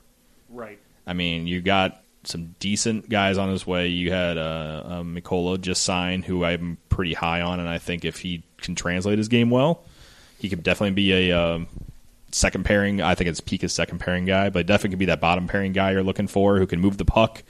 Right. 0.50 0.78
I 1.07 1.12
mean, 1.12 1.46
you 1.46 1.61
got 1.61 2.02
some 2.24 2.54
decent 2.59 3.09
guys 3.09 3.38
on 3.38 3.48
his 3.50 3.66
way. 3.66 3.88
You 3.88 4.11
had 4.11 4.37
uh, 4.37 4.83
uh, 4.85 5.02
Mikkola 5.02 5.61
just 5.61 5.85
signed, 5.85 6.24
who 6.24 6.44
I'm 6.44 6.78
pretty 6.88 7.14
high 7.14 7.40
on, 7.40 7.61
and 7.61 7.68
I 7.68 7.78
think 7.78 8.04
if 8.04 8.18
he 8.18 8.42
can 8.59 8.74
translate 8.74 9.18
his 9.18 9.28
game 9.28 9.50
well, 9.50 9.85
he 10.38 10.48
could 10.48 10.62
definitely 10.62 10.94
be 10.94 11.12
a 11.12 11.33
um 11.33 11.68
second 12.32 12.64
pairing. 12.64 13.00
I 13.00 13.14
think 13.14 13.28
it's 13.28 13.40
peak 13.40 13.64
as 13.64 13.72
second 13.72 13.98
pairing 13.98 14.24
guy, 14.24 14.50
but 14.50 14.66
definitely 14.66 14.90
could 14.90 14.98
be 14.98 15.06
that 15.06 15.20
bottom 15.20 15.46
pairing 15.46 15.72
guy 15.72 15.92
you're 15.92 16.02
looking 16.02 16.26
for 16.26 16.58
who 16.58 16.66
can 16.66 16.80
move 16.80 16.98
the 16.98 17.04
puck. 17.04 17.42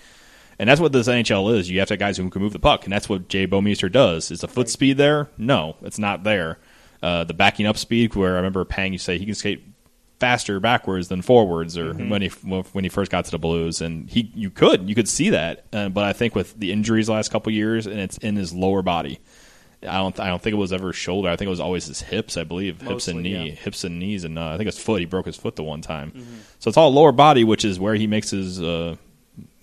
And 0.59 0.69
that's 0.69 0.81
what 0.81 0.93
this 0.93 1.09
NHL 1.09 1.57
is. 1.57 1.71
You 1.71 1.79
have 1.79 1.89
to 1.89 1.95
have 1.95 2.01
guys 2.01 2.17
who 2.17 2.29
can 2.31 2.43
move 2.43 2.53
the 2.53 2.59
puck, 2.59 2.85
and 2.85 2.93
that's 2.93 3.09
what 3.09 3.29
Jay 3.29 3.47
Bouwmeester 3.47 3.91
does. 3.91 4.31
Is 4.31 4.41
the 4.41 4.49
foot 4.49 4.69
speed 4.69 4.97
there? 4.97 5.29
No, 5.39 5.77
it's 5.83 5.99
not 5.99 6.25
there. 6.25 6.59
Uh, 7.01 7.23
the 7.25 7.35
backing 7.35 7.67
up 7.67 7.77
speed, 7.77 8.15
where 8.17 8.33
I 8.33 8.37
remember 8.37 8.65
Pang, 8.65 8.93
you 8.93 8.99
say 8.99 9.19
he 9.19 9.25
can 9.25 9.37
skate 9.37 9.65
faster 10.19 10.59
backwards 10.59 11.07
than 11.07 11.23
forwards, 11.23 11.79
or 11.79 11.95
when 11.95 12.23
he 12.23 12.29
when 12.29 12.85
he 12.85 12.89
first 12.89 13.11
got 13.11 13.25
to 13.27 13.31
the 13.31 13.39
Blues, 13.39 13.81
and 13.81 14.11
he 14.11 14.33
you 14.35 14.51
could 14.51 14.89
you 14.89 14.97
could 14.97 15.09
see 15.09 15.31
that, 15.31 15.65
uh, 15.73 15.89
but 15.89 16.05
I 16.05 16.13
think 16.13 16.35
with 16.35 16.59
the 16.59 16.73
injuries 16.73 17.07
the 17.07 17.13
last 17.13 17.31
couple 17.31 17.53
years, 17.53 17.87
and 17.87 18.01
it's 18.01 18.19
in 18.19 18.35
his 18.35 18.53
lower 18.53 18.83
body. 18.83 19.21
I 19.83 19.99
don't. 19.99 20.19
I 20.19 20.27
don't 20.27 20.43
think 20.43 20.55
it 20.55 20.59
was 20.59 20.73
ever 20.73 20.93
shoulder. 20.93 21.29
I 21.29 21.37
think 21.37 21.47
it 21.47 21.51
was 21.51 21.61
always 21.61 21.87
his 21.87 22.01
hips. 22.01 22.37
I 22.37 22.45
believe 22.45 22.81
hips 22.81 23.07
and 23.07 23.23
knee, 23.23 23.51
yeah. 23.51 23.53
hips 23.53 23.85
and 23.85 23.99
knees, 24.01 24.25
and 24.25 24.39
uh, 24.39 24.49
I 24.49 24.57
think 24.57 24.67
his 24.67 24.79
foot. 24.79 25.01
He 25.01 25.07
broke 25.07 25.27
his 25.27 25.37
foot 25.37 25.55
the 25.55 25.63
one 25.63 25.83
time. 25.83 26.13
So 26.59 26.69
it's 26.69 26.77
all 26.77 26.93
lower 26.93 27.13
body, 27.13 27.45
which 27.45 27.65
is 27.65 27.79
where 27.79 27.95
he 27.95 28.09
makes 28.09 28.31
his, 28.31 28.61
uh, 28.61 28.97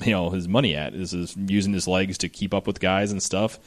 you 0.01 0.11
know, 0.11 0.29
his 0.29 0.47
money 0.47 0.73
at. 0.75 0.93
Is, 0.93 1.13
is 1.13 1.35
using 1.35 1.73
his 1.73 1.87
legs 1.87 2.17
to 2.19 2.29
keep 2.29 2.53
up 2.53 2.65
with 2.65 2.79
guys 2.79 3.11
and 3.11 3.21
stuff. 3.21 3.59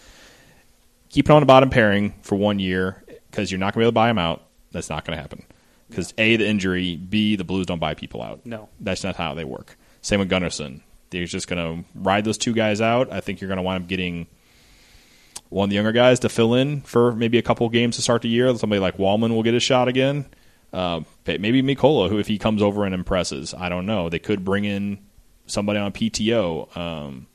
Keep 1.10 1.28
it 1.28 1.32
on 1.32 1.40
the 1.40 1.46
bottom 1.46 1.68
pairing 1.68 2.14
for 2.22 2.36
one 2.36 2.58
year 2.58 3.04
because 3.30 3.50
you're 3.50 3.58
not 3.58 3.74
going 3.74 3.80
to 3.80 3.84
be 3.84 3.84
able 3.84 3.92
to 3.92 3.94
buy 3.94 4.10
him 4.10 4.18
out. 4.18 4.42
That's 4.72 4.88
not 4.88 5.04
going 5.04 5.16
to 5.16 5.20
happen. 5.20 5.44
Because 5.90 6.12
a 6.18 6.36
the 6.36 6.46
injury, 6.46 6.96
b 6.96 7.36
the 7.36 7.44
Blues 7.44 7.66
don't 7.66 7.78
buy 7.78 7.94
people 7.94 8.22
out. 8.22 8.44
No. 8.44 8.68
that's 8.80 9.04
not 9.04 9.16
how 9.16 9.34
they 9.34 9.44
work. 9.44 9.76
Same 10.02 10.20
with 10.20 10.30
Gunnarsson. 10.30 10.80
They're 11.10 11.24
just 11.24 11.48
going 11.48 11.84
to 11.84 11.88
ride 11.94 12.24
those 12.24 12.38
two 12.38 12.52
guys 12.52 12.80
out. 12.80 13.12
I 13.12 13.20
think 13.20 13.40
you're 13.40 13.48
going 13.48 13.56
to 13.56 13.62
wind 13.62 13.84
up 13.84 13.88
getting 13.88 14.26
one 15.50 15.64
of 15.64 15.70
the 15.70 15.76
younger 15.76 15.92
guys 15.92 16.20
to 16.20 16.28
fill 16.28 16.54
in 16.54 16.82
for 16.82 17.12
maybe 17.12 17.38
a 17.38 17.42
couple 17.42 17.68
games 17.68 17.96
to 17.96 18.02
start 18.02 18.22
the 18.22 18.28
year. 18.28 18.54
Somebody 18.56 18.80
like 18.80 18.96
Walman 18.98 19.30
will 19.30 19.42
get 19.42 19.54
a 19.54 19.60
shot 19.60 19.88
again. 19.88 20.26
Uh, 20.72 21.00
maybe 21.26 21.62
Mikkola, 21.62 22.10
who 22.10 22.18
if 22.18 22.26
he 22.26 22.38
comes 22.38 22.60
over 22.60 22.84
and 22.84 22.94
impresses, 22.94 23.54
I 23.54 23.68
don't 23.68 23.86
know. 23.86 24.08
They 24.08 24.18
could 24.18 24.44
bring 24.44 24.64
in 24.64 24.98
somebody 25.46 25.78
on 25.78 25.92
PTO. 25.92 26.76
Um, 26.76 27.26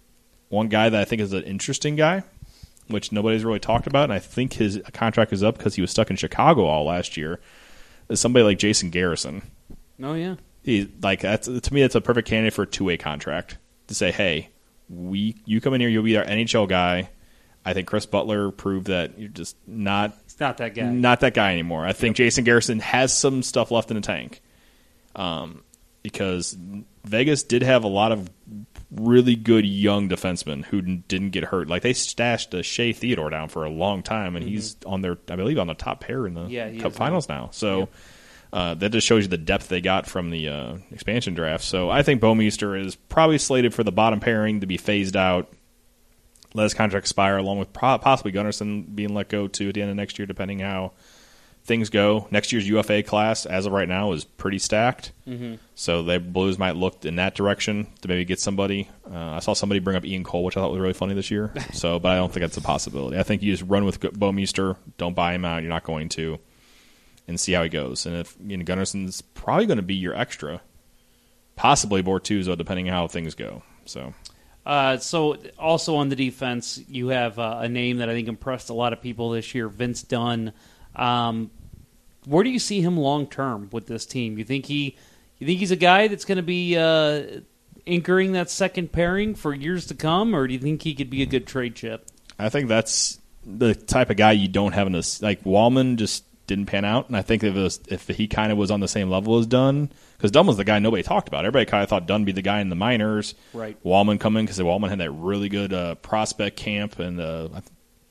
one 0.49 0.67
guy 0.67 0.89
that 0.89 1.01
I 1.01 1.05
think 1.05 1.21
is 1.21 1.33
an 1.33 1.43
interesting 1.43 1.95
guy, 1.95 2.23
which 2.87 3.11
nobody's 3.11 3.43
really 3.43 3.59
talked 3.59 3.87
about, 3.87 4.03
and 4.03 4.13
I 4.13 4.19
think 4.19 4.53
his 4.53 4.79
contract 4.93 5.33
is 5.33 5.41
up 5.41 5.57
because 5.57 5.75
he 5.75 5.81
was 5.81 5.89
stuck 5.89 6.11
in 6.11 6.15
Chicago 6.15 6.65
all 6.65 6.85
last 6.85 7.17
year. 7.17 7.39
Is 8.09 8.19
somebody 8.19 8.43
like 8.43 8.59
Jason 8.59 8.89
Garrison. 8.89 9.41
Oh 10.01 10.13
yeah. 10.13 10.35
He, 10.61 10.91
like 11.01 11.21
that's 11.21 11.47
to 11.47 11.73
me, 11.73 11.81
that's 11.81 11.95
a 11.95 12.01
perfect 12.01 12.27
candidate 12.27 12.53
for 12.53 12.63
a 12.63 12.67
two 12.67 12.85
way 12.85 12.97
contract 12.97 13.57
to 13.87 13.95
say, 13.95 14.11
hey, 14.11 14.49
we 14.89 15.41
you 15.45 15.59
come 15.59 15.73
in 15.73 15.81
here, 15.81 15.89
you'll 15.89 16.03
be 16.03 16.17
our 16.17 16.25
NHL 16.25 16.67
guy. 16.67 17.09
I 17.65 17.73
think 17.73 17.87
Chris 17.87 18.05
Butler 18.05 18.51
proved 18.51 18.87
that 18.87 19.17
you're 19.17 19.29
just 19.29 19.55
not 19.67 20.17
It's 20.25 20.39
not 20.39 20.57
that 20.57 20.75
guy. 20.75 20.83
not 20.83 21.21
that 21.21 21.33
guy 21.33 21.51
anymore. 21.53 21.85
I 21.85 21.93
think 21.93 22.15
Jason 22.17 22.43
Garrison 22.43 22.79
has 22.79 23.15
some 23.15 23.41
stuff 23.43 23.71
left 23.71 23.89
in 23.91 23.95
the 23.95 24.01
tank. 24.01 24.41
Um, 25.15 25.63
because 26.01 26.57
Vegas 27.05 27.43
did 27.43 27.63
have 27.63 27.83
a 27.85 27.87
lot 27.87 28.11
of 28.11 28.29
really 28.91 29.35
good 29.35 29.65
young 29.65 30.09
defensemen 30.09 30.65
who 30.65 30.81
didn't 30.81 31.29
get 31.29 31.45
hurt. 31.45 31.69
Like 31.69 31.81
they 31.81 31.93
stashed 31.93 32.53
uh, 32.53 32.61
Shea 32.61 32.91
Theodore 32.91 33.29
down 33.29 33.47
for 33.47 33.63
a 33.63 33.69
long 33.69 34.03
time, 34.03 34.35
and 34.35 34.45
he's 34.45 34.75
on 34.85 35.01
their, 35.01 35.17
I 35.29 35.37
believe, 35.37 35.57
on 35.59 35.67
the 35.67 35.73
top 35.75 36.01
pair 36.01 36.27
in 36.27 36.33
the 36.33 36.41
Mm-hmm. 36.41 36.51
Yeah, 36.75 36.81
Cup 36.81 36.91
Finals 36.93 37.29
now. 37.29 37.49
So 37.53 37.87
uh, 38.51 38.73
that 38.73 38.91
just 38.91 39.07
shows 39.07 39.23
you 39.23 39.29
the 39.29 39.37
depth 39.37 39.69
they 39.69 39.79
got 39.79 40.05
from 40.05 40.29
the 40.29 40.49
uh, 40.49 40.75
expansion 40.91 41.35
draft. 41.35 41.63
So 41.63 41.89
I 41.89 42.03
think 42.03 42.21
Bouwmeester 42.21 42.77
is 42.85 42.95
probably 42.97 43.37
slated 43.37 43.73
for 43.73 43.83
the 43.85 43.91
bottom 43.93 44.19
pairing 44.19 44.59
to 44.59 44.67
be 44.67 44.75
phased 44.77 45.15
out. 45.15 45.53
Let 46.53 46.63
his 46.63 46.73
contract 46.73 47.05
expire, 47.05 47.37
along 47.37 47.59
with 47.59 47.73
pro- 47.73 47.97
possibly 47.97 48.31
Gunnarsson 48.31 48.95
being 48.95 49.13
let 49.13 49.29
go 49.29 49.47
too 49.47 49.69
at 49.69 49.75
the 49.75 49.81
end 49.81 49.89
of 49.89 49.97
next 49.97 50.19
year, 50.19 50.25
depending 50.25 50.59
how 50.59 50.91
things 51.65 51.89
go, 51.89 52.27
next 52.29 52.51
year's 52.51 52.67
UFA 52.67 53.03
class, 53.03 53.45
as 53.45 53.65
of 53.65 53.71
right 53.71 53.87
now, 53.87 54.11
is 54.11 54.25
pretty 54.25 54.59
stacked. 54.59 55.13
Mm-hmm. 55.27 55.55
So 55.75 56.03
the 56.03 56.19
Blues 56.19 56.59
might 56.59 56.75
look 56.75 57.05
in 57.05 57.15
that 57.15 57.35
direction 57.35 57.87
to 58.01 58.07
maybe 58.07 58.25
get 58.25 58.39
somebody. 58.39 58.89
Uh, 59.09 59.31
I 59.31 59.39
saw 59.39 59.53
somebody 59.53 59.79
bring 59.79 59.95
up 59.95 60.05
Ian 60.05 60.23
Cole, 60.23 60.43
which 60.43 60.57
I 60.57 60.59
thought 60.59 60.71
was 60.71 60.79
really 60.79 60.93
funny 60.93 61.13
this 61.13 61.31
year. 61.31 61.53
So, 61.73 61.97
but 61.97 62.11
I 62.11 62.17
don't 62.17 62.31
think 62.31 62.41
that's 62.41 62.57
a 62.57 62.61
possibility. 62.61 63.17
I 63.17 63.23
think 63.23 63.41
you 63.41 63.51
just 63.51 63.67
run 63.67 63.83
with 63.83 63.99
Bouwmeester, 63.99 64.77
don't 64.97 65.15
buy 65.15 65.33
him 65.33 65.43
out. 65.43 65.63
You're 65.63 65.69
not 65.69 65.83
going 65.83 66.07
to, 66.09 66.37
and 67.27 67.39
see 67.39 67.53
how 67.53 67.63
he 67.63 67.69
goes. 67.69 68.05
And 68.05 68.15
if 68.17 68.35
you 68.45 68.57
know, 68.57 68.63
Gunnarsson's 68.63 69.21
probably 69.21 69.65
going 69.65 69.77
to 69.77 69.83
be 69.83 69.95
your 69.95 70.13
extra, 70.13 70.61
possibly 71.55 72.03
Bortuzzo, 72.03 72.57
depending 72.57 72.89
on 72.89 72.93
how 72.93 73.07
things 73.07 73.33
go. 73.33 73.63
So. 73.85 74.13
Uh, 74.65 74.97
so, 74.97 75.37
also 75.59 75.95
on 75.95 76.09
the 76.09 76.15
defense, 76.15 76.79
you 76.87 77.09
have 77.09 77.37
uh, 77.37 77.59
a 77.61 77.69
name 77.69 77.97
that 77.97 78.09
I 78.09 78.13
think 78.13 78.27
impressed 78.27 78.69
a 78.69 78.73
lot 78.73 78.93
of 78.93 79.01
people 79.01 79.31
this 79.31 79.53
year, 79.53 79.67
Vince 79.67 80.03
Dunn. 80.03 80.53
Um, 80.95 81.51
where 82.25 82.43
do 82.43 82.49
you 82.49 82.59
see 82.59 82.79
him 82.81 82.97
long 82.97 83.27
term 83.27 83.69
with 83.71 83.87
this 83.87 84.05
team? 84.05 84.37
You 84.37 84.45
think 84.45 84.65
he, 84.65 84.95
you 85.39 85.47
think 85.47 85.59
he's 85.59 85.71
a 85.71 85.75
guy 85.75 86.07
that's 86.07 86.23
going 86.23 86.37
to 86.37 86.43
be 86.43 86.77
uh, 86.77 87.41
anchoring 87.85 88.33
that 88.33 88.49
second 88.49 88.91
pairing 88.91 89.35
for 89.35 89.53
years 89.53 89.87
to 89.87 89.95
come, 89.95 90.35
or 90.35 90.47
do 90.47 90.53
you 90.53 90.59
think 90.59 90.81
he 90.81 90.93
could 90.93 91.09
be 91.09 91.21
a 91.21 91.25
good 91.25 91.45
trade 91.45 91.75
chip? 91.75 92.05
I 92.39 92.49
think 92.49 92.69
that's 92.69 93.19
the 93.45 93.75
type 93.75 94.09
of 94.09 94.17
guy 94.17 94.31
you 94.31 94.47
don't 94.47 94.71
have 94.73 94.87
in 94.87 94.93
this. 94.93 95.21
Like 95.21 95.43
Wallman 95.43 95.97
just 95.97 96.23
didn't 96.47 96.65
pan 96.65 96.85
out, 96.85 97.07
and 97.07 97.15
I 97.15 97.21
think 97.21 97.43
if 97.43 97.55
was, 97.55 97.79
if 97.87 98.07
he 98.07 98.27
kind 98.27 98.51
of 98.51 98.57
was 98.57 98.69
on 98.69 98.79
the 98.79 98.87
same 98.87 99.09
level 99.09 99.37
as 99.37 99.47
Dunn, 99.47 99.91
because 100.17 100.31
Dunn 100.31 100.45
was 100.45 100.57
the 100.57 100.63
guy 100.63 100.79
nobody 100.79 101.03
talked 101.03 101.27
about. 101.27 101.45
Everybody 101.45 101.65
kind 101.65 101.83
of 101.83 101.89
thought 101.89 102.05
Dunn 102.05 102.21
would 102.21 102.25
be 102.25 102.31
the 102.31 102.41
guy 102.41 102.59
in 102.59 102.69
the 102.69 102.75
minors. 102.75 103.35
Right. 103.53 103.81
Walman 103.83 104.19
come 104.19 104.35
in 104.37 104.45
because 104.45 104.59
Walman 104.59 104.89
had 104.89 104.99
that 104.99 105.11
really 105.11 105.49
good 105.49 105.73
uh, 105.73 105.95
prospect 105.95 106.57
camp 106.57 106.99
and 106.99 107.19
uh, 107.19 107.49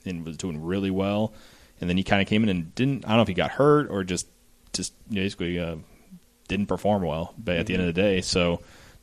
and 0.04 0.24
was 0.24 0.36
doing 0.36 0.64
really 0.64 0.90
well, 0.90 1.32
and 1.80 1.90
then 1.90 1.96
he 1.96 2.04
kind 2.04 2.22
of 2.22 2.28
came 2.28 2.42
in 2.42 2.48
and 2.48 2.74
didn't. 2.74 3.04
I 3.04 3.08
don't 3.08 3.18
know 3.18 3.22
if 3.22 3.28
he 3.28 3.34
got 3.34 3.50
hurt 3.50 3.90
or 3.90 4.04
just 4.04 4.26
just 4.72 4.94
basically 5.10 5.58
uh, 5.58 5.76
didn't 6.48 6.66
perform 6.66 7.02
well. 7.02 7.34
But 7.38 7.56
at 7.56 7.66
the 7.66 7.74
end 7.74 7.82
of 7.82 7.94
the 7.94 8.00
day, 8.00 8.20
so 8.20 8.60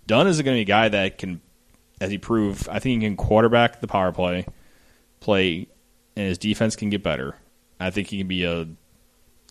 Dunn 0.08 0.28
is 0.28 0.42
going 0.42 0.56
to 0.56 0.58
be 0.58 0.62
a 0.62 0.66
guy 0.66 0.90
that 0.90 1.18
can, 1.18 1.42
as 2.02 2.10
he 2.10 2.18
proved, 2.18 2.68
I 2.68 2.80
think 2.80 3.02
he 3.02 3.08
can 3.08 3.16
quarterback 3.18 3.80
the 3.80 3.88
power 3.88 4.12
play, 4.12 4.46
play, 5.20 5.68
and 6.16 6.28
his 6.28 6.38
defense 6.38 6.76
can 6.76 6.90
get 6.90 7.04
better. 7.04 7.36
I 7.80 7.92
think 7.92 8.08
he 8.08 8.18
can 8.18 8.28
be 8.28 8.44
a. 8.44 8.68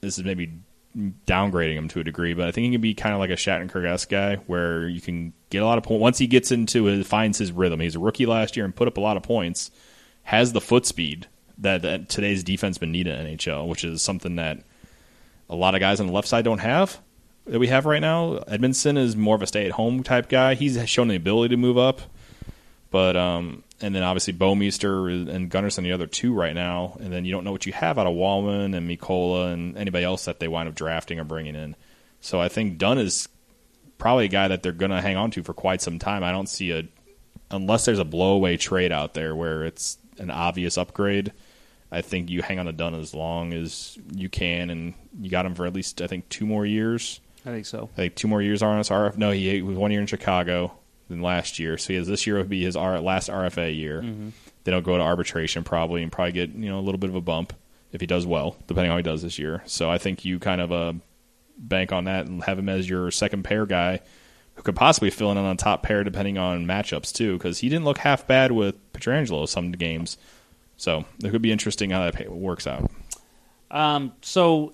This 0.01 0.19
is 0.19 0.25
maybe 0.25 0.53
downgrading 0.97 1.75
him 1.75 1.89
to 1.89 2.01
a 2.01 2.05
degree, 2.05 2.35
but 2.35 2.49
I 2.49 2.53
think 2.53 2.65
he 2.67 2.73
can 2.73 2.81
be 2.81 2.95
kind 2.95 3.15
of 3.15 3.21
like 3.21 3.31
a 3.31 3.35
Shattenkirk 3.35 3.87
esque 3.87 4.09
guy 4.09 4.37
where 4.47 4.89
you 4.89 5.01
can 5.01 5.33
get 5.51 5.63
a 5.63 5.67
lot 5.67 5.79
of 5.79 5.85
points 5.85 6.01
once 6.01 6.19
he 6.19 6.27
gets 6.27 6.51
into 6.51 6.85
his 6.85 7.07
finds 7.07 7.39
his 7.39 7.53
rhythm. 7.53 7.81
He's 7.81 7.95
a 7.95 8.01
rookie 8.01 8.27
last 8.27 8.57
year 8.57 8.65
and 8.65 8.75
put 8.75 8.89
up 8.89 8.97
a 8.97 9.01
lot 9.01 9.17
of 9.17 9.23
points. 9.23 9.71
Has 10.25 10.53
the 10.53 10.61
foot 10.61 10.87
speed 10.87 11.27
that, 11.59 11.83
that 11.83 12.09
today's 12.09 12.43
defense 12.45 12.79
been 12.79 12.93
needing 12.93 13.19
in 13.19 13.39
NHL, 13.39 13.67
which 13.67 13.85
is 13.85 14.03
something 14.03 14.37
that 14.37 14.63
a 15.49 15.57
lot 15.57 15.75
of 15.75 15.81
guys 15.81 16.01
on 16.01 16.07
the 16.07 16.13
left 16.13 16.29
side 16.29 16.45
don't 16.45 16.59
have 16.59 17.01
that 17.47 17.59
we 17.59 17.69
have 17.69 17.87
right 17.87 18.01
now. 18.01 18.39
Edmundson 18.41 18.99
is 18.99 19.17
more 19.17 19.35
of 19.35 19.43
a 19.43 19.47
stay 19.47 19.65
at 19.67 19.73
home 19.73 20.03
type 20.03 20.29
guy. 20.29 20.55
He's 20.55 20.89
shown 20.89 21.09
the 21.09 21.17
ability 21.17 21.55
to 21.55 21.57
move 21.57 21.79
up, 21.79 22.01
but 22.91 23.17
um, 23.17 23.65
and 23.81 23.95
then 23.95 24.03
obviously 24.03 24.33
Bouwmeester 24.33 25.29
and 25.31 25.51
Gunnarsson 25.51 25.83
the 25.83 25.93
other 25.93 26.07
two 26.07 26.35
right 26.35 26.55
now, 26.55 26.97
and 27.01 27.13
then 27.13 27.25
you 27.25 27.33
don't 27.33 27.45
know 27.45 27.53
what 27.53 27.67
you 27.67 27.73
have 27.73 27.99
out 27.99 28.07
of 28.07 28.15
Walman 28.15 28.77
and 28.77 28.91
Mikkola 28.91 29.53
and 29.53 29.77
anybody 29.77 30.05
else 30.05 30.25
that 30.25 30.41
they 30.41 30.49
wind 30.49 30.69
up 30.69 30.75
drafting 30.75 31.21
or 31.21 31.25
bringing 31.25 31.55
in. 31.55 31.77
So 32.21 32.41
I 32.41 32.49
think 32.49 32.79
Dunn 32.79 32.99
is 32.99 33.29
probably 33.97 34.25
a 34.25 34.29
guy 34.29 34.49
that 34.49 34.63
they're 34.63 34.73
going 34.73 34.91
to 34.91 35.01
hang 35.01 35.17
on 35.17 35.31
to 35.33 35.43
for 35.43 35.55
quite 35.55 35.81
some 35.81 35.99
time. 35.99 36.25
I 36.25 36.33
don't 36.33 36.49
see 36.49 36.73
a 36.73 36.89
unless 37.51 37.85
there's 37.85 37.99
a 37.99 38.05
blowaway 38.05 38.59
trade 38.59 38.93
out 38.93 39.15
there 39.15 39.35
where 39.35 39.65
it's 39.65 39.97
an 40.19 40.31
obvious 40.31 40.77
upgrade. 40.77 41.33
I 41.91 42.03
think 42.03 42.29
you 42.29 42.43
hang 42.43 42.59
on 42.59 42.67
to 42.67 42.73
Dunn 42.73 42.95
as 42.95 43.15
long 43.15 43.55
as 43.55 43.97
you 44.13 44.29
can, 44.29 44.69
and 44.71 44.95
you 45.19 45.31
got 45.31 45.47
him 45.47 45.55
for 45.55 45.67
at 45.67 45.73
least 45.73 46.03
I 46.03 46.07
think 46.07 46.29
two 46.29 46.47
more 46.47 46.67
years. 46.67 47.21
I 47.47 47.51
think 47.51 47.67
so. 47.67 47.89
I 47.95 47.97
think 47.97 48.15
two 48.17 48.29
more 48.29 48.43
years 48.43 48.63
are 48.63 48.73
on 48.73 48.79
his 48.79 48.91
RF. 48.91 49.17
No, 49.17 49.31
he 49.31 49.63
was 49.63 49.77
one 49.79 49.93
year 49.93 50.01
in 50.01 50.07
Chicago 50.07 50.73
than 51.09 51.23
last 51.23 51.59
year. 51.59 51.79
So 51.79 51.89
he 51.89 51.97
has 51.97 52.07
this 52.07 52.27
year 52.27 52.37
would 52.37 52.49
be 52.49 52.65
his 52.65 52.77
R, 52.77 53.01
last 53.01 53.29
RFA 53.29 53.75
year. 53.77 54.03
Mm-hmm. 54.03 54.31
Then 54.65 54.75
he'll 54.75 54.81
go 54.81 54.97
to 54.97 55.03
arbitration 55.03 55.65
probably 55.65 56.03
and 56.03 56.13
probably 56.13 56.33
get 56.33 56.51
you 56.51 56.69
know 56.69 56.79
a 56.79 56.83
little 56.83 56.99
bit 56.99 57.11
of 57.11 57.17
a 57.17 57.21
bump 57.21 57.53
if 57.93 58.01
he 58.01 58.07
does 58.07 58.27
well, 58.27 58.57
depending 58.67 58.91
on 58.91 58.95
how 58.95 58.99
he 58.99 59.03
does 59.03 59.23
this 59.23 59.39
year. 59.39 59.63
So 59.67 59.91
I 59.91 59.99
think 59.99 60.25
you 60.25 60.39
kind 60.39 60.61
of 60.61 60.73
uh, 60.73 60.93
bank 61.57 61.93
on 61.93 62.05
that 62.05 62.27
and 62.27 62.43
have 62.45 62.59
him 62.59 62.69
as 62.69 62.89
your 62.89 63.11
second 63.11 63.45
pair 63.45 63.67
guy 63.67 64.01
who 64.55 64.63
could 64.63 64.77
possibly 64.77 65.11
fill 65.11 65.31
in 65.33 65.39
on 65.39 65.57
the 65.57 65.63
top 65.63 65.83
pair 65.83 66.05
depending 66.05 66.37
on 66.37 66.67
matchups 66.67 67.13
too, 67.13 67.35
because 67.39 67.61
he 67.61 67.69
didn't 67.69 67.85
look 67.85 67.99
half 67.99 68.27
bad 68.27 68.53
with 68.53 68.93
Pietrangelo 68.93 69.49
some 69.49 69.73
games. 69.73 70.19
So 70.77 71.05
it 71.23 71.31
could 71.31 71.43
be 71.43 71.53
interesting 71.53 71.91
how 71.91 72.09
that 72.09 72.31
works 72.31 72.67
out. 72.67 72.91
Um, 73.71 74.13
so, 74.23 74.73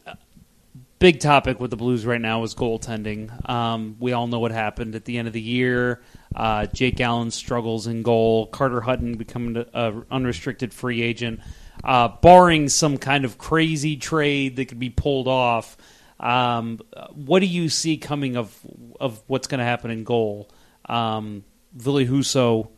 big 1.05 1.21
topic 1.21 1.61
with 1.61 1.71
the 1.71 1.77
Blues 1.77 2.07
right 2.07 2.19
now 2.19 2.43
is 2.45 2.55
goaltending. 2.55 3.47
Um, 3.47 3.97
we 3.99 4.15
all 4.15 4.27
know 4.27 4.39
what 4.39 4.53
happened 4.53 4.95
at 4.95 5.05
the 5.05 5.19
end 5.19 5.29
of 5.29 5.35
the 5.35 5.41
year. 5.43 6.01
Uh, 6.35 6.65
Jake 6.65 6.99
Allen 6.99 7.31
struggles 7.31 7.87
in 7.87 8.01
goal. 8.01 8.47
Carter 8.47 8.81
Hutton 8.81 9.19
becoming 9.19 9.67
an 9.75 10.07
unrestricted 10.11 10.73
free 10.73 11.03
agent. 11.03 11.41
Uh, 11.85 12.09
barring 12.09 12.71
some 12.71 12.97
kind 12.97 13.27
of 13.27 13.37
crazy 13.37 13.99
trade 13.99 14.57
that 14.57 14.65
could 14.65 14.79
be 14.79 14.89
pulled 14.89 15.29
off, 15.29 15.77
um, 16.21 16.81
what 17.13 17.41
do 17.41 17.47
you 17.47 17.69
see 17.69 17.99
coming 17.99 18.39
of 18.39 18.59
of 18.99 19.23
what's 19.27 19.47
going 19.47 19.59
to 19.59 19.65
happen 19.67 19.91
in 19.91 20.05
goal? 20.05 20.49
Um, 20.87 21.45
Ville 21.75 22.07
Husso 22.07 22.71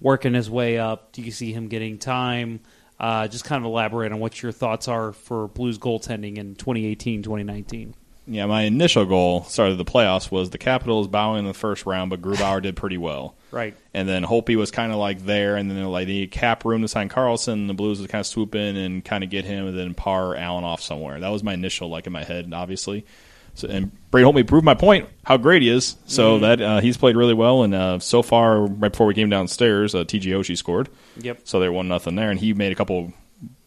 working 0.00 0.32
his 0.32 0.48
way 0.48 0.78
up. 0.78 1.12
Do 1.12 1.20
you 1.20 1.30
see 1.30 1.52
him 1.52 1.68
getting 1.68 1.98
time? 1.98 2.60
Uh, 2.98 3.26
just 3.28 3.44
kind 3.44 3.60
of 3.60 3.66
elaborate 3.66 4.12
on 4.12 4.20
what 4.20 4.42
your 4.42 4.52
thoughts 4.52 4.86
are 4.88 5.12
for 5.12 5.48
Blues 5.48 5.78
goaltending 5.78 6.38
in 6.38 6.54
2018 6.54 7.22
2019. 7.22 7.94
Yeah, 8.26 8.46
my 8.46 8.62
initial 8.62 9.04
goal 9.04 9.44
started 9.44 9.76
the 9.76 9.84
playoffs 9.84 10.30
was 10.30 10.48
the 10.48 10.56
Capitals 10.58 11.08
bowing 11.08 11.40
in 11.40 11.44
the 11.44 11.52
first 11.52 11.84
round, 11.84 12.08
but 12.08 12.22
Grubauer 12.22 12.62
did 12.62 12.76
pretty 12.76 12.98
well. 12.98 13.34
Right. 13.54 13.76
And 13.92 14.08
then 14.08 14.24
Holtby 14.24 14.56
was 14.56 14.72
kind 14.72 14.90
of 14.90 14.98
like 14.98 15.24
there, 15.24 15.54
and 15.54 15.70
then 15.70 15.84
like 15.84 16.08
the 16.08 16.26
cap 16.26 16.64
room 16.64 16.82
to 16.82 16.88
sign 16.88 17.08
Carlson. 17.08 17.68
The 17.68 17.74
Blues 17.74 18.00
would 18.00 18.10
kind 18.10 18.18
of 18.18 18.26
swoop 18.26 18.56
in 18.56 18.74
and 18.74 19.04
kind 19.04 19.22
of 19.22 19.30
get 19.30 19.44
him, 19.44 19.68
and 19.68 19.78
then 19.78 19.94
par 19.94 20.34
Allen 20.34 20.64
off 20.64 20.80
somewhere. 20.80 21.20
That 21.20 21.28
was 21.28 21.44
my 21.44 21.54
initial 21.54 21.88
like 21.88 22.08
in 22.08 22.12
my 22.12 22.24
head, 22.24 22.52
obviously. 22.52 23.06
So, 23.54 23.68
and 23.68 23.92
Brady 24.10 24.26
Holtby 24.26 24.46
proved 24.46 24.64
my 24.64 24.74
point 24.74 25.08
how 25.24 25.36
great 25.36 25.62
he 25.62 25.68
is. 25.68 25.96
So 26.06 26.40
that 26.40 26.60
uh, 26.60 26.80
he's 26.80 26.96
played 26.96 27.16
really 27.16 27.34
well, 27.34 27.62
and 27.62 27.74
uh, 27.74 27.98
so 28.00 28.22
far, 28.22 28.60
right 28.60 28.90
before 28.90 29.06
we 29.06 29.14
came 29.14 29.30
downstairs, 29.30 29.94
uh, 29.94 30.04
TJ 30.04 30.32
Oshie 30.32 30.56
scored. 30.56 30.88
Yep. 31.18 31.40
So 31.44 31.60
they're 31.60 31.72
one 31.72 31.88
nothing 31.88 32.16
there, 32.16 32.30
and 32.30 32.38
he 32.38 32.52
made 32.52 32.72
a 32.72 32.74
couple 32.74 33.12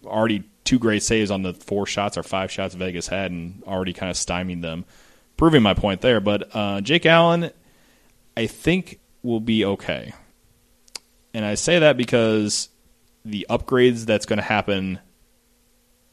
already 0.06 0.44
two 0.64 0.80
great 0.80 1.04
saves 1.04 1.32
on 1.32 1.44
the 1.44 1.54
four 1.54 1.86
shots 1.86 2.18
or 2.18 2.24
five 2.24 2.52
shots 2.52 2.76
Vegas 2.76 3.08
had, 3.08 3.32
and 3.32 3.64
already 3.64 3.94
kind 3.94 4.10
of 4.10 4.18
stymied 4.18 4.62
them, 4.62 4.86
proving 5.38 5.64
my 5.64 5.74
point 5.74 6.02
there. 6.02 6.20
But 6.20 6.54
uh, 6.54 6.82
Jake 6.82 7.06
Allen, 7.06 7.52
I 8.36 8.48
think 8.48 9.00
will 9.24 9.40
be 9.40 9.64
okay, 9.64 10.14
and 11.34 11.46
I 11.46 11.56
say 11.56 11.80
that 11.80 11.96
because 11.96 12.70
the 13.24 13.46
upgrades 13.50 14.06
that's 14.06 14.26
going 14.26 14.38
to 14.38 14.44
happen 14.44 15.00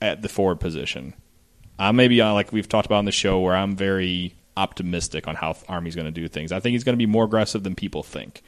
at 0.01 0.23
the 0.23 0.29
forward 0.29 0.61
position. 0.61 1.15
I'm 1.79 1.97
maybe 1.97 2.21
uh, 2.21 2.33
like 2.33 2.53
we've 2.53 2.69
talked 2.69 2.87
about 2.87 2.99
on 2.99 3.05
the 3.05 3.13
show 3.13 3.41
where 3.41 3.55
I'm 3.55 3.77
very 3.77 4.35
optimistic 4.57 5.27
on 5.27 5.35
how 5.35 5.57
Army's 5.69 5.95
going 5.95 6.07
to 6.07 6.13
do 6.13 6.29
things. 6.29 6.53
I 6.53 6.61
think 6.61 6.73
he's 6.73 6.85
going 6.85 6.95
to 6.95 6.99
be 6.99 7.07
more 7.07 7.25
aggressive 7.25 7.63
than 7.63 7.75
people 7.75 8.03
think. 8.03 8.43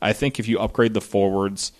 I 0.00 0.12
think 0.12 0.40
if 0.40 0.48
you 0.48 0.58
upgrade 0.58 0.94
the 0.94 1.00
forwards, 1.00 1.72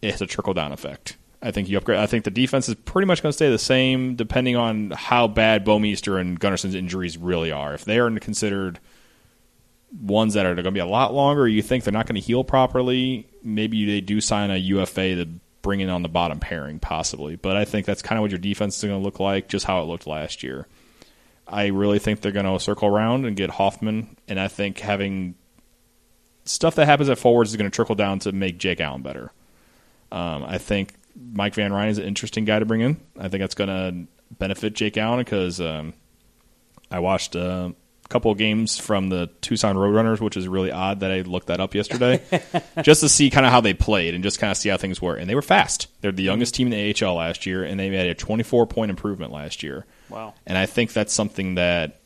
it's 0.00 0.20
a 0.20 0.26
trickle 0.26 0.54
down 0.54 0.72
effect. 0.72 1.16
I 1.42 1.50
think 1.50 1.68
you 1.68 1.76
upgrade. 1.76 1.98
I 1.98 2.06
think 2.06 2.24
the 2.24 2.30
defense 2.30 2.68
is 2.68 2.74
pretty 2.74 3.06
much 3.06 3.22
going 3.22 3.30
to 3.30 3.36
stay 3.36 3.50
the 3.50 3.58
same, 3.58 4.14
depending 4.16 4.56
on 4.56 4.92
how 4.92 5.28
bad 5.28 5.66
Bouwmeester 5.66 6.18
and 6.18 6.40
Gunnarsson's 6.40 6.74
injuries 6.74 7.18
really 7.18 7.52
are. 7.52 7.74
If 7.74 7.84
they 7.84 7.98
are 7.98 8.10
considered 8.18 8.80
ones 10.00 10.34
that 10.34 10.46
are 10.46 10.54
going 10.54 10.64
to 10.64 10.70
be 10.70 10.80
a 10.80 10.86
lot 10.86 11.12
longer, 11.12 11.46
you 11.46 11.60
think 11.60 11.84
they're 11.84 11.92
not 11.92 12.06
going 12.06 12.20
to 12.20 12.26
heal 12.26 12.44
properly. 12.44 13.28
Maybe 13.42 13.84
they 13.84 14.00
do 14.00 14.22
sign 14.22 14.50
a 14.50 14.56
UFA 14.56 15.16
to 15.16 15.28
bring 15.64 15.80
in 15.80 15.88
on 15.90 16.02
the 16.02 16.08
bottom 16.08 16.38
pairing, 16.38 16.78
possibly. 16.78 17.34
But 17.34 17.56
I 17.56 17.64
think 17.64 17.86
that's 17.86 18.02
kind 18.02 18.18
of 18.18 18.22
what 18.22 18.30
your 18.30 18.38
defense 18.38 18.76
is 18.76 18.84
going 18.84 19.00
to 19.00 19.04
look 19.04 19.18
like, 19.18 19.48
just 19.48 19.64
how 19.64 19.82
it 19.82 19.86
looked 19.86 20.06
last 20.06 20.44
year. 20.44 20.68
I 21.48 21.66
really 21.66 21.98
think 21.98 22.20
they're 22.20 22.30
going 22.30 22.46
to 22.46 22.60
circle 22.60 22.88
around 22.88 23.24
and 23.24 23.36
get 23.36 23.50
Hoffman, 23.50 24.16
and 24.28 24.38
I 24.38 24.46
think 24.46 24.78
having 24.78 25.34
stuff 26.44 26.76
that 26.76 26.86
happens 26.86 27.08
at 27.08 27.18
forwards 27.18 27.50
is 27.50 27.56
going 27.56 27.70
to 27.70 27.74
trickle 27.74 27.94
down 27.94 28.20
to 28.20 28.32
make 28.32 28.58
Jake 28.58 28.80
Allen 28.80 29.02
better. 29.02 29.32
Um, 30.12 30.44
I 30.44 30.58
think 30.58 30.94
Mike 31.32 31.54
Van 31.54 31.72
Ryn 31.72 31.88
is 31.88 31.98
an 31.98 32.04
interesting 32.04 32.44
guy 32.44 32.58
to 32.58 32.64
bring 32.64 32.82
in. 32.82 33.00
I 33.18 33.28
think 33.28 33.40
that's 33.40 33.54
going 33.54 33.68
to 33.68 34.06
benefit 34.38 34.74
Jake 34.74 34.96
Allen 34.96 35.18
because 35.18 35.60
um, 35.60 35.94
I 36.90 37.00
watched 37.00 37.34
uh, 37.34 37.70
couple 38.14 38.30
of 38.30 38.38
games 38.38 38.78
from 38.78 39.08
the 39.08 39.28
Tucson 39.40 39.74
Roadrunners, 39.74 40.20
which 40.20 40.36
is 40.36 40.46
really 40.46 40.70
odd 40.70 41.00
that 41.00 41.10
I 41.10 41.22
looked 41.22 41.48
that 41.48 41.58
up 41.58 41.74
yesterday, 41.74 42.22
just 42.82 43.00
to 43.00 43.08
see 43.08 43.28
kind 43.28 43.44
of 43.44 43.50
how 43.50 43.60
they 43.60 43.74
played 43.74 44.14
and 44.14 44.22
just 44.22 44.38
kind 44.38 44.52
of 44.52 44.56
see 44.56 44.68
how 44.68 44.76
things 44.76 45.02
were. 45.02 45.16
And 45.16 45.28
they 45.28 45.34
were 45.34 45.42
fast. 45.42 45.88
They're 46.00 46.12
the 46.12 46.22
youngest 46.22 46.54
team 46.54 46.72
in 46.72 46.94
the 46.94 47.04
AHL 47.04 47.16
last 47.16 47.44
year, 47.44 47.64
and 47.64 47.78
they 47.78 47.90
made 47.90 48.08
a 48.08 48.14
24 48.14 48.68
point 48.68 48.90
improvement 48.90 49.32
last 49.32 49.64
year. 49.64 49.84
Wow. 50.10 50.32
And 50.46 50.56
I 50.56 50.66
think 50.66 50.92
that's 50.92 51.12
something 51.12 51.56
that 51.56 52.02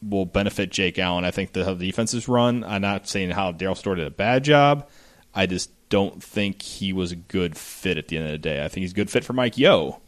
will 0.00 0.24
benefit 0.24 0.70
Jake 0.70 1.00
Allen. 1.00 1.24
I 1.24 1.32
think 1.32 1.52
the, 1.52 1.64
how 1.64 1.74
the 1.74 1.84
defense 1.84 2.14
is 2.14 2.28
run. 2.28 2.62
I'm 2.62 2.82
not 2.82 3.08
saying 3.08 3.30
how 3.30 3.50
Darryl 3.50 3.74
Sydor 3.74 3.96
did 3.96 4.06
a 4.06 4.10
bad 4.10 4.44
job. 4.44 4.88
I 5.34 5.46
just 5.46 5.72
don't 5.88 6.22
think 6.22 6.62
he 6.62 6.92
was 6.92 7.10
a 7.10 7.16
good 7.16 7.56
fit 7.56 7.98
at 7.98 8.06
the 8.06 8.18
end 8.18 8.26
of 8.26 8.32
the 8.32 8.38
day. 8.38 8.64
I 8.64 8.68
think 8.68 8.82
he's 8.82 8.92
a 8.92 8.94
good 8.94 9.10
fit 9.10 9.24
for 9.24 9.32
Mike 9.32 9.58
Yeo, 9.58 10.00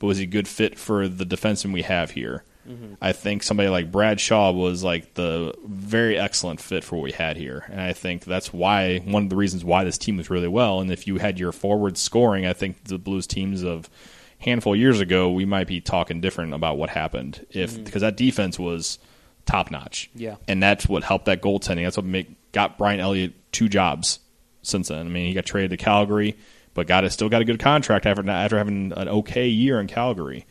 but 0.00 0.08
was 0.08 0.18
he 0.18 0.24
a 0.24 0.26
good 0.26 0.48
fit 0.48 0.80
for 0.80 1.06
the 1.06 1.24
defenseman 1.24 1.72
we 1.72 1.82
have 1.82 2.10
here? 2.10 2.42
Mm-hmm. 2.68 2.94
I 3.00 3.12
think 3.12 3.42
somebody 3.42 3.68
like 3.68 3.90
Brad 3.90 4.20
Shaw 4.20 4.52
was 4.52 4.84
like 4.84 5.14
the 5.14 5.54
very 5.66 6.16
excellent 6.18 6.60
fit 6.60 6.84
for 6.84 6.96
what 6.96 7.02
we 7.02 7.12
had 7.12 7.36
here, 7.36 7.64
and 7.68 7.80
I 7.80 7.92
think 7.92 8.24
that's 8.24 8.52
why 8.52 8.98
one 8.98 9.24
of 9.24 9.30
the 9.30 9.36
reasons 9.36 9.64
why 9.64 9.84
this 9.84 9.98
team 9.98 10.16
was 10.16 10.30
really 10.30 10.48
well. 10.48 10.80
And 10.80 10.90
if 10.90 11.06
you 11.06 11.18
had 11.18 11.38
your 11.38 11.52
forward 11.52 11.98
scoring, 11.98 12.46
I 12.46 12.52
think 12.52 12.84
the 12.84 12.98
Blues 12.98 13.26
teams 13.26 13.62
of 13.62 13.90
handful 14.38 14.74
of 14.74 14.78
years 14.78 15.00
ago, 15.00 15.30
we 15.30 15.44
might 15.44 15.66
be 15.66 15.80
talking 15.80 16.20
different 16.20 16.54
about 16.54 16.76
what 16.76 16.90
happened 16.90 17.44
if 17.50 17.72
mm-hmm. 17.72 17.84
because 17.84 18.02
that 18.02 18.16
defense 18.16 18.58
was 18.58 18.98
top 19.46 19.70
notch. 19.70 20.10
Yeah. 20.14 20.36
and 20.46 20.62
that's 20.62 20.88
what 20.88 21.04
helped 21.04 21.26
that 21.26 21.42
goaltending. 21.42 21.84
That's 21.84 21.96
what 21.96 22.06
make, 22.06 22.52
got 22.52 22.78
Brian 22.78 23.00
Elliott 23.00 23.32
two 23.52 23.68
jobs 23.68 24.18
since 24.62 24.88
then. 24.88 25.06
I 25.06 25.08
mean, 25.08 25.26
he 25.26 25.34
got 25.34 25.46
traded 25.46 25.70
to 25.70 25.76
Calgary, 25.76 26.36
but 26.74 26.86
got 26.86 27.04
a, 27.04 27.10
still 27.10 27.28
got 27.28 27.42
a 27.42 27.44
good 27.44 27.58
contract 27.58 28.06
after 28.06 28.28
after 28.28 28.58
having 28.58 28.92
an 28.92 29.08
okay 29.08 29.48
year 29.48 29.80
in 29.80 29.86
Calgary. 29.86 30.46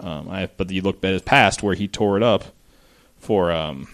Um, 0.00 0.28
I, 0.28 0.48
but 0.56 0.70
you 0.70 0.82
look 0.82 1.04
at 1.04 1.12
his 1.12 1.22
past 1.22 1.62
where 1.62 1.74
he 1.74 1.86
tore 1.88 2.16
it 2.16 2.22
up 2.22 2.44
for 3.18 3.52
um, 3.52 3.88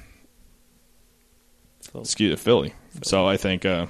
excuse 1.95 2.41
Philly. 2.41 2.75
So 3.03 3.27
I 3.27 3.37
think 3.37 3.65
uh, 3.65 3.87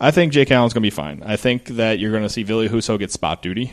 I 0.00 0.10
think 0.10 0.32
Jake 0.32 0.50
Allen's 0.50 0.72
going 0.72 0.82
to 0.82 0.86
be 0.86 0.90
fine. 0.90 1.22
I 1.24 1.36
think 1.36 1.66
that 1.66 1.98
you're 1.98 2.10
going 2.10 2.22
to 2.24 2.28
see 2.28 2.42
Ville 2.42 2.68
Husso 2.68 2.98
get 2.98 3.10
spot 3.12 3.42
duty. 3.42 3.72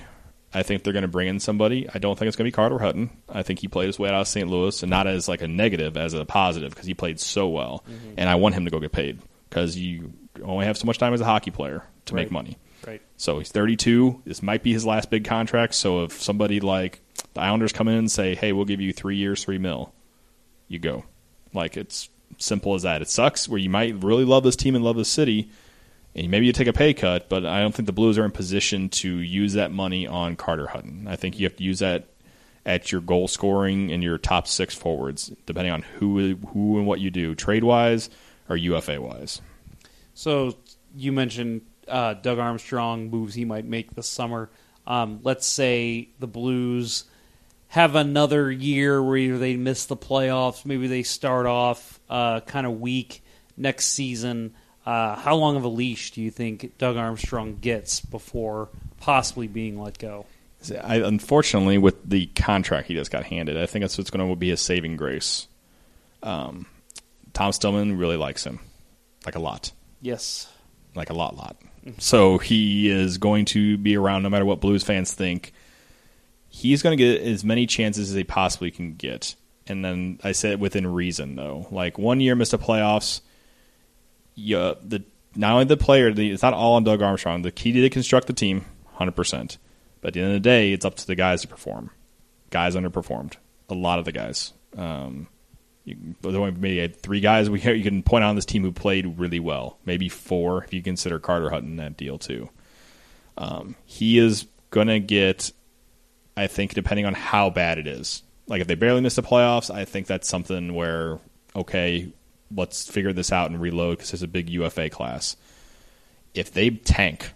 I 0.54 0.64
think 0.64 0.84
they're 0.84 0.94
going 0.94 1.04
to 1.04 1.08
bring 1.08 1.30
in 1.30 1.40
somebody. 1.40 1.88
I 1.94 1.98
don't 1.98 2.20
think 2.20 2.28
it's 2.28 2.36
going 2.36 2.46
to 2.46 2.52
be 2.52 2.56
Carter 2.56 2.78
Hutton. 2.78 3.10
I 3.30 3.42
think 3.42 3.60
he 3.60 3.70
played 3.70 3.88
his 3.88 3.98
way 3.98 4.10
out 4.10 4.16
of 4.16 4.28
St. 4.28 4.50
Louis, 4.50 4.84
and 4.84 4.90
not 4.90 5.08
as 5.08 5.30
like 5.30 5.42
a 5.42 5.48
negative, 5.48 5.96
as 5.96 6.14
a 6.14 6.26
positive, 6.26 6.72
because 6.72 6.86
he 6.86 6.94
played 6.94 7.22
so 7.22 7.48
well. 7.48 7.86
And 8.18 8.30
I 8.30 8.36
want 8.36 8.56
him 8.56 8.66
to 8.66 8.72
go 8.72 8.80
get 8.80 8.92
paid 8.92 9.20
because 9.50 9.78
you 9.78 10.12
only 10.44 10.66
have 10.66 10.78
so 10.78 10.86
much 10.86 10.98
time 10.98 11.14
as 11.14 11.22
a 11.22 11.26
hockey 11.26 11.52
player 11.52 11.84
to 12.06 12.16
make 12.16 12.32
money. 12.32 12.58
Right. 12.86 13.02
So 13.18 13.40
he's 13.40 13.52
32. 13.52 14.22
This 14.26 14.42
might 14.42 14.64
be 14.64 14.74
his 14.74 14.86
last 14.86 15.10
big 15.10 15.26
contract. 15.26 15.76
So 15.76 16.04
if 16.04 16.22
somebody 16.22 16.60
like 16.60 17.02
the 17.34 17.42
Islanders 17.42 17.74
come 17.74 17.88
in 17.88 17.96
and 17.96 18.12
say, 18.12 18.36
"Hey, 18.36 18.52
we'll 18.54 18.66
give 18.66 18.82
you 18.82 18.92
three 18.94 19.18
years, 19.18 19.44
three 19.44 19.58
mil," 19.58 19.94
you 20.68 20.80
go. 20.80 21.06
Like 21.54 21.78
it's 21.78 22.10
simple 22.38 22.74
as 22.74 22.84
that. 22.84 23.02
It 23.02 23.10
sucks 23.10 23.48
where 23.48 23.60
you 23.60 23.70
might 23.70 24.04
really 24.04 24.26
love 24.26 24.44
this 24.44 24.56
team 24.56 24.76
and 24.76 24.84
love 24.84 24.96
this 24.96 25.10
city, 25.10 25.50
and 26.16 26.30
maybe 26.30 26.46
you 26.46 26.54
take 26.54 26.68
a 26.68 26.74
pay 26.74 26.94
cut. 26.94 27.30
But 27.30 27.46
I 27.46 27.62
don't 27.62 27.74
think 27.74 27.86
the 27.86 27.94
Blues 27.94 28.18
are 28.18 28.26
in 28.26 28.32
position 28.32 28.90
to 28.90 29.10
use 29.18 29.54
that 29.54 29.72
money 29.72 30.08
on 30.08 30.36
Carter 30.36 30.68
Hutton. 30.68 31.08
I 31.08 31.16
think 31.16 31.40
you 31.40 31.46
have 31.46 31.58
to 31.58 31.64
use 31.64 31.80
that 31.80 32.08
at 32.66 32.92
your 32.92 33.02
goal 33.02 33.28
scoring 33.28 33.92
and 33.92 34.04
your 34.04 34.18
top 34.18 34.48
six 34.48 34.76
forwards, 34.76 35.32
depending 35.46 35.74
on 35.74 35.82
who 35.82 36.36
who 36.54 36.78
and 36.78 36.88
what 36.88 37.00
you 37.00 37.10
do, 37.10 37.36
trade 37.36 37.64
wise 37.64 38.10
or 38.50 38.58
UFA 38.58 39.02
wise. 39.02 39.42
So 40.14 40.58
you 40.96 41.12
mentioned 41.12 41.62
uh, 41.92 42.14
Doug 42.16 42.40
Armstrong 42.40 43.10
moves 43.10 43.34
he 43.36 43.46
might 43.46 43.66
make 43.66 43.94
this 43.94 44.08
summer. 44.08 44.50
Um, 44.88 45.20
let's 45.24 45.46
say 45.46 46.10
the 46.20 46.28
Blues 46.28 47.04
have 47.68 47.96
another 47.96 48.52
year 48.52 49.02
where 49.02 49.18
either 49.18 49.38
they 49.38 49.56
miss 49.56 49.86
the 49.86 49.96
playoffs, 49.98 50.66
maybe 50.66 50.88
they 50.88 51.04
start 51.04 51.46
off 51.46 52.00
uh, 52.10 52.40
kind 52.42 52.66
of 52.66 52.82
weak 52.82 53.24
next 53.56 53.86
season. 53.88 54.54
Uh, 54.86 55.16
how 55.16 55.36
long 55.36 55.56
of 55.56 55.64
a 55.64 55.68
leash 55.68 56.12
do 56.12 56.22
you 56.22 56.32
think 56.32 56.78
Doug 56.80 56.98
Armstrong 56.98 57.58
gets 57.62 58.02
before 58.02 58.70
possibly 59.00 59.48
being 59.48 59.80
let 59.80 59.98
go? 60.00 60.26
I, 60.84 60.98
unfortunately, 60.98 61.78
with 61.78 62.08
the 62.08 62.26
contract 62.28 62.88
he 62.88 62.94
just 62.96 63.12
got 63.12 63.24
handed, 63.24 63.58
I 63.58 63.66
think 63.68 63.84
that's 63.84 63.98
what's 63.98 64.10
going 64.12 64.28
to 64.28 64.36
be 64.36 64.50
his 64.50 64.62
saving 64.62 64.98
grace. 64.98 65.48
Um, 66.24 66.66
Tom 67.34 67.52
Stillman 67.52 67.98
really 67.98 68.18
likes 68.18 68.44
him, 68.44 68.60
like 69.26 69.36
a 69.36 69.40
lot, 69.40 69.72
Yes. 70.02 70.48
like 70.96 71.10
a 71.10 71.14
lot, 71.14 71.36
lot. 71.38 71.56
So 71.98 72.38
he 72.38 72.90
is 72.90 73.18
going 73.18 73.46
to 73.46 73.78
be 73.78 73.98
around 73.98 74.24
no 74.24 74.30
matter 74.30 74.46
what 74.46 74.62
Blues 74.62 74.84
fans 74.84 75.14
think. 75.14 75.52
He's 76.50 76.84
going 76.84 76.98
to 76.98 77.04
get 77.04 77.22
as 77.22 77.44
many 77.44 77.66
chances 77.66 78.10
as 78.10 78.16
he 78.16 78.24
possibly 78.24 78.72
can 78.72 78.96
get, 78.96 79.36
and 79.68 79.84
then 79.84 80.20
I 80.24 80.34
said 80.34 80.60
within 80.60 80.86
reason, 80.86 81.36
though. 81.36 81.68
Like 81.72 81.98
one 81.98 82.20
year 82.20 82.36
missed 82.36 82.52
the 82.52 82.60
playoffs. 82.60 83.22
Yeah, 84.36 84.74
the 84.84 85.04
not 85.36 85.54
only 85.54 85.66
the 85.66 85.78
player, 85.78 86.12
the, 86.14 86.32
it's 86.32 86.44
not 86.44 86.54
all 86.54 86.74
on 86.74 86.84
Doug 86.84 87.02
Armstrong. 87.02 87.42
The 87.42 87.52
key 87.52 87.72
to 87.72 87.90
construct 87.90 88.28
the 88.28 88.34
team, 88.34 88.66
hundred 88.94 89.16
percent. 89.16 89.58
But 90.02 90.10
at 90.10 90.14
the 90.16 90.20
end 90.22 90.30
of 90.30 90.34
the 90.34 90.40
day, 90.50 90.74
it's 90.74 90.86
up 90.86 90.96
to 90.96 91.08
the 91.08 91.16
guys 91.16 91.42
to 91.42 91.48
perform. 91.48 91.92
Guys 92.50 92.76
underperformed. 92.76 93.36
A 93.70 93.74
lot 93.74 94.00
of 94.00 94.06
the 94.06 94.12
guys. 94.12 94.52
Um, 94.76 95.28
you, 95.84 96.16
there's 96.22 96.58
maybe 96.58 96.88
three 96.94 97.22
guys 97.22 97.50
we 97.50 97.62
you 97.62 97.84
can 97.84 98.04
point 98.04 98.24
out 98.24 98.30
on 98.30 98.36
this 98.36 98.46
team 98.46 98.64
who 98.64 98.72
played 98.72 99.18
really 99.20 99.40
well. 99.40 99.78
Maybe 99.86 100.10
four 100.10 100.64
if 100.64 100.74
you 100.74 100.82
consider 100.82 101.20
Carter 101.20 101.50
Hutton 101.50 101.78
that 101.78 101.98
deal 101.98 102.18
too. 102.18 102.50
Um, 103.38 103.76
he 103.86 104.20
is 104.20 104.46
gonna 104.70 105.00
get, 105.00 105.52
I 106.38 106.48
think, 106.48 106.74
depending 106.74 107.06
on 107.06 107.14
how 107.14 107.50
bad 107.50 107.78
it 107.78 107.88
is. 107.88 108.24
Like 108.48 108.62
if 108.62 108.68
they 108.68 108.76
barely 108.76 109.02
miss 109.02 109.16
the 109.16 109.24
playoffs, 109.24 109.74
I 109.74 109.86
think 109.86 110.08
that's 110.08 110.28
something 110.28 110.74
where 110.74 111.20
okay, 111.56 112.12
let's 112.56 112.90
figure 112.90 113.14
this 113.14 113.32
out 113.32 113.50
and 113.50 113.60
reload 113.60 113.98
because 113.98 114.14
it's 114.14 114.24
a 114.24 114.28
big 114.28 114.50
UFA 114.50 114.90
class. 114.90 115.36
If 116.34 116.54
they 116.54 116.70
tank, 116.70 117.34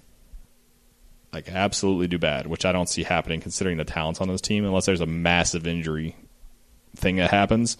like 1.34 1.50
absolutely 1.50 2.08
do 2.08 2.18
bad, 2.18 2.48
which 2.48 2.66
I 2.66 2.72
don't 2.72 2.90
see 2.90 3.04
happening 3.04 3.42
considering 3.42 3.78
the 3.78 3.86
talents 3.86 4.22
on 4.22 4.28
this 4.28 4.42
team, 4.42 4.66
unless 4.66 4.86
there's 4.86 5.02
a 5.02 5.06
massive 5.06 5.68
injury 5.68 6.16
thing 6.96 7.18
that 7.18 7.32
happens. 7.32 7.78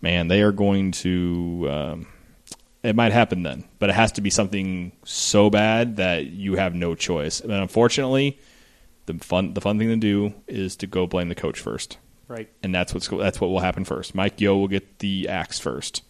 Man, 0.00 0.28
they 0.28 0.42
are 0.42 0.52
going 0.52 0.92
to. 0.92 1.66
Um, 1.70 2.06
it 2.82 2.94
might 2.94 3.12
happen 3.12 3.42
then, 3.42 3.64
but 3.78 3.90
it 3.90 3.94
has 3.94 4.12
to 4.12 4.20
be 4.20 4.30
something 4.30 4.92
so 5.04 5.50
bad 5.50 5.96
that 5.96 6.26
you 6.26 6.54
have 6.56 6.74
no 6.74 6.94
choice. 6.94 7.40
And 7.40 7.50
unfortunately, 7.50 8.38
the 9.06 9.14
fun 9.14 9.54
the 9.54 9.60
fun 9.60 9.78
thing 9.78 9.88
to 9.88 9.96
do 9.96 10.34
is 10.46 10.76
to 10.76 10.86
go 10.86 11.06
blame 11.06 11.28
the 11.28 11.34
coach 11.34 11.58
first, 11.58 11.98
Right. 12.28 12.48
and 12.62 12.74
that's 12.74 12.94
what's 12.94 13.08
that's 13.08 13.40
what 13.40 13.48
will 13.48 13.60
happen 13.60 13.84
first. 13.84 14.14
Mike 14.14 14.40
Yeo 14.40 14.56
will 14.56 14.68
get 14.68 15.00
the 15.00 15.28
axe 15.28 15.58
first. 15.58 16.02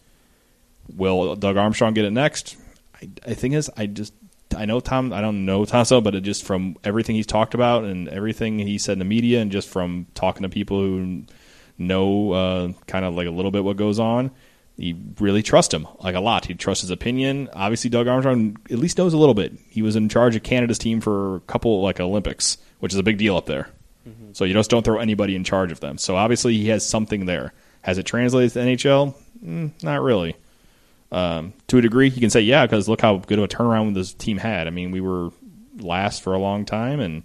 Will 0.95 1.35
Doug 1.37 1.57
Armstrong 1.57 1.95
get 1.95 2.05
it 2.05 2.11
next? 2.13 2.57
I, 3.01 3.09
I 3.27 3.35
think 3.35 3.55
is 3.55 3.71
I 3.77 3.87
just 3.87 4.13
I 4.57 4.67
know 4.67 4.81
Tom. 4.81 5.13
I 5.13 5.21
don't 5.21 5.45
know 5.47 5.65
Tasso, 5.65 6.01
but 6.01 6.15
it 6.15 6.21
just 6.23 6.45
from 6.45 6.77
everything 6.85 7.17
he's 7.17 7.27
talked 7.27 7.55
about 7.55 7.85
and 7.85 8.09
everything 8.09 8.59
he 8.59 8.77
said 8.79 8.95
in 8.95 8.99
the 8.99 9.05
media, 9.07 9.41
and 9.41 9.51
just 9.51 9.69
from 9.69 10.07
talking 10.15 10.43
to 10.43 10.49
people 10.49 10.79
who 10.81 11.23
know 11.79 12.33
uh, 12.33 12.73
kind 12.87 13.05
of 13.05 13.15
like 13.15 13.27
a 13.27 13.31
little 13.31 13.51
bit 13.51 13.65
what 13.65 13.77
goes 13.77 13.99
on, 13.99 14.31
he 14.77 14.95
really 15.21 15.43
trusts 15.43 15.73
him 15.73 15.87
like 16.01 16.15
a 16.15 16.21
lot. 16.21 16.47
He 16.47 16.55
trusts 16.55 16.83
his 16.83 16.91
opinion. 16.91 17.49
Obviously, 17.53 17.91
Doug 17.91 18.09
Armstrong 18.09 18.57
at 18.71 18.79
least 18.79 18.99
knows 18.99 19.15
a 19.15 19.19
little 19.19 19.35
bit. 19.35 19.55
He 19.69 19.83
was 19.83 19.97
in 19.97 20.09
charge 20.09 20.37
of 20.37 20.43
Canada's 20.43 20.79
team 20.79 21.01
for 21.01 21.37
a 21.37 21.41
couple 21.41 21.81
like 21.83 21.99
Olympics, 22.01 22.59
which 22.81 22.93
is 22.93 22.99
a 22.99 23.03
big 23.03 23.19
deal 23.19 23.37
up 23.37 23.47
there. 23.47 23.69
So 24.37 24.45
you 24.45 24.53
just 24.53 24.71
don't 24.71 24.85
throw 24.85 24.99
anybody 24.99 25.35
in 25.35 25.45
charge 25.45 25.73
of 25.73 25.81
them. 25.81 25.97
So 25.99 26.15
obviously 26.15 26.57
he 26.59 26.69
has 26.69 26.87
something 26.87 27.25
there. 27.25 27.55
Has 27.83 27.99
it 27.99 28.05
translated 28.05 28.53
to 28.53 28.59
NHL? 28.59 29.15
Mm, 29.45 29.83
not 29.83 30.03
really. 30.03 30.37
Um, 31.11 31.55
to 31.69 31.79
a 31.79 31.81
degree, 31.83 32.09
you 32.09 32.21
can 32.21 32.31
say 32.31 32.41
yeah, 32.41 32.67
because 32.67 32.89
look 32.89 33.01
how 33.01 33.17
good 33.17 33.39
of 33.39 33.45
a 33.45 33.49
turnaround 33.49 33.95
this 33.95 34.13
team 34.13 34.37
had. 34.39 34.67
I 34.67 34.71
mean, 34.71 34.91
we 34.91 35.01
were 35.01 35.31
last 35.79 36.23
for 36.23 36.35
a 36.35 36.39
long 36.39 36.65
time 36.65 37.01
and 37.01 37.25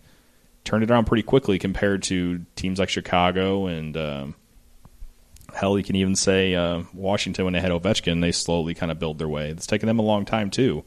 turned 0.64 0.84
it 0.84 0.92
around 0.92 1.06
pretty 1.06 1.24
quickly 1.24 1.60
compared 1.60 2.04
to 2.04 2.46
teams 2.56 2.80
like 2.80 2.90
Chicago 2.90 3.66
and 3.66 3.98
um, 3.98 4.36
hell, 5.54 5.78
you 5.78 5.84
can 5.84 5.96
even 5.96 6.16
say 6.16 6.56
uh, 6.56 6.84
Washington 6.94 7.46
when 7.46 7.54
they 7.54 7.60
had 7.62 7.72
Ovechkin. 7.72 8.22
They 8.22 8.32
slowly 8.32 8.74
kind 8.74 8.92
of 8.92 9.00
build 9.00 9.18
their 9.20 9.28
way. 9.30 9.50
It's 9.50 9.68
taken 9.68 9.88
them 9.88 10.00
a 10.00 10.04
long 10.04 10.26
time 10.26 10.50
too. 10.50 10.84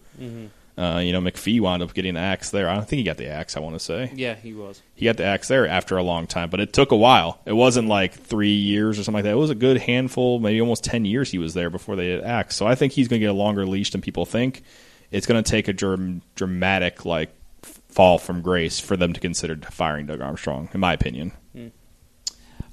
Uh, 0.76 0.98
you 0.98 1.12
know, 1.12 1.20
McPhee 1.20 1.60
wound 1.60 1.84
up 1.84 1.94
getting 1.94 2.14
the 2.14 2.20
axe 2.20 2.50
there. 2.50 2.68
I 2.68 2.74
don't 2.74 2.88
think 2.88 2.98
he 2.98 3.04
got 3.04 3.16
the 3.16 3.28
axe. 3.28 3.56
I 3.56 3.60
want 3.60 3.76
to 3.76 3.80
say 3.80 4.10
Yeah, 4.12 4.34
he 4.34 4.52
was. 4.54 4.82
he 4.96 5.04
got 5.04 5.16
the 5.18 5.24
axe 5.24 5.46
there 5.46 5.68
after 5.68 5.96
a 5.96 6.02
long 6.02 6.26
time, 6.26 6.50
but 6.50 6.58
it 6.58 6.72
took 6.72 6.90
a 6.90 6.96
while. 6.96 7.38
It 7.46 7.52
wasn't 7.52 7.86
like 7.86 8.12
three 8.14 8.54
years 8.54 8.98
or 8.98 9.04
something 9.04 9.18
like 9.18 9.24
that. 9.24 9.34
It 9.34 9.36
was 9.38 9.50
a 9.50 9.54
good 9.54 9.76
handful, 9.78 10.40
maybe 10.40 10.60
almost 10.60 10.82
ten 10.82 11.04
years 11.04 11.30
he 11.30 11.38
was 11.38 11.54
there 11.54 11.70
before 11.70 11.94
they 11.94 12.08
had 12.10 12.24
axe. 12.24 12.56
So 12.56 12.66
I 12.66 12.74
think 12.74 12.92
he's 12.92 13.06
going 13.06 13.20
to 13.20 13.24
get 13.24 13.30
a 13.30 13.34
longer 13.38 13.64
leash 13.66 13.90
than 13.92 14.00
people 14.00 14.26
think. 14.26 14.64
It's 15.12 15.26
going 15.28 15.40
to 15.42 15.48
take 15.48 15.68
a 15.68 15.72
dram- 15.72 16.22
dramatic 16.34 17.04
like 17.04 17.32
fall 17.62 18.18
from 18.18 18.42
grace 18.42 18.80
for 18.80 18.96
them 18.96 19.12
to 19.12 19.20
consider 19.20 19.54
firing 19.70 20.06
Doug 20.06 20.20
Armstrong, 20.20 20.68
in 20.74 20.80
my 20.80 20.92
opinion. 20.92 21.30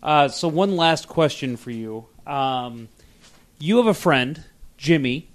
Uh, 0.03 0.27
so 0.27 0.47
one 0.47 0.75
last 0.75 1.07
question 1.07 1.57
for 1.57 1.71
you. 1.71 2.05
Um, 2.25 2.89
you 3.59 3.77
have 3.77 3.87
a 3.87 3.93
friend, 3.93 4.43
Jimmy, 4.77 5.29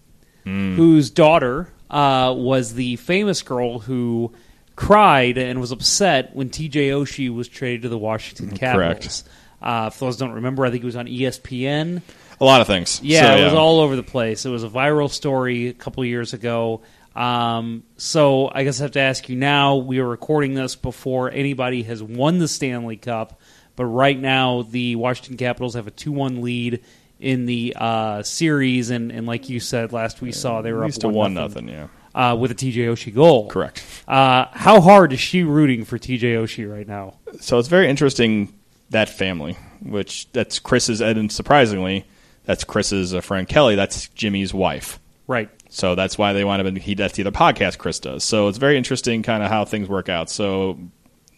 whose 0.45 1.11
daughter 1.11 1.73
uh, 1.91 2.33
was 2.37 2.75
the 2.75 2.95
famous 2.97 3.43
girl 3.43 3.81
who 3.81 4.33
cried 4.77 5.39
and 5.39 5.61
was 5.61 5.73
upset 5.73 6.37
when 6.37 6.51
T.J. 6.51 6.91
Oshie 6.91 7.35
was 7.35 7.49
traded 7.49 7.83
to 7.83 7.89
the 7.89 7.99
Washington 7.99 8.57
Capitals. 8.57 9.25
Uh, 9.61 9.91
for 9.91 10.05
those 10.05 10.21
who 10.21 10.27
don't 10.27 10.35
remember, 10.37 10.65
I 10.65 10.71
think 10.71 10.83
it 10.85 10.87
was 10.87 10.95
on 10.97 11.07
ESPN. 11.07 12.01
A 12.41 12.45
lot 12.45 12.61
of 12.61 12.67
things. 12.69 13.01
Yeah, 13.03 13.23
So, 13.23 13.37
it 13.39 13.45
was 13.45 13.55
all 13.55 13.81
over 13.81 13.97
the 13.97 14.03
place. 14.05 14.45
It 14.47 14.51
was 14.51 14.63
a 14.63 14.69
viral 14.69 15.11
story 15.11 15.69
a 15.69 15.73
couple 15.73 16.05
years 16.05 16.33
ago. 16.33 16.83
Um, 17.17 17.83
so 17.97 18.51
I 18.55 18.63
guess 18.65 18.79
I 18.81 18.85
have 18.85 18.93
to 18.93 19.01
ask 19.01 19.29
you 19.29 19.37
now. 19.37 19.77
We 19.77 19.99
are 20.01 20.07
recording 20.07 20.55
this 20.55 20.77
before 20.77 21.31
anybody 21.31 21.83
has 21.85 22.03
won 22.03 22.39
the 22.39 22.47
Stanley 22.47 22.99
Cup, 22.99 23.41
but 23.77 23.85
right 23.85 24.19
now 24.19 24.63
the 24.63 24.97
Washington 24.97 25.37
Capitals 25.37 25.75
have 25.75 25.87
a 25.87 25.91
two-one 25.91 26.43
lead 26.43 26.83
in 27.19 27.47
the 27.47 27.75
uh, 27.77 28.23
series, 28.23 28.91
and, 28.91 29.11
and 29.11 29.27
like 29.27 29.49
you 29.49 29.61
said 29.61 29.93
last 29.93 30.21
we 30.21 30.33
saw 30.33 30.63
they 30.63 30.73
were 30.73 30.83
at 30.83 30.85
up 30.85 30.89
least 30.89 31.01
to 31.03 31.09
one 31.09 31.35
nothing. 31.35 31.69
Yeah, 31.69 31.89
uh, 32.15 32.37
with 32.39 32.51
a 32.51 32.55
TJ 32.55 32.77
Oshie 32.77 33.15
goal. 33.15 33.49
correct. 33.49 33.85
Uh, 34.09 34.47
how 34.53 34.81
hard 34.81 35.13
is 35.13 35.21
she 35.21 35.43
rooting 35.43 35.85
for 35.85 35.99
TJ 35.99 36.21
Oshie 36.21 36.71
right 36.71 36.89
now? 36.89 37.15
So 37.41 37.59
it's 37.59 37.69
very 37.69 37.89
interesting 37.89 38.53
that 38.91 39.09
family, 39.09 39.57
which 39.83 40.31
that's 40.33 40.59
Chris's, 40.59 41.01
and 41.01 41.31
surprisingly, 41.31 42.07
that's 42.45 42.65
Chris's 42.65 43.15
uh, 43.15 43.21
friend 43.21 43.49
Kelly. 43.49 43.75
That's 43.75 44.09
Jimmy's 44.09 44.55
wife. 44.55 44.99
Right. 45.27 45.51
So 45.69 45.95
that's 45.95 46.17
why 46.17 46.33
they 46.33 46.45
wind 46.45 46.61
up 46.61 46.67
in 46.67 46.77
he 46.77 46.95
that's 46.95 47.15
the 47.15 47.23
other 47.25 47.33
podcast 47.33 47.79
Chris 47.79 47.99
does. 47.99 48.25
So 48.25 48.49
it's 48.49 48.59
very 48.59 48.77
interesting 48.77 49.23
kind 49.23 49.43
of 49.43 49.51
how 49.51 49.65
things 49.65 49.89
work 49.89 50.09
out. 50.09 50.31
So 50.31 50.79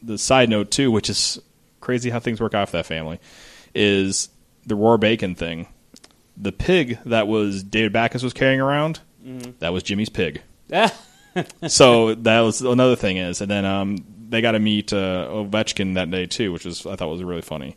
the 0.02 0.18
side 0.18 0.48
note 0.48 0.70
too, 0.70 0.90
which 0.90 1.08
is 1.08 1.40
crazy 1.88 2.10
how 2.10 2.20
things 2.20 2.38
work 2.38 2.52
out 2.52 2.68
for 2.68 2.76
that 2.76 2.84
family, 2.84 3.18
is 3.74 4.28
the 4.66 4.76
Roar 4.76 4.98
Bacon 4.98 5.34
thing. 5.34 5.68
The 6.36 6.52
pig 6.52 6.98
that 7.06 7.26
was 7.26 7.62
David 7.62 7.94
Backes 7.94 8.22
was 8.22 8.34
carrying 8.34 8.60
around, 8.60 9.00
that 9.60 9.72
was 9.72 9.82
Jimmy's 9.82 10.10
pig. 10.10 10.42
so 11.66 12.14
that 12.14 12.40
was 12.40 12.60
another 12.60 12.94
thing 12.94 13.16
is, 13.16 13.40
and 13.40 13.50
then 13.50 13.64
um, 13.64 14.04
they 14.28 14.42
got 14.42 14.52
to 14.52 14.58
meet 14.58 14.92
uh, 14.92 15.28
Ovechkin 15.30 15.94
that 15.94 16.10
day 16.10 16.26
too, 16.26 16.52
which 16.52 16.66
was 16.66 16.84
I 16.84 16.94
thought 16.94 17.08
was 17.08 17.24
really 17.24 17.40
funny. 17.40 17.74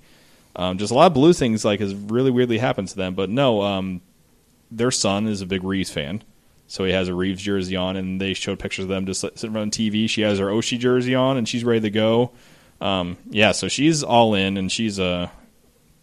Um, 0.57 0.78
just 0.78 0.91
a 0.91 0.93
lot 0.95 1.07
of 1.07 1.14
blue 1.14 1.32
things 1.32 1.64
like 1.64 1.80
has 1.80 1.95
really 1.95 2.32
weirdly 2.32 2.57
happened 2.57 2.89
to 2.89 2.97
them, 2.97 3.16
but 3.16 3.30
no, 3.30 3.62
um, 3.62 4.01
their 4.70 4.91
son 4.91 5.26
is 5.26 5.41
a 5.41 5.45
big 5.45 5.64
Reaves 5.64 5.89
fan, 5.89 6.22
so 6.68 6.84
he 6.84 6.91
has 6.91 7.07
a 7.07 7.16
Reaves 7.16 7.41
jersey 7.41 7.78
on, 7.78 7.95
and 7.95 8.20
they 8.20 8.34
showed 8.34 8.59
pictures 8.59 8.84
of 8.84 8.89
them 8.89 9.05
just 9.05 9.22
sitting 9.22 9.55
on 9.55 9.72
TV. 9.72 10.09
She 10.09 10.22
has 10.24 10.38
her 10.38 10.47
Oshie 10.47 10.80
jersey 10.80 11.16
on, 11.16 11.38
and 11.38 11.47
she's 11.47 11.64
ready 11.64 11.80
to 11.80 11.89
go. 11.89 12.32
Um, 12.82 13.18
yeah, 13.30 13.52
so 13.52 13.68
she's 13.68 14.04
all 14.04 14.34
in, 14.34 14.58
and 14.58 14.72
she's 14.72 15.00
a 15.00 15.32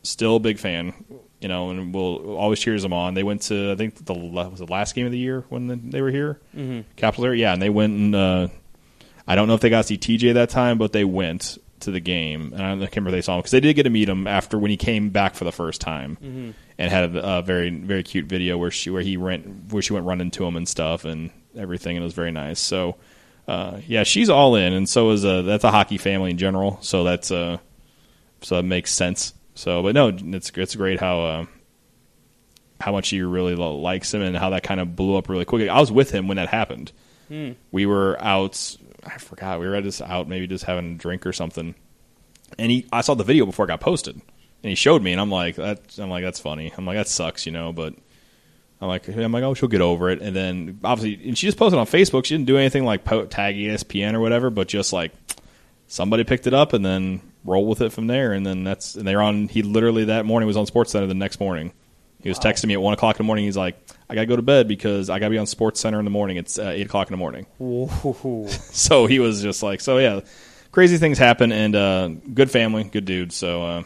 still 0.03 0.37
a 0.37 0.41
big 0.41 0.59
fan, 0.59 0.95
you 1.41 1.49
know, 1.49 1.71
and 1.71 1.93
will 1.93 2.37
always 2.37 2.61
cheers 2.61 2.83
them 2.83 2.93
on. 2.93 3.15
They 3.15 3.25
went 3.25 3.43
to 3.43 3.73
I 3.73 3.75
think 3.75 4.05
the 4.05 4.15
was 4.15 4.61
the 4.61 4.67
last 4.67 4.95
game 4.95 5.05
of 5.05 5.13
the 5.13 5.19
year 5.19 5.45
when 5.49 5.67
the, 5.67 5.77
they 5.77 6.01
were 6.01 6.11
here, 6.11 6.41
mm-hmm. 6.57 6.89
Capitals 6.97 7.27
area, 7.27 7.43
yeah, 7.43 7.53
and 7.53 7.61
they 7.61 7.69
went 7.69 7.93
and 7.95 8.15
uh, 8.15 8.49
I 9.27 9.35
don't 9.35 9.49
know 9.49 9.55
if 9.55 9.61
they 9.61 9.71
got 9.71 9.83
to 9.83 9.89
see 9.89 9.99
TJ 9.99 10.35
that 10.35 10.51
time, 10.51 10.79
but 10.79 10.93
they 10.93 11.05
went 11.05 11.59
to 11.81 11.91
the 11.91 12.01
game, 12.01 12.53
and 12.55 12.63
I 12.63 12.75
can't 12.87 12.97
remember 12.97 13.11
if 13.11 13.15
they 13.17 13.23
saw 13.23 13.35
him 13.35 13.41
because 13.41 13.53
they 13.53 13.61
did 13.61 13.75
get 13.75 13.85
to 13.85 13.91
meet 13.91 14.09
him 14.09 14.27
after 14.27 14.59
when 14.59 14.71
he 14.71 14.77
came 14.77 15.11
back 15.11 15.35
for 15.35 15.45
the 15.45 15.53
first 15.53 15.81
time, 15.81 16.17
and 16.79 16.91
had 16.91 17.15
a, 17.17 17.39
a 17.39 17.43
very 17.43 17.71
very 17.71 18.05
cute 18.05 18.27
video 18.27 18.57
where 18.57 18.71
she 18.71 18.91
where 18.91 19.03
he 19.03 19.17
went 19.17 19.73
where 19.73 19.83
she 19.83 19.93
went 19.93 20.07
running 20.07 20.31
to 20.33 20.45
him 20.45 20.57
and 20.57 20.69
stuff 20.69 21.05
and 21.05 21.31
everything, 21.57 21.97
and 21.97 22.03
it 22.03 22.07
was 22.07 22.15
very 22.15 22.31
nice. 22.31 22.61
So. 22.61 22.97
Uh, 23.49 23.81
yeah, 23.87 24.03
she's 24.03 24.29
all 24.29 24.57
in, 24.57 24.75
and 24.75 24.87
so 24.87 25.11
is 25.11 25.25
a 25.25 25.43
that's 25.43 25.65
a 25.65 25.71
hockey 25.71 25.97
family 25.97 26.31
in 26.31 26.37
general. 26.37 26.79
So 26.83 27.03
that's 27.03 27.31
uh, 27.31 27.57
so 28.43 28.57
that 28.57 28.63
makes 28.63 28.93
sense. 28.93 29.33
So, 29.55 29.83
but 29.83 29.95
no, 29.95 30.09
it's 30.09 30.51
it's 30.55 30.77
great 30.77 31.01
how 31.01 31.21
uh, 31.23 31.47
how 32.79 32.93
much 32.93 33.09
he 33.09 33.23
really 33.23 33.55
likes 33.55 34.13
him 34.13 34.21
and 34.21 34.37
how 34.37 34.51
that 34.51 34.65
kind 34.65 34.81
of 34.81 34.95
blew 34.95 35.17
up 35.17 35.31
really 35.31 35.47
quickly. 35.47 35.71
I 35.71 35.81
was 35.81 35.91
with 35.91 36.11
him 36.11 36.29
when 36.29 36.37
that 36.37 36.51
happened. 36.51 36.93
We 37.73 37.87
were 37.87 38.23
out. 38.23 38.77
I 39.03 39.17
forgot. 39.17 39.61
We 39.61 39.67
were 39.67 39.81
just 39.81 40.03
out, 40.03 40.29
maybe 40.29 40.47
just 40.47 40.65
having 40.65 40.95
a 40.95 40.99
drink 40.99 41.27
or 41.27 41.33
something. 41.33 41.75
And 42.59 42.71
he, 42.71 42.87
I 42.93 43.01
saw 43.01 43.15
the 43.15 43.25
video 43.25 43.47
before 43.47 43.65
it 43.65 43.69
got 43.69 43.81
posted, 43.81 44.15
and 44.15 44.69
he 44.69 44.75
showed 44.75 45.03
me, 45.03 45.13
and 45.13 45.21
I'm 45.21 45.31
like, 45.31 45.57
that, 45.57 45.81
I'm 45.99 46.11
like, 46.11 46.25
that's 46.25 46.41
funny. 46.41 46.73
I'm 46.77 46.85
like, 46.85 46.97
that 46.97 47.09
sucks, 47.09 47.47
you 47.47 47.53
know, 47.53 47.73
but. 47.73 47.95
I'm 48.81 48.89
like, 48.89 49.09
I'm 49.09 49.33
like, 49.33 49.43
oh, 49.43 49.55
she'll 49.55 49.69
get 49.69 49.81
over 49.81 50.09
it, 50.11 50.23
and 50.23 50.37
then 50.37 50.79
obviously, 50.85 51.29
and 51.29 51.37
she 51.37 51.47
just 51.47 51.59
posted 51.59 51.79
on 51.79 51.87
Facebook. 51.87 52.27
She 52.27 52.35
didn't 52.35 52.47
do 52.47 52.59
anything 52.59 52.85
like 52.85 53.05
tag 53.05 53.57
ESPN 53.57 54.15
or 54.15 54.21
whatever, 54.21 54.51
but 54.51 54.69
just 54.69 54.93
like 54.93 55.13
somebody 55.89 56.23
picked 56.23 56.47
it 56.47 56.55
up 56.55 56.73
and 56.73 56.85
then 56.85 57.21
roll 57.45 57.67
with 57.67 57.81
it 57.81 57.93
from 57.93 58.07
there. 58.07 58.33
And 58.33 58.47
then 58.47 58.63
that's 58.63 58.95
and 58.95 59.07
they're 59.07 59.23
on. 59.23 59.49
He 59.49 59.63
literally 59.63 60.05
that 60.07 60.25
morning 60.27 60.47
was 60.47 60.57
on 60.57 60.67
Sports 60.67 60.93
Center 60.93 61.07
the 61.07 61.15
next 61.15 61.41
morning. 61.41 61.73
He 62.21 62.29
was 62.29 62.39
texting 62.39 62.67
me 62.67 62.75
at 62.75 62.81
one 62.81 62.95
o'clock 62.95 63.17
in 63.17 63.19
the 63.19 63.27
morning. 63.27 63.47
He's 63.47 63.57
like, 63.57 63.81
I 64.09 64.15
gotta 64.15 64.27
go 64.27 64.37
to 64.37 64.43
bed 64.43 64.69
because 64.69 65.11
I 65.11 65.19
gotta 65.19 65.31
be 65.31 65.39
on 65.39 65.47
Sports 65.47 65.81
Center 65.81 65.99
in 65.99 66.05
the 66.05 66.11
morning. 66.11 66.37
It's 66.37 66.59
uh, 66.59 66.69
eight 66.69 66.87
o'clock 66.87 67.09
in 67.09 67.13
the 67.13 67.19
morning. 67.19 67.47
So 68.49 69.07
he 69.07 69.19
was 69.19 69.43
just 69.43 69.63
like, 69.63 69.81
so 69.81 69.99
yeah, 69.99 70.21
crazy 70.71 70.99
things 70.99 71.19
happen, 71.19 71.51
and 71.51 71.75
uh, 71.75 72.09
good 72.09 72.51
family, 72.51 72.85
good 72.85 73.05
dude. 73.05 73.33
So. 73.33 73.63
Uh, 73.65 73.83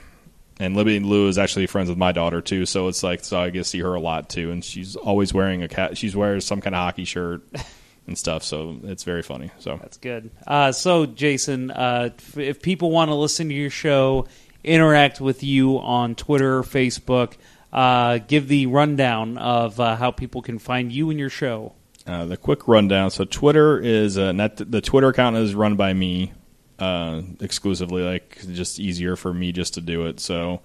and 0.62 0.76
Libby 0.76 1.00
Lou 1.00 1.26
is 1.26 1.38
actually 1.38 1.66
friends 1.66 1.88
with 1.88 1.98
my 1.98 2.12
daughter 2.12 2.40
too, 2.40 2.66
so 2.66 2.86
it's 2.86 3.02
like 3.02 3.24
so 3.24 3.40
I 3.40 3.50
get 3.50 3.60
to 3.60 3.64
see 3.64 3.80
her 3.80 3.94
a 3.94 4.00
lot 4.00 4.28
too, 4.28 4.52
and 4.52 4.64
she's 4.64 4.94
always 4.94 5.34
wearing 5.34 5.64
a 5.64 5.68
cat. 5.68 5.98
She's 5.98 6.14
wears 6.14 6.44
some 6.44 6.60
kind 6.60 6.76
of 6.76 6.80
hockey 6.80 7.04
shirt 7.04 7.42
and 8.06 8.16
stuff, 8.16 8.44
so 8.44 8.78
it's 8.84 9.02
very 9.02 9.22
funny. 9.22 9.50
So 9.58 9.78
That's 9.78 9.96
good. 9.96 10.30
Uh, 10.46 10.70
so, 10.70 11.04
Jason, 11.06 11.72
uh, 11.72 12.10
if, 12.16 12.38
if 12.38 12.62
people 12.62 12.92
want 12.92 13.10
to 13.10 13.16
listen 13.16 13.48
to 13.48 13.54
your 13.54 13.70
show, 13.70 14.28
interact 14.62 15.20
with 15.20 15.42
you 15.42 15.80
on 15.80 16.14
Twitter, 16.14 16.62
Facebook, 16.62 17.34
uh, 17.72 18.18
give 18.18 18.46
the 18.46 18.66
rundown 18.66 19.38
of 19.38 19.80
uh, 19.80 19.96
how 19.96 20.12
people 20.12 20.42
can 20.42 20.60
find 20.60 20.92
you 20.92 21.10
and 21.10 21.18
your 21.18 21.30
show. 21.30 21.74
Uh, 22.06 22.24
the 22.26 22.36
quick 22.36 22.68
rundown. 22.68 23.10
So 23.10 23.24
Twitter 23.24 23.80
is 23.80 24.16
uh, 24.16 24.30
not 24.30 24.56
the 24.56 24.80
Twitter 24.80 25.08
account 25.08 25.36
is 25.36 25.56
run 25.56 25.74
by 25.74 25.92
me 25.92 26.32
uh, 26.78 27.22
exclusively. 27.40 28.02
Like 28.02 28.38
just 28.52 28.78
easier 28.80 29.16
for 29.16 29.32
me 29.32 29.52
just 29.52 29.74
to 29.74 29.80
do 29.80 30.06
it. 30.06 30.20
So 30.20 30.60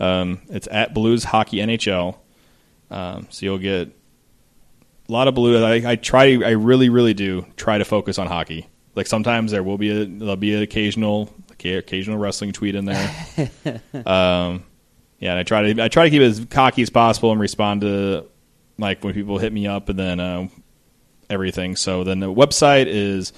um, 0.00 0.40
it's 0.48 0.68
at 0.70 0.94
Blues 0.94 1.24
Hockey 1.24 1.58
NHL. 1.58 2.16
Um, 2.90 3.26
so 3.30 3.46
you'll 3.46 3.58
get 3.58 3.88
a 5.08 5.12
lot 5.12 5.28
of 5.28 5.34
blue. 5.34 5.62
I, 5.62 5.92
I 5.92 5.96
try. 5.96 6.24
I 6.44 6.50
really, 6.50 6.88
really 6.88 7.14
do 7.14 7.46
try 7.56 7.78
to 7.78 7.84
focus 7.84 8.18
on 8.18 8.26
hockey. 8.26 8.68
Like 8.94 9.06
sometimes 9.06 9.52
there 9.52 9.62
will 9.62 9.78
be 9.78 9.90
a 9.90 10.04
there'll 10.04 10.36
be 10.36 10.54
an 10.54 10.62
occasional 10.62 11.32
occasional 11.60 12.18
wrestling 12.18 12.52
tweet 12.52 12.74
in 12.74 12.84
there. 12.84 13.10
um, 14.06 14.64
yeah, 15.18 15.30
and 15.30 15.38
I 15.38 15.42
try 15.42 15.72
to 15.72 15.82
I 15.82 15.88
try 15.88 16.04
to 16.04 16.10
keep 16.10 16.22
it 16.22 16.26
as 16.26 16.44
cocky 16.50 16.82
as 16.82 16.90
possible 16.90 17.32
and 17.32 17.40
respond 17.40 17.82
to 17.82 18.26
like 18.78 19.02
when 19.02 19.14
people 19.14 19.38
hit 19.38 19.52
me 19.52 19.66
up 19.66 19.88
and 19.88 19.98
then 19.98 20.20
uh, 20.20 20.48
everything. 21.28 21.76
So 21.76 22.04
then 22.04 22.20
the 22.20 22.32
website 22.32 22.86
is 22.86 23.32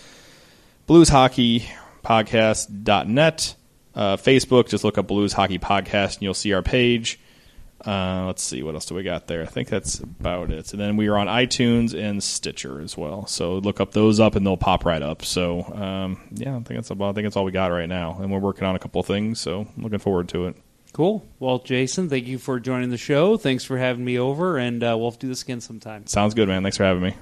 blueshockeypodcast.net. 2.02 3.54
Uh, 3.94 4.16
Facebook, 4.16 4.68
just 4.68 4.84
look 4.84 4.98
up 4.98 5.06
Blues 5.08 5.32
Hockey 5.32 5.58
Podcast 5.58 6.14
and 6.14 6.22
you'll 6.22 6.34
see 6.34 6.52
our 6.52 6.62
page. 6.62 7.18
Uh, 7.84 8.24
let's 8.26 8.42
see, 8.42 8.62
what 8.62 8.74
else 8.74 8.84
do 8.86 8.94
we 8.94 9.02
got 9.02 9.26
there? 9.26 9.42
I 9.42 9.46
think 9.46 9.68
that's 9.68 10.00
about 10.00 10.50
it. 10.50 10.72
And 10.72 10.80
then 10.80 10.96
we 10.96 11.08
are 11.08 11.16
on 11.16 11.28
iTunes 11.28 11.98
and 11.98 12.22
Stitcher 12.22 12.80
as 12.80 12.96
well. 12.96 13.26
So 13.26 13.54
look 13.58 13.80
up 13.80 13.92
those 13.92 14.20
up 14.20 14.36
and 14.36 14.46
they'll 14.46 14.58
pop 14.58 14.84
right 14.84 15.02
up. 15.02 15.24
So 15.24 15.62
um, 15.62 16.20
yeah, 16.32 16.50
I 16.50 16.60
think 16.60 16.68
that's 16.68 16.90
about. 16.90 17.10
I 17.10 17.12
think 17.14 17.24
that's 17.24 17.36
all 17.36 17.44
we 17.44 17.52
got 17.52 17.72
right 17.72 17.88
now. 17.88 18.18
And 18.20 18.30
we're 18.30 18.38
working 18.38 18.64
on 18.64 18.76
a 18.76 18.78
couple 18.78 19.00
of 19.00 19.06
things, 19.06 19.40
so 19.40 19.66
I'm 19.76 19.82
looking 19.82 19.98
forward 19.98 20.28
to 20.30 20.46
it. 20.48 20.56
Cool. 20.92 21.26
Well, 21.38 21.60
Jason, 21.60 22.08
thank 22.08 22.26
you 22.26 22.38
for 22.38 22.60
joining 22.60 22.90
the 22.90 22.98
show. 22.98 23.36
Thanks 23.36 23.64
for 23.64 23.78
having 23.78 24.04
me 24.04 24.18
over, 24.18 24.58
and 24.58 24.82
uh, 24.82 24.96
we'll 24.98 25.12
do 25.12 25.28
this 25.28 25.42
again 25.42 25.60
sometime. 25.60 26.06
Sounds 26.06 26.34
good, 26.34 26.48
man. 26.48 26.62
Thanks 26.62 26.76
for 26.76 26.84
having 26.84 27.02
me. 27.02 27.14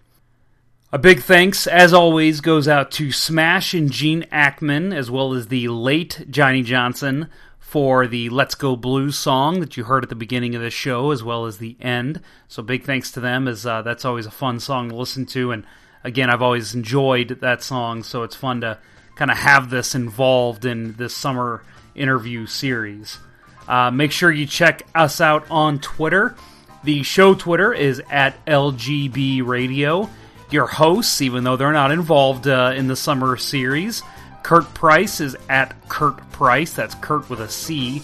A 0.95 0.99
big 0.99 1.23
thanks, 1.23 1.67
as 1.67 1.93
always, 1.93 2.41
goes 2.41 2.69
out 2.69 2.93
to 2.93 3.11
Smash 3.11 3.75
and 3.75 3.91
Gene 3.91 4.23
Ackman, 4.31 4.95
as 4.95 5.11
well 5.11 5.35
as 5.35 5.49
the 5.49 5.67
late 5.67 6.25
Johnny 6.31 6.63
Johnson, 6.63 7.29
for 7.59 8.07
the 8.07 8.29
Let's 8.29 8.55
Go 8.55 8.77
Blues 8.77 9.19
song 9.19 9.59
that 9.59 9.77
you 9.77 9.83
heard 9.83 10.05
at 10.05 10.09
the 10.09 10.15
beginning 10.15 10.55
of 10.55 10.63
the 10.63 10.71
show, 10.71 11.11
as 11.11 11.25
well 11.25 11.47
as 11.47 11.59
the 11.59 11.77
end. 11.81 12.21
So 12.47 12.63
big 12.63 12.85
thanks 12.85 13.11
to 13.11 13.21
them, 13.21 13.49
as 13.49 13.67
uh, 13.67 13.83
that's 13.83 14.05
always 14.05 14.27
a 14.27 14.31
fun 14.31 14.61
song 14.61 14.91
to 14.91 14.95
listen 14.95 15.27
to. 15.27 15.51
And 15.51 15.67
again, 16.05 16.31
I've 16.31 16.43
always 16.43 16.77
enjoyed 16.77 17.41
that 17.41 17.61
song, 17.61 18.05
so 18.05 18.23
it's 18.23 18.37
fun 18.37 18.61
to 18.61 18.79
kind 19.17 19.33
of 19.33 19.39
have 19.39 19.71
this 19.71 19.97
involved 19.97 20.65
in 20.65 20.93
this 20.93 21.13
summer 21.13 21.65
interview 21.97 22.47
series. 22.47 23.19
Uh, 23.67 23.91
make 23.91 24.13
sure 24.13 24.31
you 24.31 24.47
check 24.47 24.87
us 24.95 25.21
out 25.21 25.45
on 25.51 25.81
Twitter. 25.81 26.37
The 26.85 27.03
show 27.03 27.35
Twitter 27.35 27.73
is 27.73 28.01
at 28.13 28.47
LGB 28.47 29.45
Radio. 29.45 30.09
Your 30.51 30.67
hosts, 30.67 31.23
even 31.23 31.45
though 31.45 31.57
they're 31.57 31.73
not 31.73 31.91
involved 31.91 32.47
uh, 32.47 32.73
in 32.77 32.87
the 32.87 32.97
summer 32.97 33.37
series, 33.37 34.03
Curt 34.43 34.73
Price 34.75 35.21
is 35.21 35.37
at 35.49 35.89
Curt 35.89 36.19
Price. 36.33 36.75
That's 36.75 36.95
Curt 36.97 37.31
with 37.31 37.41
a 37.41 37.49
C. 37.49 38.03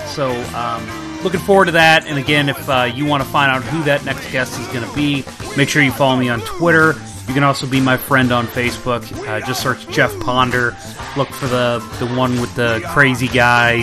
So, 0.09 0.31
um, 0.55 0.85
looking 1.23 1.39
forward 1.39 1.65
to 1.65 1.71
that. 1.71 2.05
And 2.05 2.17
again, 2.17 2.49
if 2.49 2.69
uh, 2.69 2.89
you 2.93 3.05
want 3.05 3.23
to 3.23 3.29
find 3.29 3.51
out 3.51 3.63
who 3.63 3.83
that 3.83 4.05
next 4.05 4.31
guest 4.31 4.59
is 4.59 4.67
going 4.67 4.87
to 4.87 4.95
be, 4.95 5.23
make 5.55 5.69
sure 5.69 5.81
you 5.81 5.91
follow 5.91 6.17
me 6.17 6.29
on 6.29 6.41
Twitter. 6.41 6.93
You 7.27 7.33
can 7.33 7.43
also 7.43 7.67
be 7.67 7.81
my 7.81 7.97
friend 7.97 8.31
on 8.31 8.47
Facebook. 8.47 9.03
Uh, 9.27 9.45
just 9.45 9.61
search 9.61 9.87
Jeff 9.89 10.17
Ponder. 10.21 10.75
Look 11.17 11.29
for 11.29 11.47
the 11.47 11.79
the 11.99 12.07
one 12.15 12.39
with 12.39 12.55
the 12.55 12.81
crazy 12.93 13.27
guy 13.27 13.81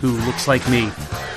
who 0.00 0.12
looks 0.26 0.48
like 0.48 0.68
me. 0.68 0.90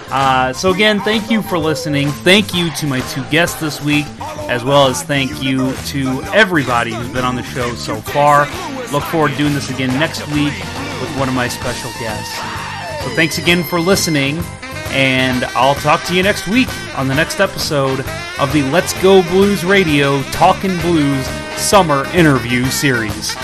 Uh, 0.10 0.54
so 0.54 0.72
again, 0.74 1.00
thank 1.02 1.30
you 1.30 1.42
for 1.42 1.58
listening. 1.58 2.10
Thank 2.10 2.54
you 2.54 2.70
to 2.72 2.88
my 2.88 3.02
two 3.12 3.24
guests 3.26 3.60
this 3.60 3.82
week, 3.82 4.06
as 4.50 4.64
well 4.64 4.88
as 4.88 5.04
thank 5.04 5.44
you 5.44 5.74
to 5.88 6.24
everybody 6.34 6.94
who's 6.94 7.10
been 7.10 7.26
on 7.26 7.36
the 7.36 7.44
show 7.44 7.76
so 7.76 7.98
far. 7.98 8.46
Look 8.92 9.04
forward 9.04 9.32
to 9.32 9.38
doing 9.38 9.54
this 9.54 9.70
again 9.70 9.90
next 10.00 10.26
week 10.30 10.54
with 11.02 11.18
one 11.20 11.28
of 11.28 11.36
my 11.36 11.50
special 11.50 11.92
guests. 12.00 12.34
So 13.04 13.14
thanks 13.16 13.38
again 13.38 13.64
for 13.64 13.80
listening, 13.82 14.42
and 14.92 15.44
I'll 15.56 15.76
talk 15.76 16.04
to 16.06 16.16
you 16.16 16.24
next 16.24 16.48
week 16.48 16.70
on 16.98 17.08
the 17.08 17.16
next 17.16 17.40
episode 17.40 18.00
of 18.40 18.52
the 18.54 18.64
Let's 18.72 18.94
Go 19.02 19.22
Blues 19.30 19.64
Radio 19.64 20.22
Talking 20.32 20.78
Blues 20.80 21.26
Summer 21.56 22.06
Interview 22.14 22.66
Series. 22.66 23.36